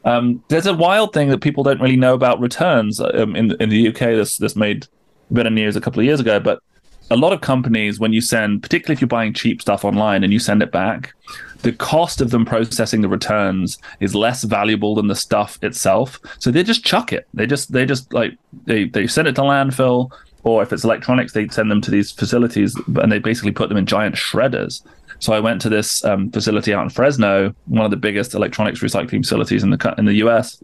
Um, 0.05 0.43
there's 0.49 0.67
a 0.67 0.75
wild 0.75 1.13
thing 1.13 1.29
that 1.31 1.41
people 1.41 1.65
don't 1.65 1.81
really 1.81 1.97
know 1.97 2.15
about 2.15 2.41
returns 2.41 3.01
um, 3.01 3.35
in 3.35 3.53
in 3.61 3.69
the 3.69 3.89
UK. 3.89 3.99
This 3.99 4.39
this 4.39 4.57
made 4.57 4.87
better 5.31 5.51
news 5.51 5.77
a 5.77 5.81
couple 5.81 6.01
of 6.01 6.07
years 6.07 6.21
ago, 6.21 6.41
but 6.41 6.63
a 7.11 7.17
lot 7.17 7.33
of 7.33 7.41
companies, 7.41 7.99
when 7.99 8.13
you 8.13 8.21
send, 8.21 8.63
particularly 8.63 8.95
if 8.95 9.01
you're 9.01 9.09
buying 9.09 9.33
cheap 9.33 9.63
stuff 9.63 9.85
online 9.85 10.25
and 10.25 10.33
you 10.33 10.39
send 10.39 10.63
it 10.63 10.71
back, 10.71 11.15
the 11.63 11.73
cost 11.73 12.21
of 12.21 12.31
them 12.31 12.45
processing 12.45 13.01
the 13.01 13.09
returns 13.09 13.79
is 14.01 14.15
less 14.15 14.45
valuable 14.45 14.95
than 14.95 15.09
the 15.09 15.15
stuff 15.15 15.59
itself. 15.63 16.21
So 16.39 16.51
they 16.51 16.63
just 16.63 16.85
chuck 16.85 17.13
it. 17.13 17.27
They 17.35 17.47
just 17.47 17.73
they 17.73 17.85
just 17.85 18.13
like 18.13 18.37
they 18.65 18.85
they 18.85 19.07
send 19.07 19.29
it 19.29 19.35
to 19.37 19.43
landfill, 19.43 20.11
or 20.45 20.63
if 20.63 20.73
it's 20.73 20.85
electronics, 20.85 21.33
they 21.33 21.49
send 21.49 21.71
them 21.71 21.81
to 21.83 21.91
these 21.91 22.13
facilities 22.13 22.77
and 22.97 23.11
they 23.11 23.19
basically 23.19 23.53
put 23.53 23.69
them 23.69 23.79
in 23.79 23.87
giant 23.87 24.15
shredders. 24.15 24.83
So 25.21 25.33
I 25.33 25.41
went 25.41 25.61
to 25.63 25.69
this 25.69 26.05
um, 26.05 26.31
facility 26.31 26.73
out 26.73 26.85
in 26.85 26.91
Fresno, 26.91 27.55
one 27.67 27.85
of 27.85 27.91
the 27.91 27.97
biggest 27.97 28.35
electronics 28.35 28.81
recycling 28.81 29.23
facilities 29.23 29.65
in 29.65 29.71
the 29.71 29.95
in 29.99 30.05
the 30.05 30.15
US, 30.15 30.63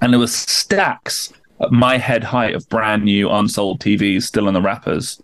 and 0.00 0.12
there 0.12 0.20
was 0.20 0.34
stacks 0.34 1.32
at 1.60 1.72
my 1.72 1.96
head 1.96 2.22
height 2.22 2.54
of 2.54 2.68
brand 2.68 3.04
new 3.04 3.30
unsold 3.30 3.80
TVs 3.80 4.22
still 4.24 4.48
in 4.48 4.54
the 4.54 4.62
wrappers 4.62 5.20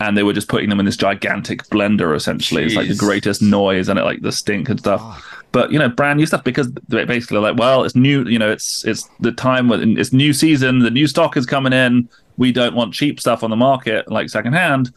and 0.00 0.16
they 0.16 0.22
were 0.22 0.32
just 0.32 0.48
putting 0.48 0.68
them 0.68 0.80
in 0.80 0.86
this 0.86 0.96
gigantic 0.96 1.62
blender 1.64 2.14
essentially 2.14 2.62
Jeez. 2.62 2.66
it's 2.66 2.74
like 2.74 2.88
the 2.88 2.94
greatest 2.94 3.42
noise 3.42 3.88
and 3.88 3.98
it 3.98 4.02
like 4.02 4.22
the 4.22 4.32
stink 4.32 4.68
and 4.68 4.78
stuff 4.78 5.00
oh. 5.02 5.22
but 5.52 5.72
you 5.72 5.78
know 5.78 5.88
brand 5.88 6.18
new 6.18 6.26
stuff 6.26 6.44
because 6.44 6.72
they 6.88 7.04
basically 7.04 7.38
like 7.38 7.56
well 7.56 7.84
it's 7.84 7.94
new 7.94 8.24
you 8.24 8.38
know 8.38 8.50
it's 8.50 8.84
it's 8.84 9.08
the 9.20 9.32
time 9.32 9.68
when 9.68 9.96
it's 9.98 10.12
new 10.12 10.32
season 10.32 10.80
the 10.80 10.90
new 10.90 11.06
stock 11.06 11.36
is 11.36 11.46
coming 11.46 11.72
in 11.72 12.08
we 12.36 12.52
don't 12.52 12.74
want 12.74 12.94
cheap 12.94 13.20
stuff 13.20 13.42
on 13.42 13.50
the 13.50 13.56
market 13.56 14.10
like 14.10 14.28
secondhand 14.28 14.92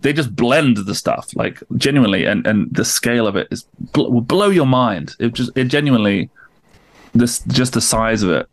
they 0.00 0.12
just 0.12 0.34
blend 0.36 0.76
the 0.76 0.94
stuff 0.94 1.28
like 1.34 1.62
genuinely 1.76 2.24
and 2.24 2.46
and 2.46 2.72
the 2.74 2.84
scale 2.84 3.26
of 3.26 3.36
it 3.36 3.48
is 3.50 3.66
will 3.96 4.20
blow 4.20 4.48
your 4.48 4.66
mind 4.66 5.14
it 5.18 5.32
just 5.32 5.50
it 5.56 5.64
genuinely 5.64 6.30
this 7.14 7.40
just 7.48 7.72
the 7.72 7.80
size 7.80 8.22
of 8.22 8.30
it 8.30 8.48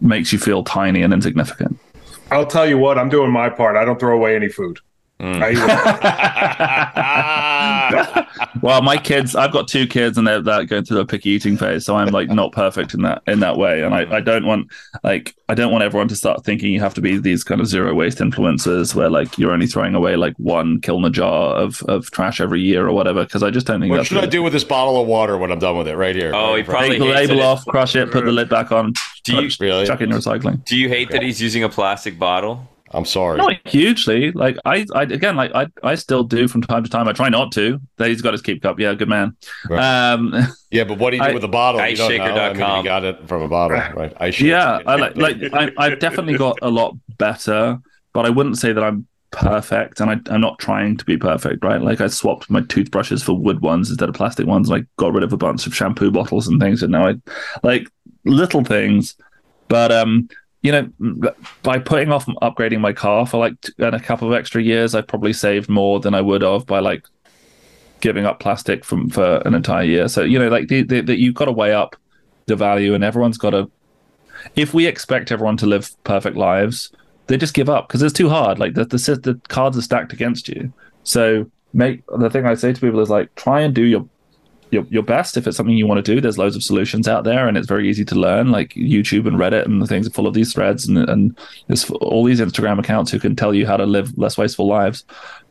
makes 0.00 0.32
you 0.32 0.38
feel 0.38 0.62
tiny 0.62 1.02
and 1.02 1.12
insignificant 1.12 1.78
I'll 2.30 2.46
tell 2.46 2.66
you 2.66 2.76
what, 2.76 2.98
I'm 2.98 3.08
doing 3.08 3.30
my 3.30 3.48
part. 3.48 3.76
I 3.76 3.84
don't 3.84 4.00
throw 4.00 4.16
away 4.16 4.34
any 4.34 4.48
food. 4.48 4.80
Mm. 5.20 5.40
well, 8.62 8.82
my 8.82 8.96
kids, 8.96 9.34
I've 9.34 9.52
got 9.52 9.68
two 9.68 9.86
kids, 9.86 10.18
and 10.18 10.26
they're, 10.26 10.42
they're 10.42 10.64
going 10.64 10.84
through 10.84 10.98
the 10.98 11.06
picky 11.06 11.30
eating 11.30 11.56
phase, 11.56 11.84
so 11.84 11.96
I'm 11.96 12.08
like 12.08 12.28
not 12.28 12.52
perfect 12.52 12.94
in 12.94 13.02
that 13.02 13.22
in 13.26 13.40
that 13.40 13.56
way, 13.56 13.82
and 13.82 13.94
I, 13.94 14.16
I 14.16 14.20
don't 14.20 14.44
want 14.44 14.70
like 15.02 15.34
I 15.48 15.54
don't 15.54 15.72
want 15.72 15.84
everyone 15.84 16.08
to 16.08 16.16
start 16.16 16.44
thinking 16.44 16.72
you 16.72 16.80
have 16.80 16.94
to 16.94 17.00
be 17.00 17.18
these 17.18 17.44
kind 17.44 17.60
of 17.60 17.66
zero 17.66 17.94
waste 17.94 18.18
influencers 18.18 18.94
where 18.94 19.08
like 19.08 19.38
you're 19.38 19.52
only 19.52 19.66
throwing 19.66 19.94
away 19.94 20.16
like 20.16 20.34
one 20.38 20.80
Kilner 20.80 21.12
jar 21.12 21.54
of, 21.54 21.82
of 21.84 22.10
trash 22.10 22.40
every 22.40 22.60
year 22.60 22.86
or 22.86 22.92
whatever. 22.92 23.24
Because 23.24 23.42
I 23.42 23.50
just 23.50 23.66
don't 23.66 23.80
think. 23.80 23.92
What 23.92 24.06
should 24.06 24.18
I 24.18 24.26
do 24.26 24.42
with 24.42 24.52
this 24.52 24.64
bottle 24.64 25.00
of 25.00 25.06
water 25.06 25.38
when 25.38 25.50
I'm 25.50 25.58
done 25.58 25.78
with 25.78 25.88
it? 25.88 25.96
Right 25.96 26.16
here. 26.16 26.32
Oh, 26.34 26.56
he 26.56 26.62
probably 26.62 26.90
take 26.90 26.98
the 26.98 27.04
label 27.06 27.42
off, 27.42 27.64
crush 27.66 27.96
it, 27.96 28.10
put 28.10 28.24
the 28.24 28.32
lid 28.32 28.48
back 28.48 28.72
on. 28.72 28.92
Do 29.24 29.42
you 29.42 29.50
really? 29.60 29.86
chuck 29.86 30.00
it 30.00 30.04
in 30.04 30.10
recycling? 30.10 30.64
Do 30.64 30.76
you 30.76 30.88
hate 30.88 31.10
that 31.10 31.22
he's 31.22 31.40
using 31.40 31.64
a 31.64 31.68
plastic 31.68 32.18
bottle? 32.18 32.68
I'm 32.92 33.04
sorry. 33.04 33.38
Not 33.38 33.56
hugely. 33.66 34.30
Like 34.32 34.56
I, 34.64 34.86
I 34.94 35.02
again, 35.02 35.36
like 35.36 35.52
I, 35.54 35.66
I 35.82 35.96
still 35.96 36.22
do 36.22 36.46
from 36.46 36.62
time 36.62 36.84
to 36.84 36.90
time. 36.90 37.08
I 37.08 37.12
try 37.12 37.28
not 37.28 37.52
to. 37.52 37.80
That 37.96 38.08
he's 38.08 38.22
got 38.22 38.32
his 38.32 38.42
keep 38.42 38.62
cup. 38.62 38.78
Yeah, 38.78 38.94
good 38.94 39.08
man. 39.08 39.36
Right. 39.68 40.12
Um, 40.12 40.34
yeah, 40.70 40.84
but 40.84 40.98
what 40.98 41.10
do 41.10 41.16
you 41.16 41.22
do 41.22 41.28
I, 41.28 41.32
with 41.32 41.42
the 41.42 41.48
bottle? 41.48 41.80
Iceshaker.com. 41.80 42.36
I 42.36 42.52
mean, 42.52 42.76
you 42.78 42.84
got 42.84 43.04
it 43.04 43.26
from 43.28 43.42
a 43.42 43.48
bottle, 43.48 43.76
right? 43.76 44.12
I 44.18 44.26
yeah, 44.26 44.80
I 44.86 44.96
like, 44.96 45.16
like 45.16 45.36
I, 45.52 45.72
I've 45.76 45.98
definitely 45.98 46.36
got 46.36 46.58
a 46.62 46.70
lot 46.70 46.96
better, 47.18 47.78
but 48.12 48.24
I 48.24 48.30
wouldn't 48.30 48.58
say 48.58 48.72
that 48.72 48.82
I'm 48.82 49.06
perfect, 49.32 50.00
and 50.00 50.10
I, 50.10 50.32
I'm 50.32 50.40
not 50.40 50.58
trying 50.58 50.96
to 50.96 51.04
be 51.04 51.16
perfect, 51.16 51.64
right? 51.64 51.80
Like 51.80 52.00
I 52.00 52.06
swapped 52.06 52.48
my 52.48 52.60
toothbrushes 52.62 53.22
for 53.22 53.36
wood 53.36 53.60
ones 53.62 53.90
instead 53.90 54.08
of 54.08 54.14
plastic 54.14 54.46
ones, 54.46 54.70
and 54.70 54.82
I 54.82 54.86
got 54.96 55.12
rid 55.12 55.24
of 55.24 55.32
a 55.32 55.36
bunch 55.36 55.66
of 55.66 55.74
shampoo 55.74 56.10
bottles 56.12 56.46
and 56.46 56.60
things, 56.60 56.82
and 56.82 56.92
now 56.92 57.08
I 57.08 57.14
like 57.62 57.90
little 58.24 58.64
things, 58.64 59.16
but 59.68 59.90
um 59.90 60.28
you 60.66 60.72
know, 60.72 61.32
by 61.62 61.78
putting 61.78 62.10
off 62.10 62.26
upgrading 62.42 62.80
my 62.80 62.92
car 62.92 63.24
for 63.24 63.36
like 63.36 63.54
a 63.78 64.00
couple 64.00 64.26
of 64.26 64.34
extra 64.36 64.60
years, 64.60 64.96
I've 64.96 65.06
probably 65.06 65.32
saved 65.32 65.68
more 65.68 66.00
than 66.00 66.12
I 66.12 66.20
would 66.20 66.42
have 66.42 66.66
by 66.66 66.80
like 66.80 67.06
giving 68.00 68.26
up 68.26 68.40
plastic 68.40 68.84
from 68.84 69.08
for 69.08 69.36
an 69.44 69.54
entire 69.54 69.84
year. 69.84 70.08
So 70.08 70.22
you 70.22 70.40
know, 70.40 70.48
like 70.48 70.66
the, 70.66 70.82
the, 70.82 71.02
the, 71.02 71.16
you've 71.16 71.36
got 71.36 71.44
to 71.44 71.52
weigh 71.52 71.72
up 71.72 71.94
the 72.46 72.56
value, 72.56 72.94
and 72.94 73.04
everyone's 73.04 73.38
got 73.38 73.50
to. 73.50 73.70
If 74.56 74.74
we 74.74 74.86
expect 74.86 75.30
everyone 75.30 75.56
to 75.58 75.66
live 75.66 75.88
perfect 76.02 76.36
lives, 76.36 76.90
they 77.28 77.36
just 77.36 77.54
give 77.54 77.68
up 77.68 77.86
because 77.86 78.02
it's 78.02 78.12
too 78.12 78.28
hard. 78.28 78.58
Like 78.58 78.74
the, 78.74 78.86
the 78.86 78.96
the 78.96 79.40
cards 79.46 79.78
are 79.78 79.82
stacked 79.82 80.12
against 80.12 80.48
you. 80.48 80.72
So 81.04 81.48
make 81.74 82.02
the 82.18 82.28
thing 82.28 82.44
I 82.44 82.54
say 82.54 82.72
to 82.72 82.80
people 82.80 82.98
is 82.98 83.08
like 83.10 83.32
try 83.36 83.60
and 83.60 83.72
do 83.72 83.82
your 83.82 84.04
your, 84.70 84.84
your 84.90 85.02
best 85.02 85.36
if 85.36 85.46
it's 85.46 85.56
something 85.56 85.76
you 85.76 85.86
want 85.86 86.04
to 86.04 86.14
do. 86.14 86.20
There's 86.20 86.38
loads 86.38 86.56
of 86.56 86.62
solutions 86.62 87.08
out 87.08 87.24
there, 87.24 87.48
and 87.48 87.56
it's 87.56 87.68
very 87.68 87.88
easy 87.88 88.04
to 88.06 88.14
learn. 88.14 88.50
Like 88.50 88.70
YouTube 88.70 89.26
and 89.26 89.36
Reddit 89.36 89.64
and 89.64 89.80
the 89.80 89.86
things 89.86 90.06
are 90.06 90.10
full 90.10 90.26
of 90.26 90.34
these 90.34 90.52
threads, 90.52 90.86
and 90.86 90.98
and 90.98 91.38
there's 91.68 91.88
all 91.90 92.24
these 92.24 92.40
Instagram 92.40 92.78
accounts 92.78 93.10
who 93.10 93.18
can 93.18 93.36
tell 93.36 93.54
you 93.54 93.66
how 93.66 93.76
to 93.76 93.86
live 93.86 94.16
less 94.18 94.36
wasteful 94.36 94.66
lives. 94.66 95.04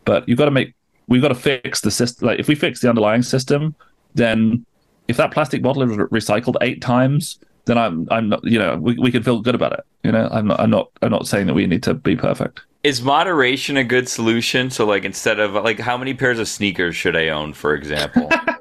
But 0.04 0.28
you've 0.28 0.38
got 0.38 0.45
to 0.45 0.51
make 0.51 0.73
we've 1.08 1.21
got 1.21 1.30
to 1.30 1.36
fix 1.36 1.82
the 1.82 1.91
system. 1.91 2.28
Like 2.28 2.39
if 2.39 2.47
we 2.47 2.56
fix 2.56 2.82
the 2.82 2.89
underlying 2.89 3.23
system, 3.23 3.75
then 4.13 4.65
if 5.08 5.17
that 5.17 5.32
plastic 5.32 5.62
bottle 5.62 5.84
is 5.84 5.97
re- 5.97 6.19
recycled 6.19 6.56
eight 6.62 6.82
times, 6.82 7.39
then 7.65 7.78
I'm 7.78 8.08
I'm 8.12 8.30
not 8.30 8.43
you 8.43 8.60
know 8.60 8.78
we, 8.78 8.97
we 8.97 9.12
can 9.12 9.23
feel 9.23 9.41
good 9.41 9.56
about 9.56 9.73
it. 9.73 9.86
You 10.04 10.12
know 10.12 10.28
I'm 10.32 10.47
not 10.47 10.60
I'm 10.60 10.69
not 10.69 10.91
I'm 11.01 11.12
not 11.12 11.28
saying 11.28 11.47
that 11.47 11.54
we 11.54 11.65
need 11.67 11.84
to 11.84 11.93
be 11.93 12.15
perfect. 12.15 12.62
Is 12.84 13.01
moderation 13.01 13.78
a 13.78 13.84
good 13.84 14.08
solution? 14.08 14.69
So 14.69 14.86
like 14.86 15.06
instead 15.06 15.39
of 15.39 15.54
like 15.54 15.80
how 15.80 15.97
many 15.97 16.13
pairs 16.13 16.38
of 16.38 16.47
sneakers 16.47 16.95
should 16.95 17.15
I 17.15 17.30
own, 17.30 17.54
for 17.54 17.73
example? 17.73 18.30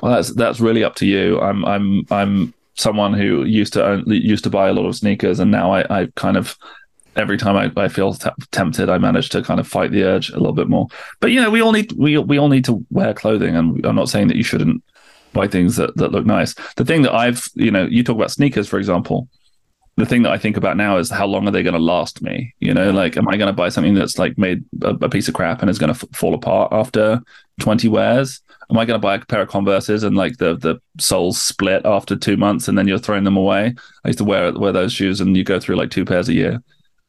well, 0.00 0.14
that's 0.14 0.34
that's 0.34 0.60
really 0.60 0.84
up 0.84 0.94
to 0.96 1.06
you. 1.06 1.40
I'm 1.40 1.64
I'm 1.64 2.06
I'm 2.10 2.54
someone 2.74 3.14
who 3.14 3.44
used 3.44 3.72
to 3.74 3.84
own, 3.84 4.04
used 4.06 4.44
to 4.44 4.50
buy 4.50 4.68
a 4.68 4.72
lot 4.72 4.86
of 4.86 4.96
sneakers, 4.96 5.40
and 5.40 5.50
now 5.50 5.72
I, 5.72 6.02
I 6.02 6.08
kind 6.16 6.36
of 6.36 6.58
every 7.16 7.36
time 7.36 7.56
I, 7.56 7.82
I 7.82 7.88
feel 7.88 8.14
t- 8.14 8.30
tempted, 8.50 8.88
I 8.88 8.98
manage 8.98 9.28
to 9.30 9.42
kind 9.42 9.60
of 9.60 9.68
fight 9.68 9.92
the 9.92 10.04
urge 10.04 10.30
a 10.30 10.38
little 10.38 10.52
bit 10.52 10.68
more. 10.68 10.88
But 11.20 11.30
you 11.30 11.40
know, 11.40 11.50
we 11.50 11.62
all 11.62 11.72
need 11.72 11.92
we 11.92 12.18
we 12.18 12.38
all 12.38 12.48
need 12.48 12.64
to 12.66 12.84
wear 12.90 13.14
clothing, 13.14 13.56
and 13.56 13.84
I'm 13.86 13.96
not 13.96 14.08
saying 14.08 14.28
that 14.28 14.36
you 14.36 14.42
shouldn't 14.42 14.82
buy 15.32 15.48
things 15.48 15.76
that 15.76 15.96
that 15.96 16.12
look 16.12 16.26
nice. 16.26 16.54
The 16.76 16.84
thing 16.84 17.02
that 17.02 17.14
I've 17.14 17.48
you 17.54 17.70
know, 17.70 17.84
you 17.84 18.02
talk 18.02 18.16
about 18.16 18.30
sneakers, 18.30 18.68
for 18.68 18.78
example. 18.78 19.28
The 19.96 20.06
thing 20.06 20.24
that 20.24 20.32
I 20.32 20.38
think 20.38 20.56
about 20.56 20.76
now 20.76 20.96
is 20.96 21.08
how 21.08 21.24
long 21.24 21.46
are 21.46 21.52
they 21.52 21.62
going 21.62 21.74
to 21.74 21.78
last 21.78 22.20
me? 22.20 22.52
You 22.58 22.74
know, 22.74 22.90
like, 22.90 23.16
am 23.16 23.28
I 23.28 23.36
going 23.36 23.46
to 23.46 23.52
buy 23.52 23.68
something 23.68 23.94
that's 23.94 24.18
like 24.18 24.36
made 24.36 24.64
a, 24.82 24.88
a 24.88 25.08
piece 25.08 25.28
of 25.28 25.34
crap 25.34 25.60
and 25.60 25.70
is 25.70 25.78
going 25.78 25.94
to 25.94 25.96
f- 25.96 26.16
fall 26.16 26.34
apart 26.34 26.72
after 26.72 27.20
20 27.60 27.86
wears? 27.86 28.40
Am 28.70 28.78
I 28.78 28.84
going 28.84 28.98
to 28.98 29.02
buy 29.02 29.16
a 29.16 29.24
pair 29.24 29.42
of 29.42 29.48
Converses 29.48 30.02
and 30.02 30.16
like 30.16 30.38
the 30.38 30.56
the 30.56 30.80
soles 30.98 31.40
split 31.40 31.82
after 31.84 32.16
two 32.16 32.36
months 32.36 32.68
and 32.68 32.76
then 32.76 32.88
you're 32.88 32.98
throwing 32.98 33.24
them 33.24 33.36
away? 33.36 33.74
I 34.04 34.08
used 34.08 34.18
to 34.18 34.24
wear 34.24 34.52
wear 34.52 34.72
those 34.72 34.92
shoes 34.92 35.20
and 35.20 35.36
you 35.36 35.44
go 35.44 35.60
through 35.60 35.76
like 35.76 35.90
two 35.90 36.04
pairs 36.04 36.28
a 36.28 36.34
year. 36.34 36.62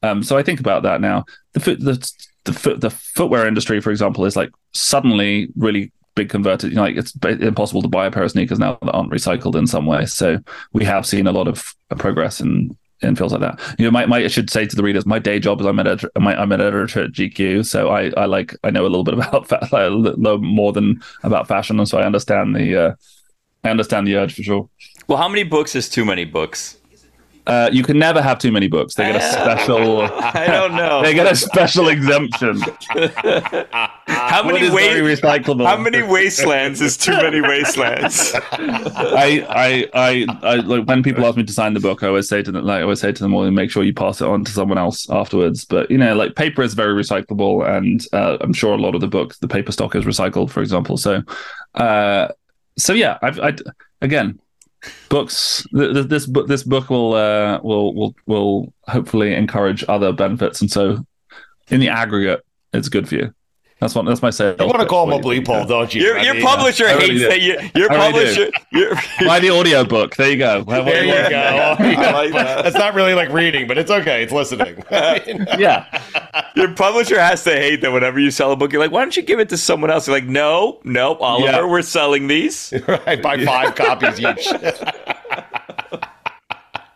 Um, 0.04 0.24
so 0.24 0.38
I 0.38 0.44
think 0.44 0.60
about 0.60 0.84
that 0.84 1.02
now. 1.02 1.26
The 1.54 1.60
foot 1.60 1.80
the 1.80 2.12
the, 2.46 2.54
foot, 2.54 2.80
the 2.80 2.92
footwear 2.92 3.48
industry, 3.48 3.82
for 3.82 3.90
example, 3.92 4.24
is 4.26 4.36
like 4.36 4.52
suddenly 4.72 5.50
really 5.56 5.92
big 6.16 6.30
converted. 6.30 6.72
You 6.72 6.78
know, 6.78 6.84
like 6.84 6.98
it's 6.98 7.14
impossible 7.24 7.82
to 7.82 7.88
buy 7.88 8.06
a 8.06 8.12
pair 8.12 8.24
of 8.24 8.32
sneakers 8.32 8.60
now 8.60 8.78
that 8.82 8.92
aren't 8.92 9.12
recycled 9.12 9.56
in 9.56 9.68
some 9.68 9.86
way. 9.86 10.06
So 10.06 10.40
we 10.74 10.86
have 10.86 11.06
seen 11.06 11.28
a 11.28 11.32
lot 11.32 11.48
of 11.48 11.74
progress 11.98 12.40
in 12.40 12.78
in 13.06 13.16
fields 13.16 13.34
like 13.34 13.42
that. 13.42 13.60
You 13.80 13.86
know, 13.86 13.92
my, 13.92 14.06
my 14.06 14.24
I 14.24 14.28
should 14.28 14.50
say 14.50 14.66
to 14.66 14.76
the 14.76 14.84
readers, 14.84 15.06
my 15.06 15.20
day 15.20 15.40
job 15.40 15.60
is 15.62 15.68
I'm 15.68 15.80
an 15.80 15.88
editor. 15.88 16.12
My, 16.20 16.40
I'm 16.40 16.52
an 16.52 16.62
editor 16.62 17.04
at 17.04 17.12
GQ, 17.12 17.66
so 17.66 17.90
I, 17.90 18.12
I 18.18 18.26
like 18.26 18.56
I 18.64 18.70
know 18.70 18.82
a 18.82 18.90
little 18.90 19.04
bit 19.04 19.14
about 19.20 19.48
fa- 19.48 19.68
a 19.72 19.90
little 19.90 20.40
more 20.40 20.74
than 20.74 21.02
about 21.24 21.48
fashion, 21.48 21.80
and 21.80 21.88
so 21.88 21.98
I 21.98 22.06
understand 22.06 22.56
the 22.56 22.76
uh, 22.76 22.96
I 23.64 23.70
understand 23.70 24.08
the 24.08 24.16
urge 24.16 24.36
for 24.36 24.44
sure. 24.44 24.70
Well, 25.08 25.18
how 25.18 25.28
many 25.28 25.44
books 25.44 25.76
is 25.76 25.90
too 25.90 26.06
many 26.06 26.26
books? 26.26 26.78
Uh, 27.48 27.70
you 27.72 27.84
can 27.84 28.00
never 28.00 28.22
have 28.22 28.40
too 28.40 28.52
many 28.52 28.68
books. 28.68 28.96
They 28.96 29.12
get 29.12 29.22
a 29.22 29.32
special. 29.32 30.02
I 30.02 30.48
don't 30.48 30.76
know. 30.76 31.04
They 31.04 31.14
get 31.14 31.32
a 31.32 31.36
special 31.36 31.90
exemption. 31.90 32.60
how 34.08 34.44
many 34.44 34.62
is 34.62 34.74
very 34.74 35.02
wa- 35.02 35.08
recyclable. 35.10 35.66
How 35.66 35.78
many 35.78 36.02
wastelands 36.02 36.82
is 36.82 36.98
too 36.98 37.12
many 37.12 37.42
wastelands? 37.42 38.32
I, 38.52 39.46
I, 39.50 39.90
I, 39.94 40.26
I, 40.42 40.56
like 40.56 40.88
when 40.88 41.04
people 41.04 41.26
ask 41.26 41.38
me 41.38 41.44
to 41.44 41.54
sign 41.54 41.74
the 41.74 41.80
book, 41.80 42.02
I 42.02 42.08
always 42.08 42.28
say 42.28 42.42
to 42.42 42.52
them, 42.52 42.66
like, 42.66 42.80
I 42.80 42.82
always 42.82 43.00
say 43.00 43.12
to 43.12 43.24
them, 43.24 43.32
well, 43.32 43.50
make 43.52 43.70
sure 43.70 43.84
you 43.84 43.94
pass 43.94 44.22
it 44.22 44.28
on 44.28 44.44
to 44.44 44.52
someone 44.52 44.78
else 44.78 45.08
afterwards. 45.10 45.66
But 45.66 45.92
you 45.92 45.98
know, 45.98 46.16
like 46.16 46.36
paper 46.36 46.64
is 46.64 46.74
very 46.74 46.94
recyclable, 46.94 47.68
and 47.70 48.04
uh, 48.12 48.38
I'm 48.42 48.54
sure 48.54 48.74
a 48.74 48.78
lot 48.78 48.96
of 48.96 49.02
the 49.02 49.08
books, 49.08 49.38
the 49.38 49.48
paper 49.48 49.72
stock 49.72 49.96
is 49.96 50.04
recycled, 50.06 50.50
for 50.50 50.62
example. 50.62 50.98
So, 50.98 51.22
uh, 51.76 52.30
so 52.78 52.94
yeah, 52.94 53.20
I've, 53.22 53.40
I, 53.40 53.56
again, 54.02 54.40
books. 55.10 55.66
Th- 55.76 55.94
th- 55.94 56.08
this 56.08 56.26
book, 56.26 56.48
this 56.48 56.64
book 56.64 56.90
will, 56.90 57.14
uh, 57.14 57.60
will, 57.62 57.94
will, 57.94 58.16
will 58.26 58.74
hopefully 58.88 59.34
encourage 59.34 59.84
other 59.88 60.12
benefits, 60.12 60.62
and 60.62 60.72
so 60.72 61.06
in 61.70 61.80
the 61.80 61.90
aggregate, 61.90 62.46
it's 62.74 62.90
good 62.90 63.08
for 63.08 63.16
you. 63.16 63.34
That's 63.80 63.94
what. 63.94 64.06
That's 64.06 64.22
my 64.22 64.30
say. 64.30 64.56
You 64.58 64.68
want 64.68 64.80
to 64.80 64.86
call 64.86 65.04
him 65.12 65.20
a 65.20 65.22
bleep 65.24 65.46
hole, 65.48 65.66
don't 65.66 65.94
you? 65.94 66.02
Your, 66.02 66.18
your 66.20 66.42
publisher 66.42 66.86
I 66.88 66.94
hates 66.94 67.08
do. 67.20 67.20
that. 67.28 67.42
You, 67.42 67.60
your 67.76 67.92
I 67.92 68.08
really 68.10 68.12
publisher. 68.14 68.52
Your, 68.72 68.96
Buy 69.28 69.40
the 69.42 69.50
audio 69.50 69.84
book. 69.84 70.16
There 70.16 70.32
you 70.32 70.38
go. 70.38 70.64
There 70.64 71.04
you 71.04 71.12
go. 71.30 71.38
I 71.38 72.12
like 72.14 72.32
that. 72.32 72.64
That's 72.64 72.78
not 72.78 72.94
really 72.94 73.14
like 73.14 73.30
reading, 73.30 73.68
but 73.68 73.78
it's 73.78 73.92
okay. 73.92 74.24
It's 74.24 74.32
listening. 74.32 74.82
I 74.92 75.22
mean, 75.28 75.46
Yeah. 75.60 75.86
Your 76.56 76.74
publisher 76.74 77.20
has 77.20 77.44
to 77.44 77.52
hate 77.52 77.82
that 77.82 77.92
whenever 77.92 78.18
you 78.18 78.32
sell 78.32 78.54
a 78.54 78.56
book, 78.56 78.72
you're 78.72 78.82
like, 78.82 78.92
why 78.92 79.02
don't 79.02 79.18
you 79.18 79.24
give 79.24 79.40
it 79.40 79.50
to 79.50 79.58
someone 79.58 79.92
else? 79.92 80.08
You're 80.08 80.16
like, 80.16 80.26
no, 80.26 80.80
no, 80.86 81.16
Oliver, 81.18 81.46
Yeah. 81.52 81.66
we're 81.66 81.82
selling 81.82 82.28
these. 82.28 82.72
I 83.06 83.18
buy 83.18 83.44
five 83.44 83.76
copies 83.76 84.22
each. 84.22 84.48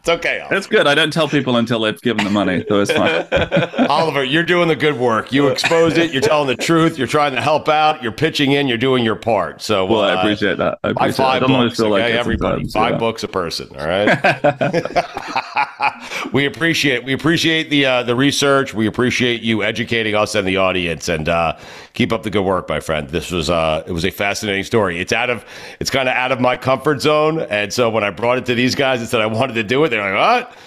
It's 0.10 0.26
okay, 0.26 0.40
Oliver. 0.40 0.56
It's 0.56 0.68
good. 0.68 0.88
I 0.88 0.96
don't 0.96 1.12
tell 1.14 1.28
people 1.28 1.58
until 1.58 1.80
they've 1.82 2.00
given 2.02 2.24
the 2.24 2.32
money, 2.32 2.66
so 2.68 2.82
it's 2.82 2.92
fine. 2.92 3.88
Oliver, 3.90 4.24
you're 4.24 4.44
doing 4.44 4.68
the 4.68 4.76
good 4.76 4.98
work. 4.98 5.32
You 5.32 5.48
exposed 5.48 5.98
it. 5.98 6.12
You're 6.12 6.22
telling 6.22 6.48
the 6.48 6.56
truth. 6.56 6.98
You're 6.98 7.08
trying 7.08 7.34
to 7.34 7.42
help 7.42 7.70
out. 7.70 8.02
You're 8.04 8.12
pitching 8.12 8.52
in. 8.52 8.68
You're 8.68 8.78
doing 8.78 9.04
your 9.04 9.16
part. 9.16 9.62
So, 9.62 9.86
Well, 9.86 10.02
I 10.02 10.14
uh, 10.14 10.20
appreciate 10.20 10.58
that. 10.58 10.80
I 10.84 10.94
Buy 10.94 11.08
appreciate 11.08 11.26
it. 11.26 11.28
I 11.28 11.32
five 11.40 11.42
don't 11.42 11.52
books, 11.68 11.78
feel 11.78 11.90
like 11.90 12.04
okay, 12.04 12.14
it 12.14 12.18
everybody. 12.20 12.66
sometimes, 12.68 12.74
Five 12.74 12.92
yeah. 12.94 12.98
books 13.00 13.24
a 13.24 13.28
person. 13.28 13.70
All 13.78 13.88
right. 13.88 14.08
we 16.34 16.46
appreciate 16.46 17.04
we 17.04 17.14
appreciate 17.14 17.70
the 17.70 17.86
uh, 17.86 18.04
the 18.04 18.16
research. 18.16 18.74
We 18.74 18.88
appreciate 18.88 19.42
you 19.42 19.64
educating 19.64 20.16
us 20.16 20.36
and 20.36 20.48
the 20.48 20.58
audience, 20.58 21.08
and 21.08 21.30
uh, 21.30 21.58
keep 21.94 22.12
up 22.12 22.24
the 22.24 22.30
good 22.30 22.44
work, 22.44 22.68
my 22.70 22.80
friend. 22.80 23.10
This 23.10 23.32
was 23.32 23.50
uh, 23.50 23.84
it 23.88 23.92
was 23.92 24.06
a 24.06 24.12
fascinating 24.12 24.64
story. 24.64 25.00
It's 25.00 25.14
out 25.14 25.30
of 25.30 25.46
it's 25.80 25.90
kind 25.90 26.10
of 26.10 26.16
out 26.16 26.32
of 26.32 26.40
my 26.40 26.58
comfort 26.58 27.02
zone, 27.02 27.42
and 27.42 27.72
so 27.74 27.90
when 27.90 28.04
I 28.04 28.10
brought 28.10 28.38
it 28.38 28.46
to 28.48 28.56
these 28.56 28.76
guys 28.76 29.00
and 29.00 29.10
said 29.10 29.22
I 29.22 29.28
wanted 29.28 29.54
to 29.54 29.64
do 29.64 29.84
it, 29.84 29.90
they're 29.90 30.02
like, 30.02 30.46
"What?" 30.48 30.58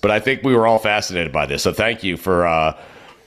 But 0.00 0.10
I 0.10 0.20
think 0.20 0.42
we 0.42 0.54
were 0.54 0.66
all 0.66 0.78
fascinated 0.78 1.32
by 1.32 1.46
this. 1.46 1.62
So 1.62 1.72
thank 1.72 2.02
you 2.02 2.16
for 2.16 2.46
uh, 2.46 2.76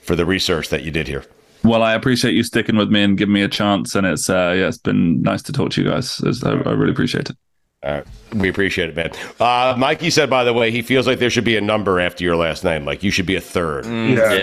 for 0.02 0.16
the 0.16 0.26
research 0.26 0.70
that 0.70 0.84
you 0.84 0.92
did 0.92 1.08
here. 1.08 1.24
Well, 1.64 1.82
I 1.82 1.94
appreciate 1.96 2.36
you 2.36 2.44
sticking 2.44 2.76
with 2.76 2.92
me 2.92 3.02
and 3.02 3.18
giving 3.18 3.34
me 3.34 3.42
a 3.42 3.48
chance, 3.48 3.96
and 3.96 4.06
it's 4.06 4.30
uh, 4.30 4.54
yeah, 4.56 4.68
it's 4.68 4.78
been 4.78 5.22
nice 5.22 5.42
to 5.44 5.52
talk 5.52 5.72
to 5.72 5.84
you 5.84 5.90
guys. 5.90 6.22
I, 6.44 6.52
I 6.52 6.72
really 6.72 6.92
appreciate 6.92 7.30
it. 7.30 7.38
All 7.84 7.92
right. 7.94 8.06
We 8.34 8.50
appreciate 8.50 8.90
it, 8.90 8.96
man. 8.96 9.12
Uh, 9.40 9.76
Mikey 9.78 10.10
said, 10.10 10.30
by 10.30 10.44
the 10.44 10.54
way, 10.54 10.72
he 10.72 10.82
feels 10.82 11.06
like 11.06 11.20
there 11.20 11.30
should 11.30 11.44
be 11.44 11.56
a 11.56 11.62
number 11.62 12.00
after 12.00 12.24
your 12.24 12.36
last 12.36 12.64
name. 12.64 12.84
Like 12.84 13.04
you 13.04 13.12
should 13.12 13.28
be 13.28 13.36
a 13.36 13.42
third. 13.42 13.86
Yeah. 13.86 14.34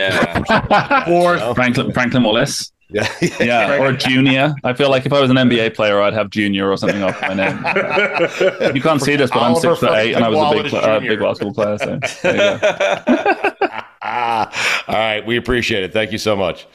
Yeah. 0.49 1.05
Fourth. 1.07 1.55
Franklin 1.57 1.93
Franklin 1.93 2.23
Wallis. 2.23 2.73
Yeah. 2.95 3.09
Yeah, 3.41 3.79
or 3.83 3.93
junior. 3.95 4.55
I 4.65 4.75
feel 4.75 4.91
like 4.91 5.07
if 5.07 5.15
I 5.15 5.21
was 5.21 5.31
an 5.31 5.37
NBA 5.39 5.75
player, 5.75 6.03
I'd 6.03 6.13
have 6.13 6.29
junior 6.29 6.69
or 6.71 6.77
something 6.77 7.03
off 7.03 7.19
my 7.23 7.33
name. 7.33 7.57
You 8.77 8.83
can't 8.83 9.01
see 9.01 9.17
this, 9.17 9.31
but 9.31 9.39
I'm 9.39 9.53
Oliver 9.53 9.69
six 9.77 9.81
foot 9.81 9.93
eight, 9.99 10.13
and 10.13 10.23
I 10.23 10.29
was 10.29 10.39
a 10.39 10.63
big, 10.63 10.75
uh, 10.75 11.01
big 11.01 11.19
basketball 11.19 11.55
player. 11.55 11.79
So 11.79 11.99
there 12.23 12.35
you 12.35 12.61
go. 12.61 13.69
Ah, 14.03 14.85
all 14.89 14.95
right. 14.95 15.25
We 15.25 15.39
appreciate 15.39 15.85
it. 15.85 15.95
Thank 15.95 16.13
you 16.13 16.19
so 16.19 16.37
much. 16.37 16.67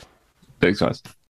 Thanks, 0.59 0.79
guys. 0.79 1.03